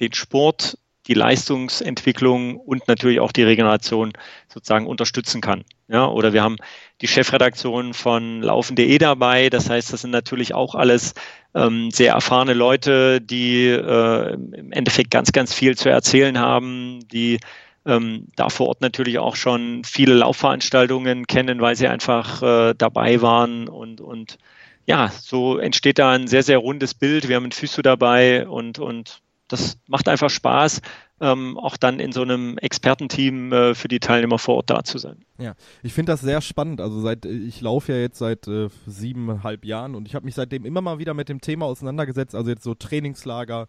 den 0.00 0.12
Sport, 0.12 0.78
die 1.06 1.14
Leistungsentwicklung 1.14 2.56
und 2.56 2.88
natürlich 2.88 3.20
auch 3.20 3.32
die 3.32 3.42
Regeneration 3.42 4.12
sozusagen 4.48 4.86
unterstützen 4.86 5.40
kann. 5.40 5.64
Ja, 5.88 6.06
oder 6.06 6.32
wir 6.32 6.42
haben 6.42 6.56
die 7.00 7.08
Chefredaktion 7.08 7.94
von 7.94 8.42
Laufen.de 8.42 8.98
dabei. 8.98 9.50
Das 9.50 9.70
heißt, 9.70 9.92
das 9.92 10.02
sind 10.02 10.10
natürlich 10.10 10.54
auch 10.54 10.74
alles 10.74 11.14
ähm, 11.54 11.90
sehr 11.90 12.14
erfahrene 12.14 12.54
Leute, 12.54 13.20
die 13.20 13.66
äh, 13.66 14.32
im 14.34 14.72
Endeffekt 14.72 15.10
ganz, 15.10 15.32
ganz 15.32 15.54
viel 15.54 15.76
zu 15.76 15.88
erzählen 15.88 16.38
haben, 16.38 17.06
die 17.12 17.38
ähm, 17.86 18.26
da 18.34 18.48
vor 18.48 18.68
Ort 18.68 18.80
natürlich 18.80 19.18
auch 19.18 19.36
schon 19.36 19.84
viele 19.84 20.14
Laufveranstaltungen 20.14 21.26
kennen, 21.26 21.60
weil 21.60 21.76
sie 21.76 21.86
einfach 21.86 22.42
äh, 22.42 22.74
dabei 22.76 23.22
waren 23.22 23.68
und, 23.68 24.00
und 24.00 24.38
ja, 24.86 25.10
so 25.10 25.58
entsteht 25.58 25.98
da 25.98 26.12
ein 26.12 26.28
sehr, 26.28 26.42
sehr 26.42 26.58
rundes 26.58 26.94
Bild. 26.94 27.28
Wir 27.28 27.36
haben 27.36 27.46
ein 27.46 27.52
Physio 27.52 27.82
dabei 27.82 28.46
und, 28.46 28.78
und 28.78 29.20
das 29.48 29.78
macht 29.86 30.08
einfach 30.08 30.30
Spaß, 30.30 30.80
ähm, 31.20 31.56
auch 31.58 31.76
dann 31.76 31.98
in 31.98 32.12
so 32.12 32.22
einem 32.22 32.58
Expertenteam 32.58 33.52
äh, 33.52 33.74
für 33.74 33.88
die 33.88 34.00
Teilnehmer 34.00 34.38
vor 34.38 34.56
Ort 34.56 34.70
da 34.70 34.84
zu 34.84 34.98
sein. 34.98 35.24
Ja, 35.38 35.54
ich 35.82 35.92
finde 35.92 36.12
das 36.12 36.20
sehr 36.20 36.40
spannend. 36.40 36.80
Also 36.80 37.00
seit 37.00 37.24
ich 37.24 37.60
laufe 37.60 37.92
ja 37.92 37.98
jetzt 37.98 38.18
seit 38.18 38.46
äh, 38.48 38.68
siebeneinhalb 38.86 39.64
Jahren 39.64 39.94
und 39.94 40.06
ich 40.08 40.14
habe 40.14 40.24
mich 40.24 40.34
seitdem 40.34 40.64
immer 40.64 40.80
mal 40.80 40.98
wieder 40.98 41.14
mit 41.14 41.28
dem 41.28 41.40
Thema 41.40 41.66
auseinandergesetzt. 41.66 42.34
Also 42.34 42.50
jetzt 42.50 42.64
so 42.64 42.74
Trainingslager, 42.74 43.68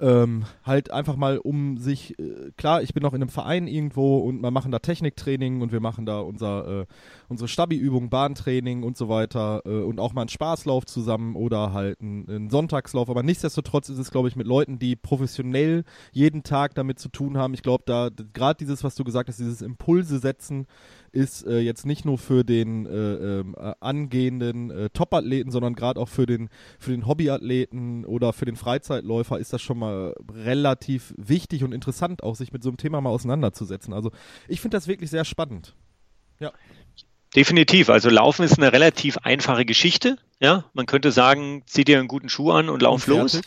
ähm, 0.00 0.44
halt 0.64 0.90
einfach 0.90 1.16
mal 1.16 1.38
um 1.38 1.76
sich, 1.76 2.18
äh, 2.18 2.50
klar, 2.56 2.82
ich 2.82 2.94
bin 2.94 3.02
noch 3.02 3.12
in 3.12 3.22
einem 3.22 3.28
Verein 3.28 3.66
irgendwo 3.66 4.18
und 4.18 4.42
wir 4.42 4.50
machen 4.50 4.72
da 4.72 4.78
Techniktraining 4.78 5.60
und 5.60 5.72
wir 5.72 5.80
machen 5.80 6.06
da 6.06 6.20
unser, 6.20 6.82
äh, 6.82 6.86
unsere 7.28 7.48
Stabi-Übung, 7.48 8.08
Bahntraining 8.08 8.82
und 8.82 8.96
so 8.96 9.08
weiter 9.08 9.62
äh, 9.66 9.82
und 9.82 10.00
auch 10.00 10.14
mal 10.14 10.22
einen 10.22 10.28
Spaßlauf 10.28 10.86
zusammen 10.86 11.36
oder 11.36 11.72
halt 11.72 12.00
einen, 12.00 12.28
einen 12.28 12.50
Sonntagslauf. 12.50 13.10
Aber 13.10 13.22
nichtsdestotrotz 13.22 13.90
ist 13.90 13.98
es, 13.98 14.10
glaube 14.10 14.28
ich, 14.28 14.36
mit 14.36 14.46
Leuten, 14.46 14.78
die 14.78 14.96
professionell 14.96 15.84
jeden 16.12 16.42
Tag 16.42 16.74
damit 16.74 16.98
zu 16.98 17.10
tun 17.10 17.36
haben. 17.36 17.52
Ich 17.52 17.62
glaube, 17.62 17.84
da 17.86 18.08
gerade 18.32 18.56
dieses, 18.58 18.82
was 18.82 18.94
du 18.94 19.04
gesagt 19.04 19.28
hast, 19.28 19.38
dieses 19.38 19.60
Impulse 19.60 20.18
setzen, 20.18 20.66
ist 21.12 21.46
äh, 21.46 21.58
jetzt 21.58 21.86
nicht 21.86 22.04
nur 22.04 22.18
für 22.18 22.44
den 22.44 22.86
äh, 22.86 22.90
ähm, 23.40 23.54
äh, 23.58 23.72
angehenden 23.80 24.70
äh, 24.70 24.90
Top-Athleten, 24.90 25.50
sondern 25.50 25.74
gerade 25.74 26.00
auch 26.00 26.08
für 26.08 26.26
den, 26.26 26.48
für 26.78 26.92
den 26.92 27.06
Hobbyathleten 27.06 28.04
oder 28.04 28.32
für 28.32 28.44
den 28.44 28.56
Freizeitläufer 28.56 29.38
ist 29.38 29.52
das 29.52 29.62
schon 29.62 29.78
mal 29.78 30.14
relativ 30.32 31.14
wichtig 31.16 31.64
und 31.64 31.72
interessant, 31.72 32.22
auch 32.22 32.36
sich 32.36 32.52
mit 32.52 32.62
so 32.62 32.70
einem 32.70 32.76
Thema 32.76 33.00
mal 33.00 33.10
auseinanderzusetzen. 33.10 33.92
Also 33.92 34.12
ich 34.48 34.60
finde 34.60 34.76
das 34.76 34.86
wirklich 34.86 35.10
sehr 35.10 35.24
spannend. 35.24 35.74
Ja. 36.38 36.52
Definitiv. 37.34 37.90
Also 37.90 38.10
Laufen 38.10 38.44
ist 38.44 38.58
eine 38.58 38.72
relativ 38.72 39.18
einfache 39.18 39.64
Geschichte. 39.64 40.16
Ja, 40.40 40.64
man 40.72 40.86
könnte 40.86 41.12
sagen, 41.12 41.62
zieh 41.66 41.84
dir 41.84 41.98
einen 41.98 42.08
guten 42.08 42.28
Schuh 42.28 42.50
an 42.50 42.68
und 42.68 42.82
lauf 42.82 43.06
und 43.06 43.14
los. 43.14 43.40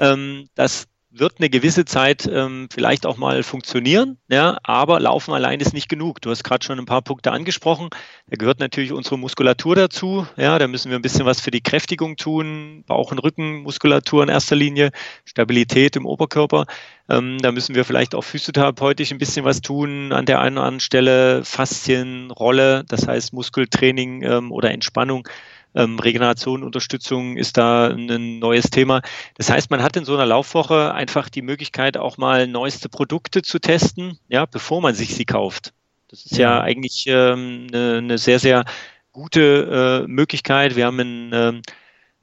Ähm, 0.00 0.48
das 0.54 0.88
wird 1.18 1.34
eine 1.38 1.50
gewisse 1.50 1.84
Zeit 1.84 2.28
ähm, 2.30 2.68
vielleicht 2.72 3.06
auch 3.06 3.16
mal 3.16 3.42
funktionieren, 3.42 4.18
ja, 4.28 4.58
aber 4.62 5.00
Laufen 5.00 5.32
allein 5.32 5.60
ist 5.60 5.72
nicht 5.72 5.88
genug. 5.88 6.20
Du 6.20 6.30
hast 6.30 6.44
gerade 6.44 6.64
schon 6.64 6.78
ein 6.78 6.86
paar 6.86 7.02
Punkte 7.02 7.32
angesprochen. 7.32 7.90
Da 8.28 8.36
gehört 8.36 8.60
natürlich 8.60 8.92
unsere 8.92 9.18
Muskulatur 9.18 9.76
dazu. 9.76 10.26
Ja, 10.36 10.58
da 10.58 10.68
müssen 10.68 10.90
wir 10.90 10.98
ein 10.98 11.02
bisschen 11.02 11.26
was 11.26 11.40
für 11.40 11.50
die 11.50 11.62
Kräftigung 11.62 12.16
tun, 12.16 12.84
Bauch- 12.86 13.12
und 13.12 13.18
Rückenmuskulatur 13.18 14.22
in 14.22 14.28
erster 14.28 14.56
Linie, 14.56 14.90
Stabilität 15.24 15.96
im 15.96 16.06
Oberkörper. 16.06 16.66
Ähm, 17.08 17.38
da 17.40 17.52
müssen 17.52 17.74
wir 17.74 17.84
vielleicht 17.84 18.14
auch 18.14 18.24
physiotherapeutisch 18.24 19.12
ein 19.12 19.18
bisschen 19.18 19.44
was 19.44 19.60
tun 19.60 20.12
an 20.12 20.26
der 20.26 20.40
einen 20.40 20.58
oder 20.58 20.66
anderen 20.66 20.80
Stelle, 20.80 21.44
Faszienrolle, 21.44 22.84
das 22.88 23.06
heißt 23.06 23.32
Muskeltraining 23.32 24.22
ähm, 24.22 24.52
oder 24.52 24.72
Entspannung 24.72 25.28
ähm, 25.76 25.98
Regeneration, 25.98 26.64
Unterstützung 26.64 27.36
ist 27.36 27.56
da 27.56 27.88
ein 27.88 28.38
neues 28.38 28.70
Thema. 28.70 29.02
Das 29.34 29.50
heißt, 29.50 29.70
man 29.70 29.82
hat 29.82 29.96
in 29.96 30.04
so 30.04 30.14
einer 30.14 30.26
Laufwoche 30.26 30.92
einfach 30.92 31.28
die 31.28 31.42
Möglichkeit, 31.42 31.96
auch 31.96 32.16
mal 32.18 32.46
neueste 32.46 32.88
Produkte 32.88 33.42
zu 33.42 33.60
testen, 33.60 34.18
ja, 34.28 34.46
bevor 34.46 34.80
man 34.80 34.94
sich 34.94 35.14
sie 35.14 35.26
kauft. 35.26 35.72
Das 36.08 36.24
ist 36.24 36.36
ja, 36.36 36.56
ja 36.56 36.60
eigentlich 36.62 37.04
ähm, 37.08 37.66
eine, 37.72 37.98
eine 37.98 38.18
sehr, 38.18 38.38
sehr 38.38 38.64
gute 39.12 40.04
äh, 40.04 40.08
Möglichkeit. 40.08 40.76
Wir 40.76 40.86
haben 40.86 41.00
ein 41.00 41.30
ähm, 41.32 41.62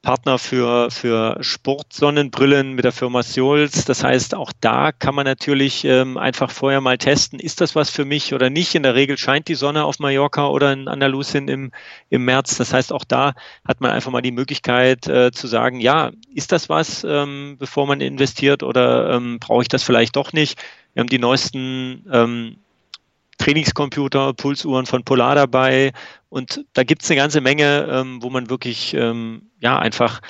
Partner 0.04 0.38
für, 0.38 0.92
für 0.92 1.38
Sportsonnenbrillen 1.40 2.74
mit 2.74 2.84
der 2.84 2.92
Firma 2.92 3.24
Sols. 3.24 3.86
Das 3.86 4.04
heißt, 4.04 4.36
auch 4.36 4.52
da 4.60 4.92
kann 4.92 5.16
man 5.16 5.26
natürlich 5.26 5.86
ähm, 5.86 6.18
einfach 6.18 6.52
vorher 6.52 6.82
mal 6.82 6.98
testen, 6.98 7.40
ist 7.40 7.62
das 7.62 7.74
was 7.74 7.90
für 7.90 8.04
mich 8.04 8.34
oder 8.34 8.50
nicht. 8.50 8.76
In 8.76 8.84
der 8.84 8.96
Regel 8.96 9.18
scheint 9.18 9.48
die 9.48 9.56
Sonne 9.56 9.86
auf 9.86 10.00
Mallorca 10.00 10.48
oder 10.48 10.74
in 10.74 10.90
Andalusien 10.90 11.48
im, 11.48 11.72
im 12.10 12.26
März. 12.26 12.58
Das 12.58 12.74
heißt, 12.74 12.92
auch 12.92 13.06
da 13.06 13.34
hat 13.66 13.80
man 13.80 13.92
einfach 13.92 14.12
mal 14.12 14.22
die 14.22 14.32
Möglichkeit 14.32 15.08
äh, 15.08 15.32
zu 15.32 15.48
sagen, 15.48 15.80
ja, 15.80 16.12
ist 16.36 16.52
das 16.52 16.68
was, 16.68 17.06
ähm, 17.06 17.56
bevor 17.58 17.88
man 17.88 18.02
investiert 18.02 18.62
oder 18.62 19.16
ähm, 19.16 19.40
brauche 19.40 19.62
ich 19.62 19.70
das 19.70 19.84
vielleicht 19.84 20.18
doch 20.18 20.34
nicht? 20.34 20.62
Wir 20.94 21.00
haben 21.00 21.08
die 21.08 21.18
neuesten 21.18 22.06
ähm, 22.12 22.58
Trainingscomputer, 23.38 24.34
Pulsuhren 24.34 24.86
von 24.86 25.04
Polar 25.04 25.36
dabei. 25.36 25.92
Und 26.30 26.66
da 26.74 26.84
gibt 26.84 27.04
es 27.04 27.12
eine 27.12 27.18
ganze 27.18 27.42
Menge, 27.42 27.88
ähm, 27.90 28.22
wo 28.22 28.30
man 28.30 28.50
wirklich 28.50 28.94
ähm, 28.94 29.52
ja 29.60 29.80
einfach 29.80 30.22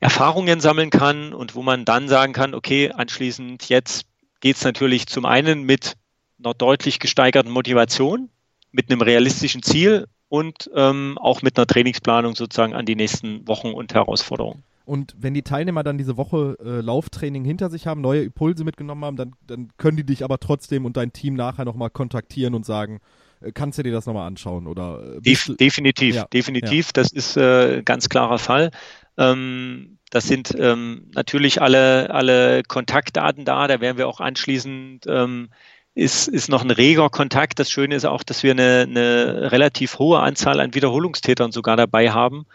Erfahrungen 0.00 0.60
sammeln 0.60 0.90
kann 0.90 1.34
und 1.34 1.54
wo 1.54 1.62
man 1.62 1.84
dann 1.84 2.08
sagen 2.08 2.32
kann, 2.32 2.54
okay, 2.54 2.90
anschließend 2.90 3.68
jetzt 3.68 4.06
geht 4.40 4.56
es 4.56 4.64
natürlich 4.64 5.06
zum 5.06 5.26
einen 5.26 5.62
mit 5.64 5.94
einer 6.42 6.54
deutlich 6.54 6.98
gesteigerten 6.98 7.52
Motivation, 7.52 8.30
mit 8.72 8.90
einem 8.90 9.02
realistischen 9.02 9.62
Ziel 9.62 10.06
und 10.28 10.70
ähm, 10.74 11.18
auch 11.18 11.42
mit 11.42 11.58
einer 11.58 11.66
Trainingsplanung 11.66 12.34
sozusagen 12.34 12.74
an 12.74 12.86
die 12.86 12.96
nächsten 12.96 13.46
Wochen 13.46 13.72
und 13.72 13.92
Herausforderungen. 13.92 14.62
Und 14.90 15.14
wenn 15.16 15.34
die 15.34 15.42
Teilnehmer 15.42 15.84
dann 15.84 15.98
diese 15.98 16.16
Woche 16.16 16.58
äh, 16.58 16.80
Lauftraining 16.80 17.44
hinter 17.44 17.70
sich 17.70 17.86
haben, 17.86 18.00
neue 18.00 18.24
Impulse 18.24 18.64
mitgenommen 18.64 19.04
haben, 19.04 19.16
dann, 19.16 19.36
dann 19.46 19.68
können 19.76 19.96
die 19.96 20.04
dich 20.04 20.24
aber 20.24 20.40
trotzdem 20.40 20.84
und 20.84 20.96
dein 20.96 21.12
Team 21.12 21.34
nachher 21.34 21.64
nochmal 21.64 21.90
kontaktieren 21.90 22.56
und 22.56 22.66
sagen, 22.66 22.98
äh, 23.40 23.52
kannst 23.52 23.78
du 23.78 23.84
dir 23.84 23.92
das 23.92 24.06
nochmal 24.06 24.26
anschauen? 24.26 24.66
Oder, 24.66 25.18
äh, 25.18 25.20
Def 25.20 25.48
definitiv, 25.60 26.16
ja, 26.16 26.24
definitiv. 26.24 26.86
Ja. 26.86 26.92
Das 26.94 27.12
ist 27.12 27.36
äh, 27.36 27.82
ganz 27.84 28.08
klarer 28.08 28.40
Fall. 28.40 28.72
Ähm, 29.16 29.98
das 30.10 30.26
sind 30.26 30.56
ähm, 30.58 31.08
natürlich 31.14 31.62
alle, 31.62 32.10
alle 32.10 32.64
Kontaktdaten 32.64 33.44
da. 33.44 33.68
Da 33.68 33.80
werden 33.80 33.96
wir 33.96 34.08
auch 34.08 34.18
anschließend 34.18 35.06
ähm, 35.06 35.50
ist, 35.94 36.26
ist 36.26 36.48
noch 36.48 36.64
ein 36.64 36.72
reger 36.72 37.10
Kontakt. 37.10 37.60
Das 37.60 37.70
Schöne 37.70 37.94
ist 37.94 38.06
auch, 38.06 38.24
dass 38.24 38.42
wir 38.42 38.50
eine, 38.50 38.88
eine 38.88 39.52
relativ 39.52 40.00
hohe 40.00 40.18
Anzahl 40.18 40.58
an 40.58 40.74
Wiederholungstätern 40.74 41.52
sogar 41.52 41.76
dabei 41.76 42.10
haben 42.10 42.46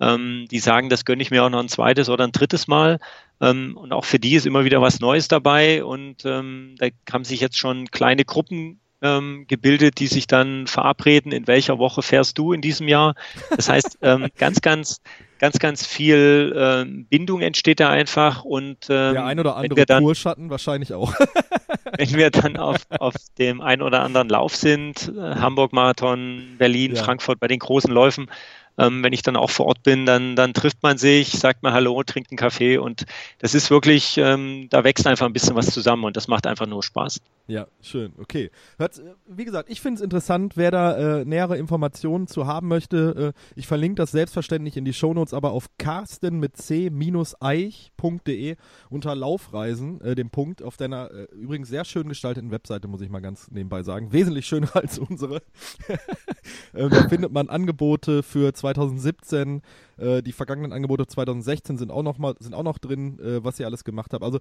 ähm, 0.00 0.46
die 0.50 0.58
sagen, 0.58 0.88
das 0.88 1.04
gönne 1.04 1.22
ich 1.22 1.30
mir 1.30 1.44
auch 1.44 1.50
noch 1.50 1.60
ein 1.60 1.68
zweites 1.68 2.08
oder 2.08 2.24
ein 2.24 2.32
drittes 2.32 2.66
Mal. 2.66 2.98
Ähm, 3.40 3.76
und 3.76 3.92
auch 3.92 4.04
für 4.04 4.18
die 4.18 4.34
ist 4.34 4.46
immer 4.46 4.64
wieder 4.64 4.80
was 4.80 5.00
Neues 5.00 5.28
dabei. 5.28 5.84
Und 5.84 6.24
ähm, 6.24 6.74
da 6.78 6.88
haben 7.12 7.24
sich 7.24 7.40
jetzt 7.40 7.58
schon 7.58 7.90
kleine 7.90 8.24
Gruppen 8.24 8.80
ähm, 9.02 9.44
gebildet, 9.48 10.00
die 10.00 10.06
sich 10.06 10.26
dann 10.26 10.66
verabreden, 10.66 11.30
in 11.30 11.46
welcher 11.46 11.78
Woche 11.78 12.02
fährst 12.02 12.38
du 12.38 12.52
in 12.52 12.62
diesem 12.62 12.88
Jahr. 12.88 13.14
Das 13.54 13.68
heißt, 13.68 13.98
ähm, 14.02 14.28
ganz, 14.38 14.60
ganz, 14.62 15.00
ganz, 15.38 15.58
ganz 15.58 15.86
viel 15.86 16.54
ähm, 16.56 17.06
Bindung 17.06 17.42
entsteht 17.42 17.80
da 17.80 17.90
einfach. 17.90 18.44
Und 18.44 18.86
ähm, 18.88 19.14
der 19.14 19.24
ein 19.26 19.38
oder 19.38 19.56
andere 19.56 19.84
dann, 19.84 20.02
Kurschatten 20.02 20.50
wahrscheinlich 20.50 20.94
auch. 20.94 21.12
wenn 21.98 22.14
wir 22.14 22.30
dann 22.30 22.56
auf, 22.56 22.86
auf 22.98 23.14
dem 23.38 23.60
ein 23.60 23.82
oder 23.82 24.02
anderen 24.02 24.28
Lauf 24.28 24.56
sind, 24.56 25.12
äh, 25.16 25.20
Hamburg 25.36 25.72
Marathon, 25.72 26.54
Berlin, 26.58 26.94
ja. 26.94 27.02
Frankfurt 27.02 27.40
bei 27.40 27.46
den 27.48 27.58
großen 27.58 27.92
Läufen, 27.92 28.30
ähm, 28.78 29.02
wenn 29.02 29.12
ich 29.12 29.22
dann 29.22 29.36
auch 29.36 29.50
vor 29.50 29.66
Ort 29.66 29.82
bin, 29.82 30.06
dann, 30.06 30.36
dann 30.36 30.54
trifft 30.54 30.82
man 30.82 30.98
sich, 30.98 31.30
sagt 31.30 31.62
mal 31.62 31.72
Hallo, 31.72 32.02
trinkt 32.02 32.30
einen 32.30 32.38
Kaffee 32.38 32.78
und 32.78 33.04
das 33.38 33.54
ist 33.54 33.70
wirklich, 33.70 34.18
ähm, 34.18 34.68
da 34.70 34.84
wächst 34.84 35.06
einfach 35.06 35.26
ein 35.26 35.32
bisschen 35.32 35.54
was 35.54 35.66
zusammen 35.66 36.04
und 36.04 36.16
das 36.16 36.28
macht 36.28 36.46
einfach 36.46 36.66
nur 36.66 36.82
Spaß. 36.82 37.20
Ja, 37.46 37.66
schön, 37.82 38.14
okay. 38.18 38.50
Hört, 38.78 39.02
wie 39.26 39.44
gesagt, 39.44 39.68
ich 39.70 39.82
finde 39.82 39.98
es 39.98 40.02
interessant, 40.02 40.56
wer 40.56 40.70
da 40.70 41.20
äh, 41.20 41.24
nähere 41.26 41.58
Informationen 41.58 42.26
zu 42.26 42.46
haben 42.46 42.68
möchte. 42.68 43.34
Äh, 43.34 43.40
ich 43.54 43.66
verlinke 43.66 43.96
das 43.96 44.12
selbstverständlich 44.12 44.78
in 44.78 44.86
die 44.86 44.94
Shownotes, 44.94 45.34
aber 45.34 45.52
auf 45.52 45.68
carsten 45.78 46.40
mit 46.40 46.56
c-eich.de 46.56 46.94
unter 48.88 49.14
Laufreisen, 49.14 50.00
äh, 50.00 50.14
dem 50.14 50.30
Punkt 50.30 50.62
auf 50.62 50.78
deiner 50.78 51.10
äh, 51.10 51.24
übrigens 51.34 51.68
sehr 51.68 51.84
schön 51.84 52.08
gestalteten 52.08 52.50
Webseite, 52.50 52.88
muss 52.88 53.02
ich 53.02 53.10
mal 53.10 53.20
ganz 53.20 53.50
nebenbei 53.50 53.82
sagen. 53.82 54.12
Wesentlich 54.12 54.46
schöner 54.46 54.74
als 54.76 54.98
unsere. 54.98 55.42
Äh, 56.74 56.88
da 56.88 57.08
findet 57.08 57.32
man 57.32 57.48
Angebote 57.48 58.22
für 58.22 58.52
2017. 58.64 59.62
Äh, 59.96 60.22
die 60.22 60.32
vergangenen 60.32 60.72
Angebote 60.72 61.06
2016 61.06 61.78
sind 61.78 61.90
auch 61.90 62.02
noch 62.02 62.18
mal, 62.18 62.34
sind 62.38 62.54
auch 62.54 62.62
noch 62.62 62.78
drin, 62.78 63.18
was 63.42 63.60
ihr 63.60 63.66
alles 63.66 63.84
gemacht 63.84 64.12
habt. 64.12 64.24
Also 64.24 64.40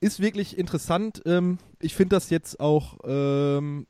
ist 0.00 0.20
wirklich 0.20 0.58
interessant. 0.58 1.22
Ähm, 1.24 1.58
ich 1.80 1.94
finde 1.94 2.16
das 2.16 2.30
jetzt 2.30 2.60
auch 2.60 2.98
ähm, 3.04 3.86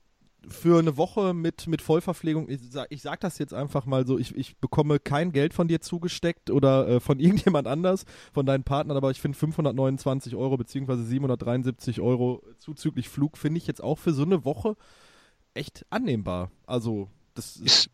für 0.49 0.79
eine 0.79 0.97
Woche 0.97 1.35
mit, 1.35 1.67
mit 1.67 1.83
Vollverpflegung, 1.83 2.49
ich 2.49 2.61
sage 2.71 2.87
ich 2.91 3.03
sag 3.03 3.19
das 3.21 3.39
jetzt 3.39 3.53
einfach 3.53 3.85
mal 3.87 4.07
so, 4.07 4.17
ich, 4.17 4.37
ich 4.37 4.57
bekomme 4.59 5.01
kein 5.01 5.33
Geld 5.33 5.55
von 5.55 5.67
dir 5.67 5.81
zugesteckt 5.81 6.51
oder 6.51 6.87
äh, 6.89 7.01
von 7.01 7.19
irgendjemand 7.21 7.67
anders, 7.67 8.05
von 8.33 8.47
deinen 8.47 8.63
Partnern, 8.63 8.97
aber 8.97 9.11
ich 9.11 9.21
finde 9.21 9.37
529 9.37 10.37
Euro 10.37 10.57
beziehungsweise 10.57 11.03
773 11.03 12.01
Euro 12.01 12.43
zuzüglich 12.59 13.09
Flug, 13.09 13.37
finde 13.37 13.59
ich 13.59 13.67
jetzt 13.67 13.83
auch 13.83 13.99
für 13.99 14.13
so 14.13 14.23
eine 14.23 14.45
Woche 14.45 14.77
echt 15.55 15.87
annehmbar. 15.91 16.51
Also, 16.67 17.09
das 17.35 17.57
ist 17.57 17.91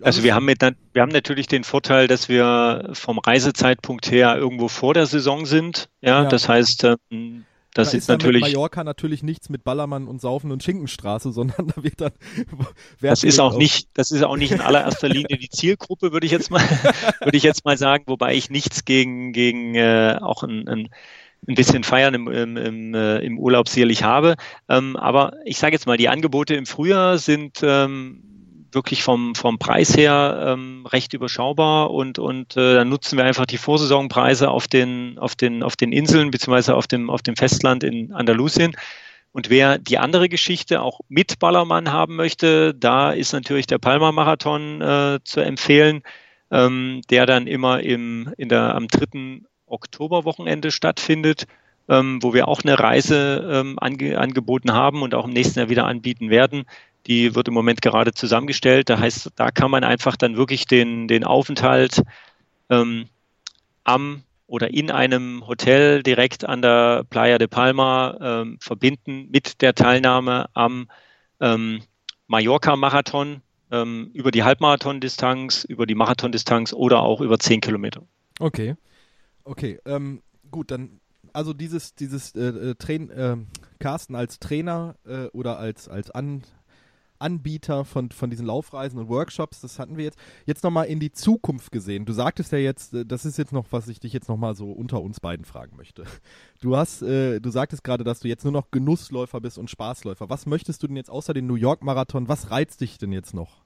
Also 0.00 0.22
wir 0.22 0.34
haben, 0.34 0.44
mit, 0.44 0.62
wir 0.62 1.02
haben 1.02 1.10
natürlich 1.10 1.46
den 1.46 1.64
Vorteil, 1.64 2.06
dass 2.06 2.28
wir 2.28 2.90
vom 2.92 3.18
Reisezeitpunkt 3.18 4.10
her 4.10 4.36
irgendwo 4.36 4.68
vor 4.68 4.94
der 4.94 5.06
Saison 5.06 5.46
sind. 5.46 5.88
Ja, 6.00 6.22
ja. 6.22 6.28
das 6.28 6.48
heißt, 6.48 6.84
ähm, 6.84 7.44
das 7.74 7.90
da 7.92 7.96
ist, 7.96 8.02
ist 8.04 8.08
natürlich. 8.08 8.40
Mallorca 8.40 8.82
natürlich 8.84 9.22
nichts 9.22 9.48
mit 9.48 9.64
Ballermann 9.64 10.08
und 10.08 10.20
Saufen 10.20 10.50
und 10.50 10.62
Schinkenstraße, 10.62 11.32
sondern 11.32 11.68
da 11.68 11.82
wird 11.82 12.00
dann. 12.00 12.12
Das 13.00 13.24
ist 13.24 13.40
auch 13.40 13.56
nicht, 13.56 13.88
das 13.94 14.10
ist 14.10 14.22
auch 14.22 14.36
nicht 14.36 14.52
in 14.52 14.60
allererster 14.60 15.08
Linie 15.08 15.38
die 15.38 15.50
Zielgruppe, 15.50 16.12
würde 16.12 16.26
ich 16.26 16.32
jetzt 16.32 16.50
mal, 16.50 16.62
würde 17.20 17.36
ich 17.36 17.42
jetzt 17.42 17.64
mal 17.64 17.76
sagen, 17.76 18.04
wobei 18.06 18.34
ich 18.34 18.50
nichts 18.50 18.84
gegen, 18.84 19.32
gegen 19.32 19.74
äh, 19.74 20.18
auch 20.20 20.42
ein, 20.42 20.68
ein 20.68 20.88
ein 21.46 21.54
bisschen 21.54 21.84
feiern 21.84 22.14
im, 22.14 22.26
im, 22.26 22.56
im, 22.56 22.94
äh, 22.94 23.18
im 23.18 23.38
Urlaub 23.38 23.68
sicherlich 23.68 24.02
habe. 24.02 24.34
Ähm, 24.68 24.96
aber 24.96 25.34
ich 25.44 25.58
sage 25.58 25.74
jetzt 25.74 25.86
mal, 25.86 25.96
die 25.96 26.08
Angebote 26.08 26.56
im 26.56 26.66
Frühjahr 26.66 27.16
sind 27.18 27.60
ähm, 27.62 28.22
wirklich 28.72 29.02
vom, 29.02 29.34
vom 29.34 29.58
Preis 29.58 29.96
her 29.96 30.54
ähm, 30.54 30.86
recht 30.86 31.14
überschaubar 31.14 31.90
und, 31.90 32.18
und 32.18 32.56
äh, 32.56 32.74
dann 32.74 32.88
nutzen 32.88 33.16
wir 33.16 33.24
einfach 33.24 33.46
die 33.46 33.58
Vorsaisonpreise 33.58 34.50
auf 34.50 34.66
den, 34.66 35.18
auf 35.18 35.36
den, 35.36 35.62
auf 35.62 35.76
den 35.76 35.92
Inseln 35.92 36.30
beziehungsweise 36.30 36.74
auf 36.74 36.86
dem, 36.86 37.10
auf 37.10 37.22
dem 37.22 37.36
Festland 37.36 37.84
in 37.84 38.12
Andalusien. 38.12 38.76
Und 39.32 39.50
wer 39.50 39.78
die 39.78 39.98
andere 39.98 40.28
Geschichte 40.28 40.80
auch 40.82 41.00
mit 41.08 41.38
Ballermann 41.38 41.92
haben 41.92 42.16
möchte, 42.16 42.74
da 42.74 43.12
ist 43.12 43.32
natürlich 43.32 43.66
der 43.66 43.78
Palma-Marathon 43.78 44.80
äh, 44.80 45.18
zu 45.24 45.40
empfehlen, 45.40 46.02
ähm, 46.50 47.02
der 47.10 47.26
dann 47.26 47.46
immer 47.46 47.80
im, 47.80 48.32
in 48.36 48.48
der, 48.48 48.74
am 48.74 48.88
dritten 48.88 49.46
Oktoberwochenende 49.66 50.70
stattfindet, 50.70 51.46
ähm, 51.88 52.22
wo 52.22 52.34
wir 52.34 52.48
auch 52.48 52.62
eine 52.62 52.78
Reise 52.78 53.48
ähm, 53.50 53.78
ange 53.78 54.18
angeboten 54.18 54.72
haben 54.72 55.02
und 55.02 55.14
auch 55.14 55.26
im 55.26 55.32
nächsten 55.32 55.58
Jahr 55.58 55.68
wieder 55.68 55.86
anbieten 55.86 56.30
werden. 56.30 56.64
Die 57.08 57.34
wird 57.34 57.48
im 57.48 57.54
Moment 57.54 57.82
gerade 57.82 58.12
zusammengestellt. 58.12 58.90
Da 58.90 58.98
heißt, 58.98 59.32
da 59.36 59.50
kann 59.50 59.70
man 59.70 59.82
einfach 59.82 60.16
dann 60.16 60.36
wirklich 60.36 60.66
den, 60.66 61.08
den 61.08 61.24
Aufenthalt 61.24 62.02
ähm, 62.70 63.06
am 63.84 64.22
oder 64.46 64.72
in 64.72 64.90
einem 64.90 65.46
Hotel 65.46 66.02
direkt 66.02 66.44
an 66.44 66.62
der 66.62 67.04
Playa 67.10 67.38
de 67.38 67.48
Palma 67.48 68.16
ähm, 68.20 68.58
verbinden 68.60 69.28
mit 69.30 69.60
der 69.60 69.74
Teilnahme 69.74 70.46
am 70.54 70.88
ähm, 71.40 71.82
Mallorca-Marathon 72.28 73.42
ähm, 73.70 74.10
über 74.14 74.30
die 74.30 74.44
Halbmarathon-Distanz, 74.44 75.64
über 75.64 75.86
die 75.86 75.94
Marathon-Distanz 75.94 76.72
oder 76.72 77.00
auch 77.00 77.20
über 77.20 77.38
10 77.38 77.60
Kilometer. 77.60 78.02
Okay. 78.40 78.76
Okay, 79.44 79.78
ähm, 79.86 80.22
gut, 80.50 80.70
dann, 80.70 81.00
also 81.32 81.52
dieses, 81.52 81.94
dieses 81.94 82.34
äh, 82.34 82.48
äh, 82.48 82.74
Train, 82.74 83.10
äh, 83.10 83.36
Carsten 83.78 84.14
als 84.14 84.38
Trainer 84.38 84.96
äh, 85.06 85.26
oder 85.26 85.58
als, 85.58 85.88
als 85.88 86.10
An 86.10 86.42
Anbieter 87.18 87.84
von, 87.84 88.10
von 88.10 88.30
diesen 88.30 88.46
Laufreisen 88.46 88.98
und 88.98 89.08
Workshops, 89.08 89.60
das 89.60 89.78
hatten 89.78 89.96
wir 89.96 90.04
jetzt. 90.04 90.18
Jetzt 90.46 90.64
nochmal 90.64 90.86
in 90.86 91.00
die 91.00 91.12
Zukunft 91.12 91.72
gesehen. 91.72 92.04
Du 92.04 92.12
sagtest 92.12 92.52
ja 92.52 92.58
jetzt, 92.58 92.94
äh, 92.94 93.04
das 93.04 93.24
ist 93.24 93.38
jetzt 93.38 93.52
noch, 93.52 93.66
was 93.70 93.88
ich 93.88 94.00
dich 94.00 94.12
jetzt 94.12 94.28
nochmal 94.28 94.54
so 94.54 94.70
unter 94.70 95.00
uns 95.00 95.20
beiden 95.20 95.44
fragen 95.44 95.76
möchte. 95.76 96.04
Du 96.60 96.76
hast, 96.76 97.02
äh, 97.02 97.40
du 97.40 97.50
sagtest 97.50 97.84
gerade, 97.84 98.02
dass 98.02 98.20
du 98.20 98.28
jetzt 98.28 98.42
nur 98.42 98.52
noch 98.52 98.70
Genussläufer 98.72 99.40
bist 99.40 99.58
und 99.58 99.70
Spaßläufer. 99.70 100.28
Was 100.28 100.46
möchtest 100.46 100.82
du 100.82 100.88
denn 100.88 100.96
jetzt 100.96 101.10
außer 101.10 101.32
den 101.32 101.46
New 101.46 101.54
York 101.54 101.84
Marathon, 101.84 102.28
was 102.28 102.50
reizt 102.50 102.80
dich 102.80 102.98
denn 102.98 103.12
jetzt 103.12 103.32
noch? 103.32 103.62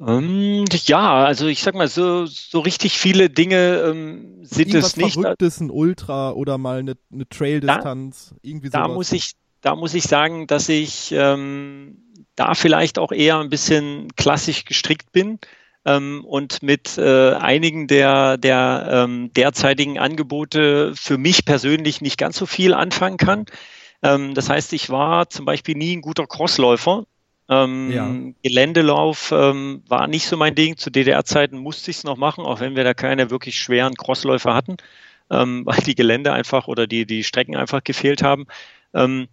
Ähm, 0.00 0.64
ja, 0.84 1.24
also 1.24 1.46
ich 1.46 1.62
sag 1.62 1.74
mal, 1.74 1.88
so, 1.88 2.24
so 2.24 2.60
richtig 2.60 2.98
viele 2.98 3.28
Dinge 3.28 3.82
ähm, 3.84 4.38
sind 4.44 4.68
Irgendwas 4.68 4.92
es 4.92 4.96
nicht. 4.96 5.12
Verrücktes, 5.14 5.60
ein 5.60 5.70
Ultra 5.70 6.32
oder 6.32 6.56
mal 6.56 6.78
eine, 6.78 6.96
eine 7.12 7.28
Trail-Distanz, 7.28 8.34
irgendwie 8.40 8.68
sowas. 8.68 8.80
Da 8.80 8.88
muss 8.88 9.12
ich, 9.12 9.32
da 9.60 9.76
muss 9.76 9.94
ich 9.94 10.04
sagen, 10.04 10.46
dass 10.46 10.68
ich 10.68 11.12
ähm, 11.12 11.98
da 12.36 12.54
vielleicht 12.54 12.98
auch 12.98 13.12
eher 13.12 13.38
ein 13.38 13.50
bisschen 13.50 14.08
klassisch 14.16 14.64
gestrickt 14.64 15.12
bin 15.12 15.38
ähm, 15.84 16.24
und 16.24 16.62
mit 16.62 16.96
äh, 16.98 17.32
einigen 17.34 17.86
der, 17.86 18.38
der 18.38 18.88
ähm, 18.90 19.32
derzeitigen 19.34 19.98
Angebote 19.98 20.92
für 20.94 21.18
mich 21.18 21.44
persönlich 21.44 22.00
nicht 22.00 22.18
ganz 22.18 22.36
so 22.36 22.46
viel 22.46 22.74
anfangen 22.74 23.16
kann. 23.16 23.46
Ähm, 24.02 24.34
das 24.34 24.48
heißt, 24.48 24.72
ich 24.72 24.90
war 24.90 25.28
zum 25.28 25.44
Beispiel 25.44 25.76
nie 25.76 25.96
ein 25.96 26.02
guter 26.02 26.26
Crossläufer. 26.26 27.04
Ähm, 27.48 27.90
ja. 27.90 28.14
Geländelauf 28.42 29.32
ähm, 29.32 29.82
war 29.88 30.06
nicht 30.06 30.26
so 30.26 30.36
mein 30.36 30.54
Ding. 30.54 30.76
Zu 30.76 30.90
DDR-Zeiten 30.90 31.58
musste 31.58 31.90
ich 31.90 31.98
es 31.98 32.04
noch 32.04 32.16
machen, 32.16 32.44
auch 32.44 32.60
wenn 32.60 32.76
wir 32.76 32.84
da 32.84 32.94
keine 32.94 33.30
wirklich 33.30 33.58
schweren 33.58 33.96
Crossläufer 33.96 34.54
hatten, 34.54 34.76
weil 35.28 35.78
die 35.84 35.94
Gelände 35.94 36.32
einfach 36.32 36.66
oder 36.66 36.88
die, 36.88 37.06
die 37.06 37.22
Strecken 37.22 37.54
einfach 37.56 37.84
gefehlt 37.84 38.22
haben. 38.22 38.46
Ähm, 38.94 39.28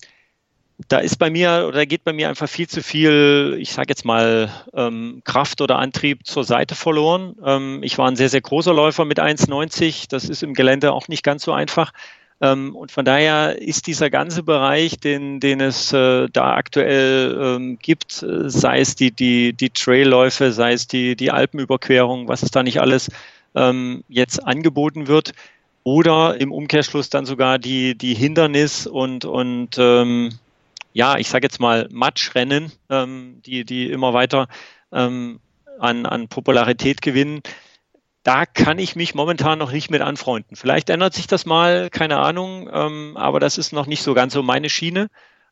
da 0.88 0.99
ist 0.99 1.17
bei 1.17 1.30
mir 1.30 1.65
oder 1.67 1.86
geht 1.86 2.03
bei 2.03 2.13
mir 2.13 2.30
einfach 2.30 2.47
viel 2.47 2.67
zu 2.67 2.84
viel, 2.84 3.57
ich 3.59 3.73
sage 3.73 3.89
jetzt 3.89 4.05
mal, 4.05 4.51
ähm, 4.73 5.21
Kraft 5.23 5.61
oder 5.61 5.80
Antrieb 5.80 6.25
zur 6.25 6.43
Seite 6.43 6.75
verloren. 6.75 7.36
Ähm, 7.43 7.80
ich 7.82 7.97
war 7.97 8.07
ein 8.07 8.15
sehr, 8.15 8.30
sehr 8.30 8.41
großer 8.41 8.73
Läufer 8.73 9.03
mit 9.03 9.19
1,90. 9.19 10.05
Das 10.09 10.30
ist 10.30 10.43
im 10.43 10.53
Gelände 10.53 10.93
auch 10.93 11.07
nicht 11.07 11.23
ganz 11.23 11.43
so 11.43 11.51
einfach. 11.51 11.93
Ähm, 12.39 12.75
und 12.75 12.91
von 12.91 13.05
daher 13.05 13.59
ist 13.59 13.88
dieser 13.88 14.11
ganze 14.11 14.43
Bereich, 14.43 14.99
den, 14.99 15.39
den 15.39 15.59
es 15.61 15.91
äh, 15.93 16.28
da 16.32 16.53
aktuell 16.53 17.36
ähm, 17.41 17.80
gibt, 17.80 18.21
äh, 18.21 18.47
sei 18.47 18.80
es 18.80 18.95
die, 18.95 19.09
die, 19.09 19.53
die 19.53 19.71
Trailläufe, 19.71 20.51
sei 20.51 20.73
es 20.73 20.86
die, 20.88 21.15
die 21.15 21.32
Alpenüberquerung, 21.32 22.28
was 22.28 22.43
es 22.43 22.51
da 22.51 22.61
nicht 22.61 22.80
alles 22.80 23.09
ähm, 23.55 24.03
jetzt 24.07 24.45
angeboten 24.45 25.07
wird, 25.07 25.34
oder 25.84 26.39
im 26.39 26.51
Umkehrschluss 26.51 27.09
dann 27.09 27.25
sogar 27.25 27.57
die, 27.57 27.95
die 27.95 28.13
Hindernis- 28.13 28.86
und, 28.86 29.25
und 29.25 29.78
ähm, 29.80 30.38
ja, 30.97 31.17
ich 31.17 31.29
sage 31.29 31.45
jetzt 31.45 31.59
mal 31.59 31.87
Matschrennen, 31.91 32.71
ähm, 32.89 33.41
die, 33.45 33.65
die 33.65 33.89
immer 33.91 34.13
weiter 34.13 34.47
ähm, 34.91 35.39
an, 35.79 36.05
an 36.07 36.27
Popularität 36.27 37.01
gewinnen 37.01 37.41
da 38.23 38.45
kann 38.45 38.77
ich 38.77 38.97
mich 38.97 39.15
momentan 39.15 39.57
noch 39.57 39.71
nicht 39.71 39.89
mit 39.89 40.01
anfreunden. 40.01 40.57
Vielleicht 40.57 40.89
ändert 40.89 41.13
sich 41.13 41.27
das 41.27 41.45
mal, 41.45 41.89
keine 41.89 42.17
Ahnung, 42.17 42.69
ähm, 42.73 43.15
aber 43.15 43.39
das 43.39 43.57
ist 43.57 43.71
noch 43.71 43.85
nicht 43.85 44.03
so 44.03 44.13
ganz 44.13 44.33
so 44.33 44.43
meine 44.43 44.69
Schiene. 44.69 45.07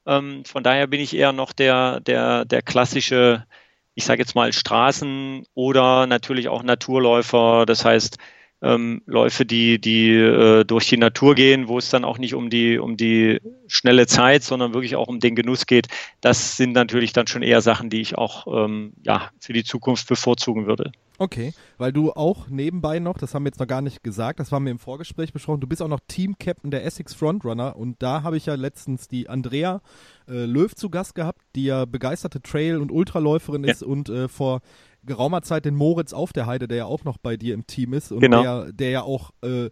Ähm, 0.05 0.43
von 0.43 0.61
daher 0.61 0.85
bin 0.87 0.99
ich 0.99 1.15
eher 1.15 1.31
noch 1.31 1.53
der, 1.53 2.01
der, 2.01 2.43
der 2.43 2.61
klassische, 2.61 3.45
ich 3.93 4.03
sage 4.03 4.21
jetzt 4.21 4.35
mal 4.35 4.51
Straßen- 4.51 5.45
oder 5.53 6.05
natürlich 6.05 6.49
auch 6.49 6.63
Naturläufer. 6.63 7.65
Das 7.65 7.85
heißt, 7.85 8.17
ähm, 8.65 9.01
Läufe, 9.05 9.45
die, 9.45 9.79
die 9.79 10.09
äh, 10.09 10.65
durch 10.65 10.89
die 10.89 10.97
Natur 10.97 11.35
gehen, 11.35 11.67
wo 11.67 11.77
es 11.77 11.89
dann 11.89 12.03
auch 12.03 12.17
nicht 12.17 12.33
um 12.33 12.49
die, 12.49 12.79
um 12.79 12.97
die 12.97 13.39
schnelle 13.67 14.07
Zeit, 14.07 14.43
sondern 14.43 14.73
wirklich 14.73 14.95
auch 14.95 15.07
um 15.07 15.19
den 15.19 15.35
Genuss 15.35 15.67
geht, 15.67 15.87
das 16.21 16.57
sind 16.57 16.73
natürlich 16.73 17.13
dann 17.13 17.27
schon 17.27 17.43
eher 17.43 17.61
Sachen, 17.61 17.89
die 17.89 18.01
ich 18.01 18.17
auch 18.17 18.65
ähm, 18.65 18.93
ja, 19.03 19.29
für 19.39 19.53
die 19.53 19.63
Zukunft 19.63 20.07
bevorzugen 20.07 20.65
würde. 20.65 20.91
Okay, 21.17 21.53
weil 21.77 21.93
du 21.93 22.11
auch 22.11 22.47
nebenbei 22.49 22.99
noch, 22.99 23.17
das 23.17 23.33
haben 23.33 23.43
wir 23.43 23.49
jetzt 23.49 23.59
noch 23.59 23.67
gar 23.67 23.81
nicht 23.81 24.03
gesagt, 24.03 24.39
das 24.39 24.51
haben 24.51 24.65
wir 24.65 24.71
im 24.71 24.79
Vorgespräch 24.79 25.31
besprochen, 25.31 25.61
du 25.61 25.67
bist 25.67 25.81
auch 25.81 25.87
noch 25.87 26.01
Team-Captain 26.07 26.71
der 26.71 26.83
Essex 26.85 27.13
Frontrunner 27.13 27.77
und 27.77 28.01
da 28.01 28.23
habe 28.23 28.35
ich 28.35 28.47
ja 28.47 28.55
letztens 28.55 29.07
die 29.07 29.29
Andrea 29.29 29.81
äh, 30.27 30.45
Löw 30.45 30.73
zu 30.75 30.89
Gast 30.89 31.15
gehabt, 31.15 31.39
die 31.55 31.65
ja 31.65 31.85
begeisterte 31.85 32.41
Trail- 32.41 32.81
und 32.81 32.91
Ultraläuferin 32.91 33.63
ja. 33.63 33.71
ist 33.71 33.83
und 33.83 34.09
äh, 34.09 34.27
vor 34.27 34.61
geraumer 35.05 35.41
Zeit 35.41 35.65
den 35.65 35.75
Moritz 35.75 36.13
auf 36.13 36.33
der 36.33 36.45
Heide, 36.45 36.67
der 36.67 36.77
ja 36.77 36.85
auch 36.85 37.03
noch 37.03 37.17
bei 37.17 37.37
dir 37.37 37.53
im 37.53 37.67
Team 37.67 37.93
ist 37.93 38.11
und 38.11 38.19
genau. 38.19 38.41
der, 38.41 38.73
der 38.73 38.89
ja 38.89 39.01
auch, 39.03 39.31
äh, 39.41 39.69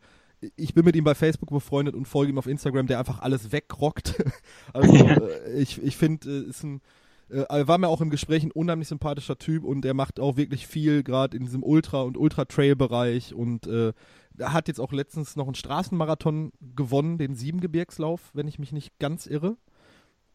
ich 0.56 0.74
bin 0.74 0.86
mit 0.86 0.96
ihm 0.96 1.04
bei 1.04 1.16
Facebook 1.16 1.50
befreundet 1.50 1.96
und 1.96 2.08
folge 2.08 2.32
ihm 2.32 2.38
auf 2.38 2.48
Instagram, 2.48 2.88
der 2.88 3.00
einfach 3.00 3.22
alles 3.22 3.52
wegrockt. 3.52 4.24
also 4.74 4.94
äh, 4.94 5.54
ich, 5.54 5.82
ich 5.82 5.98
finde, 5.98 6.30
äh, 6.30 6.50
ist 6.50 6.64
ein 6.64 6.82
äh, 7.30 7.68
war 7.68 7.78
mir 7.78 7.88
auch 7.88 8.02
im 8.02 8.10
Gespräch 8.10 8.44
ein 8.44 8.52
unheimlich 8.52 8.88
sympathischer 8.88 9.38
Typ 9.38 9.64
und 9.64 9.86
er 9.86 9.94
macht 9.94 10.20
auch 10.20 10.38
wirklich 10.38 10.68
viel, 10.68 11.04
gerade 11.04 11.36
in 11.36 11.46
diesem 11.46 11.64
Ultra- 11.64 12.02
und 12.02 12.18
Ultra-Trail-Bereich 12.18 13.34
und 13.34 13.66
äh, 13.68 13.94
hat 14.40 14.68
jetzt 14.68 14.80
auch 14.80 14.92
letztens 14.92 15.36
noch 15.36 15.46
einen 15.46 15.56
Straßenmarathon 15.56 16.52
gewonnen, 16.76 17.18
den 17.18 17.36
Siebengebirgslauf, 17.36 18.32
wenn 18.34 18.48
ich 18.48 18.60
mich 18.60 18.72
nicht 18.72 18.98
ganz 19.00 19.26
irre. 19.26 19.58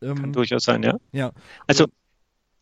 Ähm, 0.00 0.16
Kann 0.16 0.32
durchaus 0.32 0.64
sein, 0.64 0.82
ja. 0.82 0.98
Ja. 1.12 1.32
Also 1.66 1.86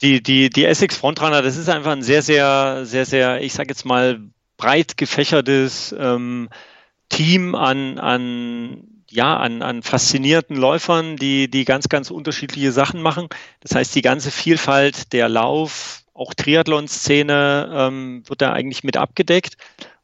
die, 0.02 0.22
die, 0.22 0.50
die 0.50 0.64
Essex 0.64 0.96
Frontrunner, 0.96 1.42
das 1.42 1.56
ist 1.56 1.68
einfach 1.68 1.92
ein 1.92 2.02
sehr, 2.02 2.22
sehr, 2.22 2.84
sehr, 2.84 3.06
sehr, 3.06 3.40
ich 3.42 3.52
sage 3.52 3.70
jetzt 3.70 3.84
mal, 3.84 4.20
breit 4.56 4.96
gefächertes 4.96 5.94
ähm, 5.98 6.48
Team 7.08 7.54
an, 7.54 7.98
an, 7.98 9.02
ja, 9.08 9.36
an, 9.36 9.62
an 9.62 9.82
faszinierten 9.82 10.56
Läufern, 10.56 11.16
die, 11.16 11.50
die 11.50 11.64
ganz, 11.64 11.88
ganz 11.88 12.10
unterschiedliche 12.10 12.72
Sachen 12.72 13.00
machen. 13.00 13.28
Das 13.60 13.74
heißt, 13.74 13.94
die 13.94 14.02
ganze 14.02 14.30
Vielfalt 14.30 15.12
der 15.12 15.28
Lauf, 15.28 16.02
auch 16.14 16.34
Triathlon-Szene 16.34 17.70
ähm, 17.72 18.22
wird 18.26 18.42
da 18.42 18.52
eigentlich 18.52 18.84
mit 18.84 18.96
abgedeckt. 18.96 19.56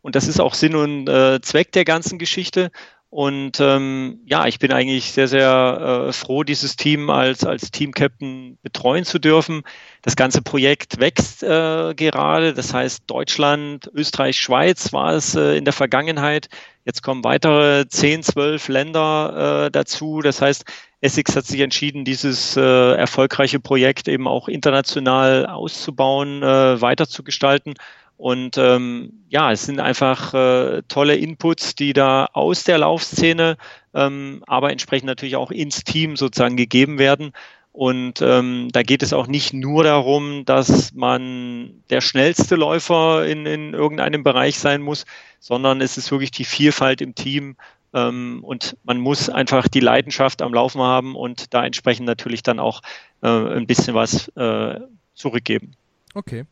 Und 0.03 0.15
das 0.15 0.29
ist 0.29 0.41
auch 0.41 0.55
Sinn 0.55 0.75
und 0.75 1.09
äh, 1.09 1.41
Zweck 1.41 1.73
der 1.73 1.85
ganzen 1.85 2.19
Geschichte. 2.19 2.71
Und 3.13 3.61
ähm, 3.61 4.21
ja, 4.25 4.47
ich 4.47 4.59
bin 4.59 4.73
eigentlich 4.73 5.13
sehr, 5.13 5.29
sehr 5.29 6.07
äh, 6.09 6.13
froh, 6.15 6.45
dieses 6.45 6.77
Team 6.77 7.11
als, 7.11 7.45
als 7.45 7.71
Team-Captain 7.71 8.57
betreuen 8.63 9.05
zu 9.05 9.19
dürfen. 9.19 9.65
Das 10.01 10.17
ganze 10.17 10.41
Projekt 10.41 10.99
wächst 10.99 11.43
äh, 11.43 11.93
gerade. 11.95 12.55
Das 12.55 12.73
heißt, 12.73 13.03
Deutschland, 13.09 13.91
Österreich, 13.93 14.39
Schweiz 14.39 14.95
war 14.95 15.13
es 15.13 15.35
äh, 15.35 15.59
in 15.59 15.67
der 15.67 15.75
Vergangenheit. 15.75 16.49
Jetzt 16.87 17.03
kommen 17.03 17.23
weitere 17.23 17.87
10, 17.87 18.23
12 18.23 18.69
Länder 18.69 19.67
äh, 19.67 19.71
dazu. 19.71 20.23
Das 20.23 20.41
heißt, 20.41 20.65
Essex 21.03 21.37
hat 21.37 21.45
sich 21.45 21.61
entschieden, 21.61 22.07
dieses 22.07 22.57
äh, 22.57 22.95
erfolgreiche 22.95 23.61
Projekt 23.61 24.09
eben 24.09 24.27
auch 24.27 24.49
international 24.49 25.45
auszubauen, 25.45 26.43
äh, 26.43 26.81
weiterzugestalten. 26.81 27.75
Und 28.23 28.57
ähm, 28.57 29.25
ja, 29.31 29.51
es 29.51 29.67
sind 29.67 29.81
einfach 29.81 30.33
äh, 30.33 30.83
tolle 30.87 31.17
Inputs, 31.17 31.75
die 31.75 31.93
da 31.93 32.27
aus 32.27 32.63
der 32.63 32.79
Laufszene, 32.79 33.57
ähm, 33.95 34.45
aber 34.47 34.71
entsprechend 34.71 35.09
natürlich 35.09 35.35
auch 35.35 35.51
ins 35.51 35.83
Team 35.83 36.15
sozusagen 36.15 36.57
gegeben 36.57 37.01
werden. 37.01 37.33
Und 37.73 38.23
ähm, 38.23 38.69
da 38.71 38.85
geht 38.85 39.03
es 39.03 39.13
auch 39.13 39.27
nicht 39.27 39.55
nur 39.55 39.83
darum, 39.83 40.45
dass 40.45 40.95
man 40.95 41.83
der 41.91 42.01
schnellste 42.01 42.55
Läufer 42.55 43.27
in, 43.27 43.45
in 43.45 43.75
irgendeinem 43.75 44.23
Bereich 44.23 44.57
sein 44.57 44.83
muss, 44.83 45.05
sondern 45.41 45.81
es 45.81 45.99
ist 45.99 46.13
wirklich 46.13 46.31
die 46.31 46.45
Vielfalt 46.45 47.01
im 47.01 47.17
Team. 47.17 47.57
Ähm, 47.93 48.45
und 48.45 48.77
man 48.85 48.99
muss 48.99 49.31
einfach 49.31 49.67
die 49.67 49.81
Leidenschaft 49.81 50.43
am 50.43 50.55
Laufen 50.55 50.81
haben 50.81 51.17
und 51.17 51.53
da 51.55 51.67
entsprechend 51.67 52.07
natürlich 52.07 52.45
dann 52.45 52.61
auch 52.61 52.83
äh, 53.21 53.27
ein 53.29 53.67
bisschen 53.67 53.95
was 53.95 54.29
äh, 54.37 54.79
zurückgeben. 55.13 55.73
Okay. 56.15 56.45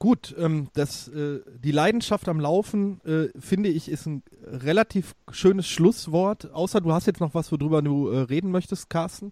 Gut, 0.00 0.34
ähm, 0.38 0.70
das, 0.72 1.08
äh, 1.08 1.40
die 1.58 1.72
Leidenschaft 1.72 2.26
am 2.30 2.40
Laufen, 2.40 3.02
äh, 3.04 3.38
finde 3.38 3.68
ich, 3.68 3.90
ist 3.90 4.06
ein 4.06 4.22
relativ 4.46 5.14
schönes 5.30 5.68
Schlusswort. 5.68 6.50
Außer 6.54 6.80
du 6.80 6.90
hast 6.94 7.06
jetzt 7.06 7.20
noch 7.20 7.34
was, 7.34 7.52
worüber 7.52 7.82
du 7.82 8.08
äh, 8.08 8.20
reden 8.20 8.50
möchtest, 8.50 8.88
Carsten? 8.88 9.30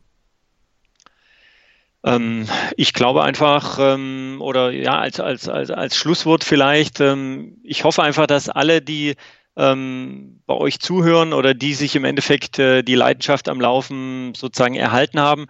Ähm, 2.05 2.47
ich 2.77 2.93
glaube 2.93 3.23
einfach, 3.23 3.79
ähm, 3.81 4.37
oder 4.41 4.71
ja, 4.71 4.99
als, 4.99 5.21
als, 5.21 5.49
als, 5.49 5.71
als 5.71 5.97
Schlusswort 5.97 6.45
vielleicht, 6.45 7.01
ähm, 7.01 7.57
ich 7.63 7.85
hoffe 7.85 8.03
einfach, 8.03 8.27
dass 8.27 8.51
alle, 8.51 8.83
die 8.83 9.15
ähm, 9.57 10.43
bei 10.45 10.55
euch 10.55 10.81
zuhören 10.81 11.33
oder 11.33 11.55
die 11.55 11.73
sich 11.73 11.97
im 11.97 12.05
Endeffekt 12.05 12.59
äh, 12.59 12.83
die 12.83 12.95
Leidenschaft 12.95 13.49
am 13.49 13.59
Laufen 13.59 14.35
sozusagen 14.35 14.75
erhalten 14.75 15.19
haben, 15.19 15.47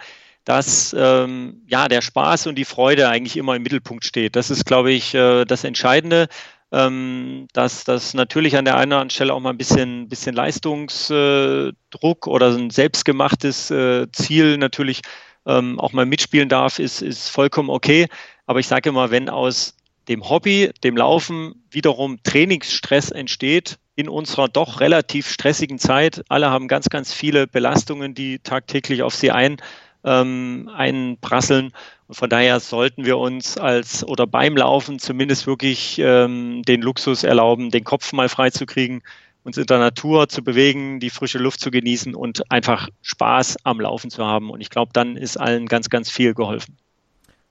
dass 0.49 0.97
ähm, 0.99 1.61
ja 1.67 1.89
der 1.89 2.01
Spaß 2.01 2.47
und 2.47 2.55
die 2.55 2.65
Freude 2.65 3.11
eigentlich 3.11 3.37
immer 3.37 3.55
im 3.55 3.63
Mittelpunkt 3.63 4.07
steht. 4.07 4.35
Das 4.35 4.49
ist, 4.49 4.65
glaube 4.65 4.91
ich, 4.93 5.13
äh, 5.15 5.45
das 5.45 5.63
Entscheidende. 5.63 6.27
Ähm, 6.73 7.49
dass 7.53 7.85
das 7.85 8.15
natürlich 8.15 8.57
an 8.57 8.65
der 8.65 8.77
einen 8.77 8.93
oder 8.93 9.01
anderen 9.01 9.11
Stelle 9.11 9.35
auch 9.35 9.41
mal 9.41 9.51
ein 9.51 9.59
bisschen, 9.59 10.09
bisschen 10.09 10.35
Leistungsdruck 10.35 12.27
oder 12.27 12.55
ein 12.55 12.71
selbstgemachtes 12.71 13.71
äh, 13.71 14.07
Ziel 14.13 14.57
natürlich 14.57 15.03
ähm, 15.47 15.79
auch 15.79 15.93
mal 15.93 16.07
mitspielen 16.07 16.49
darf, 16.49 16.79
ist, 16.79 17.03
ist 17.03 17.29
vollkommen 17.29 17.69
okay. 17.69 18.07
Aber 18.47 18.61
ich 18.61 18.69
sage 18.69 18.89
immer, 18.89 19.11
wenn 19.11 19.29
aus 19.29 19.77
dem 20.09 20.31
Hobby, 20.31 20.71
dem 20.83 20.97
Laufen 20.97 21.63
wiederum 21.71 22.23
Trainingsstress 22.23 23.11
entsteht, 23.11 23.79
in 23.97 24.09
unserer 24.09 24.49
doch 24.49 24.81
relativ 24.81 25.29
stressigen 25.29 25.79
Zeit, 25.79 26.23
alle 26.29 26.51
haben 26.51 26.69
ganz, 26.69 26.89
ganz 26.89 27.13
viele 27.13 27.47
Belastungen, 27.47 28.15
die 28.15 28.39
tagtäglich 28.39 29.03
auf 29.03 29.15
sie 29.15 29.31
ein, 29.31 29.59
ähm, 30.05 30.71
einprasseln. 30.75 31.73
Und 32.07 32.15
von 32.15 32.31
daher 32.31 32.61
sollten 32.61 33.05
wir 33.05 33.19
uns 33.19 33.59
als 33.59 34.07
oder 34.07 34.27
beim 34.27 34.57
Laufen 34.57 34.99
zumindest 34.99 35.47
wirklich 35.47 35.99
ähm, 35.99 36.63
den 36.63 36.83
Luxus 36.83 37.25
erlauben, 37.25 37.71
den 37.71 37.85
Kopf 37.85 38.13
mal 38.13 38.29
frei 38.29 38.51
zu 38.51 38.67
kriegen, 38.67 39.03
uns 39.45 39.57
in 39.57 39.67
der 39.67 39.79
Natur 39.79 40.29
zu 40.29 40.43
bewegen, 40.43 41.01
die 41.01 41.11
frische 41.11 41.39
Luft 41.39 41.61
zu 41.61 41.71
genießen 41.71 42.15
und 42.15 42.51
einfach 42.51 42.89
Spaß 43.03 43.57
am 43.65 43.81
Laufen 43.81 44.11
zu 44.11 44.25
haben. 44.25 44.51
Und 44.51 44.61
ich 44.61 44.71
glaube, 44.71 44.93
dann 44.93 45.17
ist 45.17 45.39
allen 45.39 45.67
ganz, 45.67 45.89
ganz 45.89 46.11
viel 46.11 46.35
geholfen. 46.35 46.77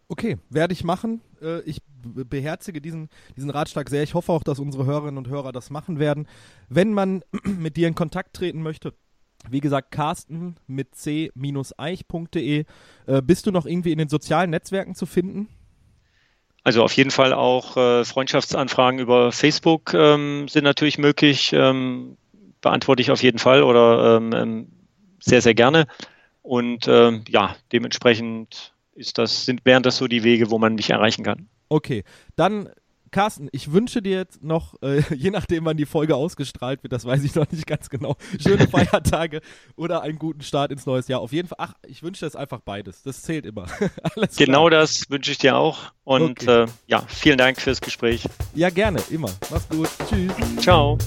Okay, 0.09 0.37
werde 0.49 0.73
ich 0.73 0.83
machen. 0.83 1.21
Äh, 1.41 1.61
ich 1.61 1.81
beherzige 2.03 2.81
diesen, 2.81 3.09
diesen 3.35 3.49
Ratschlag 3.49 3.89
sehr. 3.89 4.03
Ich 4.03 4.13
hoffe 4.13 4.31
auch, 4.31 4.43
dass 4.43 4.59
unsere 4.59 4.85
Hörerinnen 4.85 5.17
und 5.17 5.27
Hörer 5.27 5.51
das 5.51 5.69
machen 5.69 5.99
werden. 5.99 6.27
Wenn 6.69 6.93
man 6.93 7.23
mit 7.43 7.77
dir 7.77 7.87
in 7.87 7.95
Kontakt 7.95 8.35
treten 8.35 8.61
möchte, 8.61 8.93
wie 9.49 9.59
gesagt, 9.59 9.91
Carsten 9.91 10.55
mit 10.67 10.95
c-eich.de. 10.95 12.65
Äh, 13.05 13.21
bist 13.21 13.45
du 13.45 13.51
noch 13.51 13.65
irgendwie 13.65 13.91
in 13.91 13.97
den 13.97 14.09
sozialen 14.09 14.49
Netzwerken 14.49 14.95
zu 14.95 15.05
finden? 15.05 15.47
Also 16.63 16.83
auf 16.83 16.93
jeden 16.93 17.11
Fall 17.11 17.33
auch 17.33 17.77
äh, 17.77 18.03
Freundschaftsanfragen 18.03 18.99
über 18.99 19.31
Facebook 19.31 19.93
ähm, 19.93 20.47
sind 20.49 20.63
natürlich 20.63 20.97
möglich. 20.97 21.53
Ähm, 21.53 22.17
beantworte 22.59 23.01
ich 23.01 23.11
auf 23.11 23.23
jeden 23.23 23.39
Fall 23.39 23.63
oder 23.63 24.17
ähm, 24.17 24.33
ähm 24.33 24.67
sehr, 25.19 25.41
sehr 25.41 25.55
gerne. 25.55 25.87
Und 26.41 26.87
ähm, 26.87 27.23
ja, 27.27 27.55
dementsprechend 27.71 28.73
ist 28.93 29.17
das, 29.17 29.45
sind, 29.45 29.65
wären 29.65 29.83
das 29.83 29.97
so 29.97 30.07
die 30.07 30.23
Wege, 30.23 30.49
wo 30.49 30.57
man 30.57 30.75
mich 30.75 30.89
erreichen 30.89 31.23
kann. 31.23 31.49
Okay, 31.69 32.03
dann 32.35 32.69
Carsten, 33.11 33.49
ich 33.51 33.71
wünsche 33.71 34.01
dir 34.01 34.17
jetzt 34.17 34.43
noch, 34.43 34.75
äh, 34.81 35.01
je 35.15 35.31
nachdem, 35.31 35.65
wann 35.65 35.77
die 35.77 35.85
Folge 35.85 36.15
ausgestrahlt 36.15 36.83
wird, 36.83 36.93
das 36.93 37.05
weiß 37.05 37.23
ich 37.23 37.35
noch 37.35 37.49
nicht 37.51 37.67
ganz 37.67 37.89
genau, 37.89 38.15
schöne 38.39 38.67
Feiertage 38.69 39.41
oder 39.75 40.01
einen 40.01 40.19
guten 40.19 40.41
Start 40.41 40.71
ins 40.71 40.85
neue 40.85 41.01
Jahr. 41.07 41.21
Auf 41.21 41.31
jeden 41.31 41.47
Fall, 41.47 41.57
ach, 41.59 41.73
ich 41.85 42.03
wünsche 42.03 42.27
dir 42.27 42.37
einfach 42.37 42.59
beides. 42.61 43.03
Das 43.03 43.21
zählt 43.21 43.45
immer. 43.45 43.67
genau 44.37 44.69
das 44.69 45.09
wünsche 45.09 45.31
ich 45.31 45.37
dir 45.37 45.55
auch. 45.55 45.91
Und 46.03 46.41
okay. 46.41 46.63
äh, 46.63 46.67
ja, 46.87 47.03
vielen 47.07 47.37
Dank 47.37 47.61
fürs 47.61 47.81
Gespräch. 47.81 48.23
Ja, 48.55 48.69
gerne, 48.69 49.01
immer. 49.09 49.29
Mach's 49.51 49.69
gut. 49.69 49.89
Tschüss. 50.09 50.33
Ciao. 50.59 50.97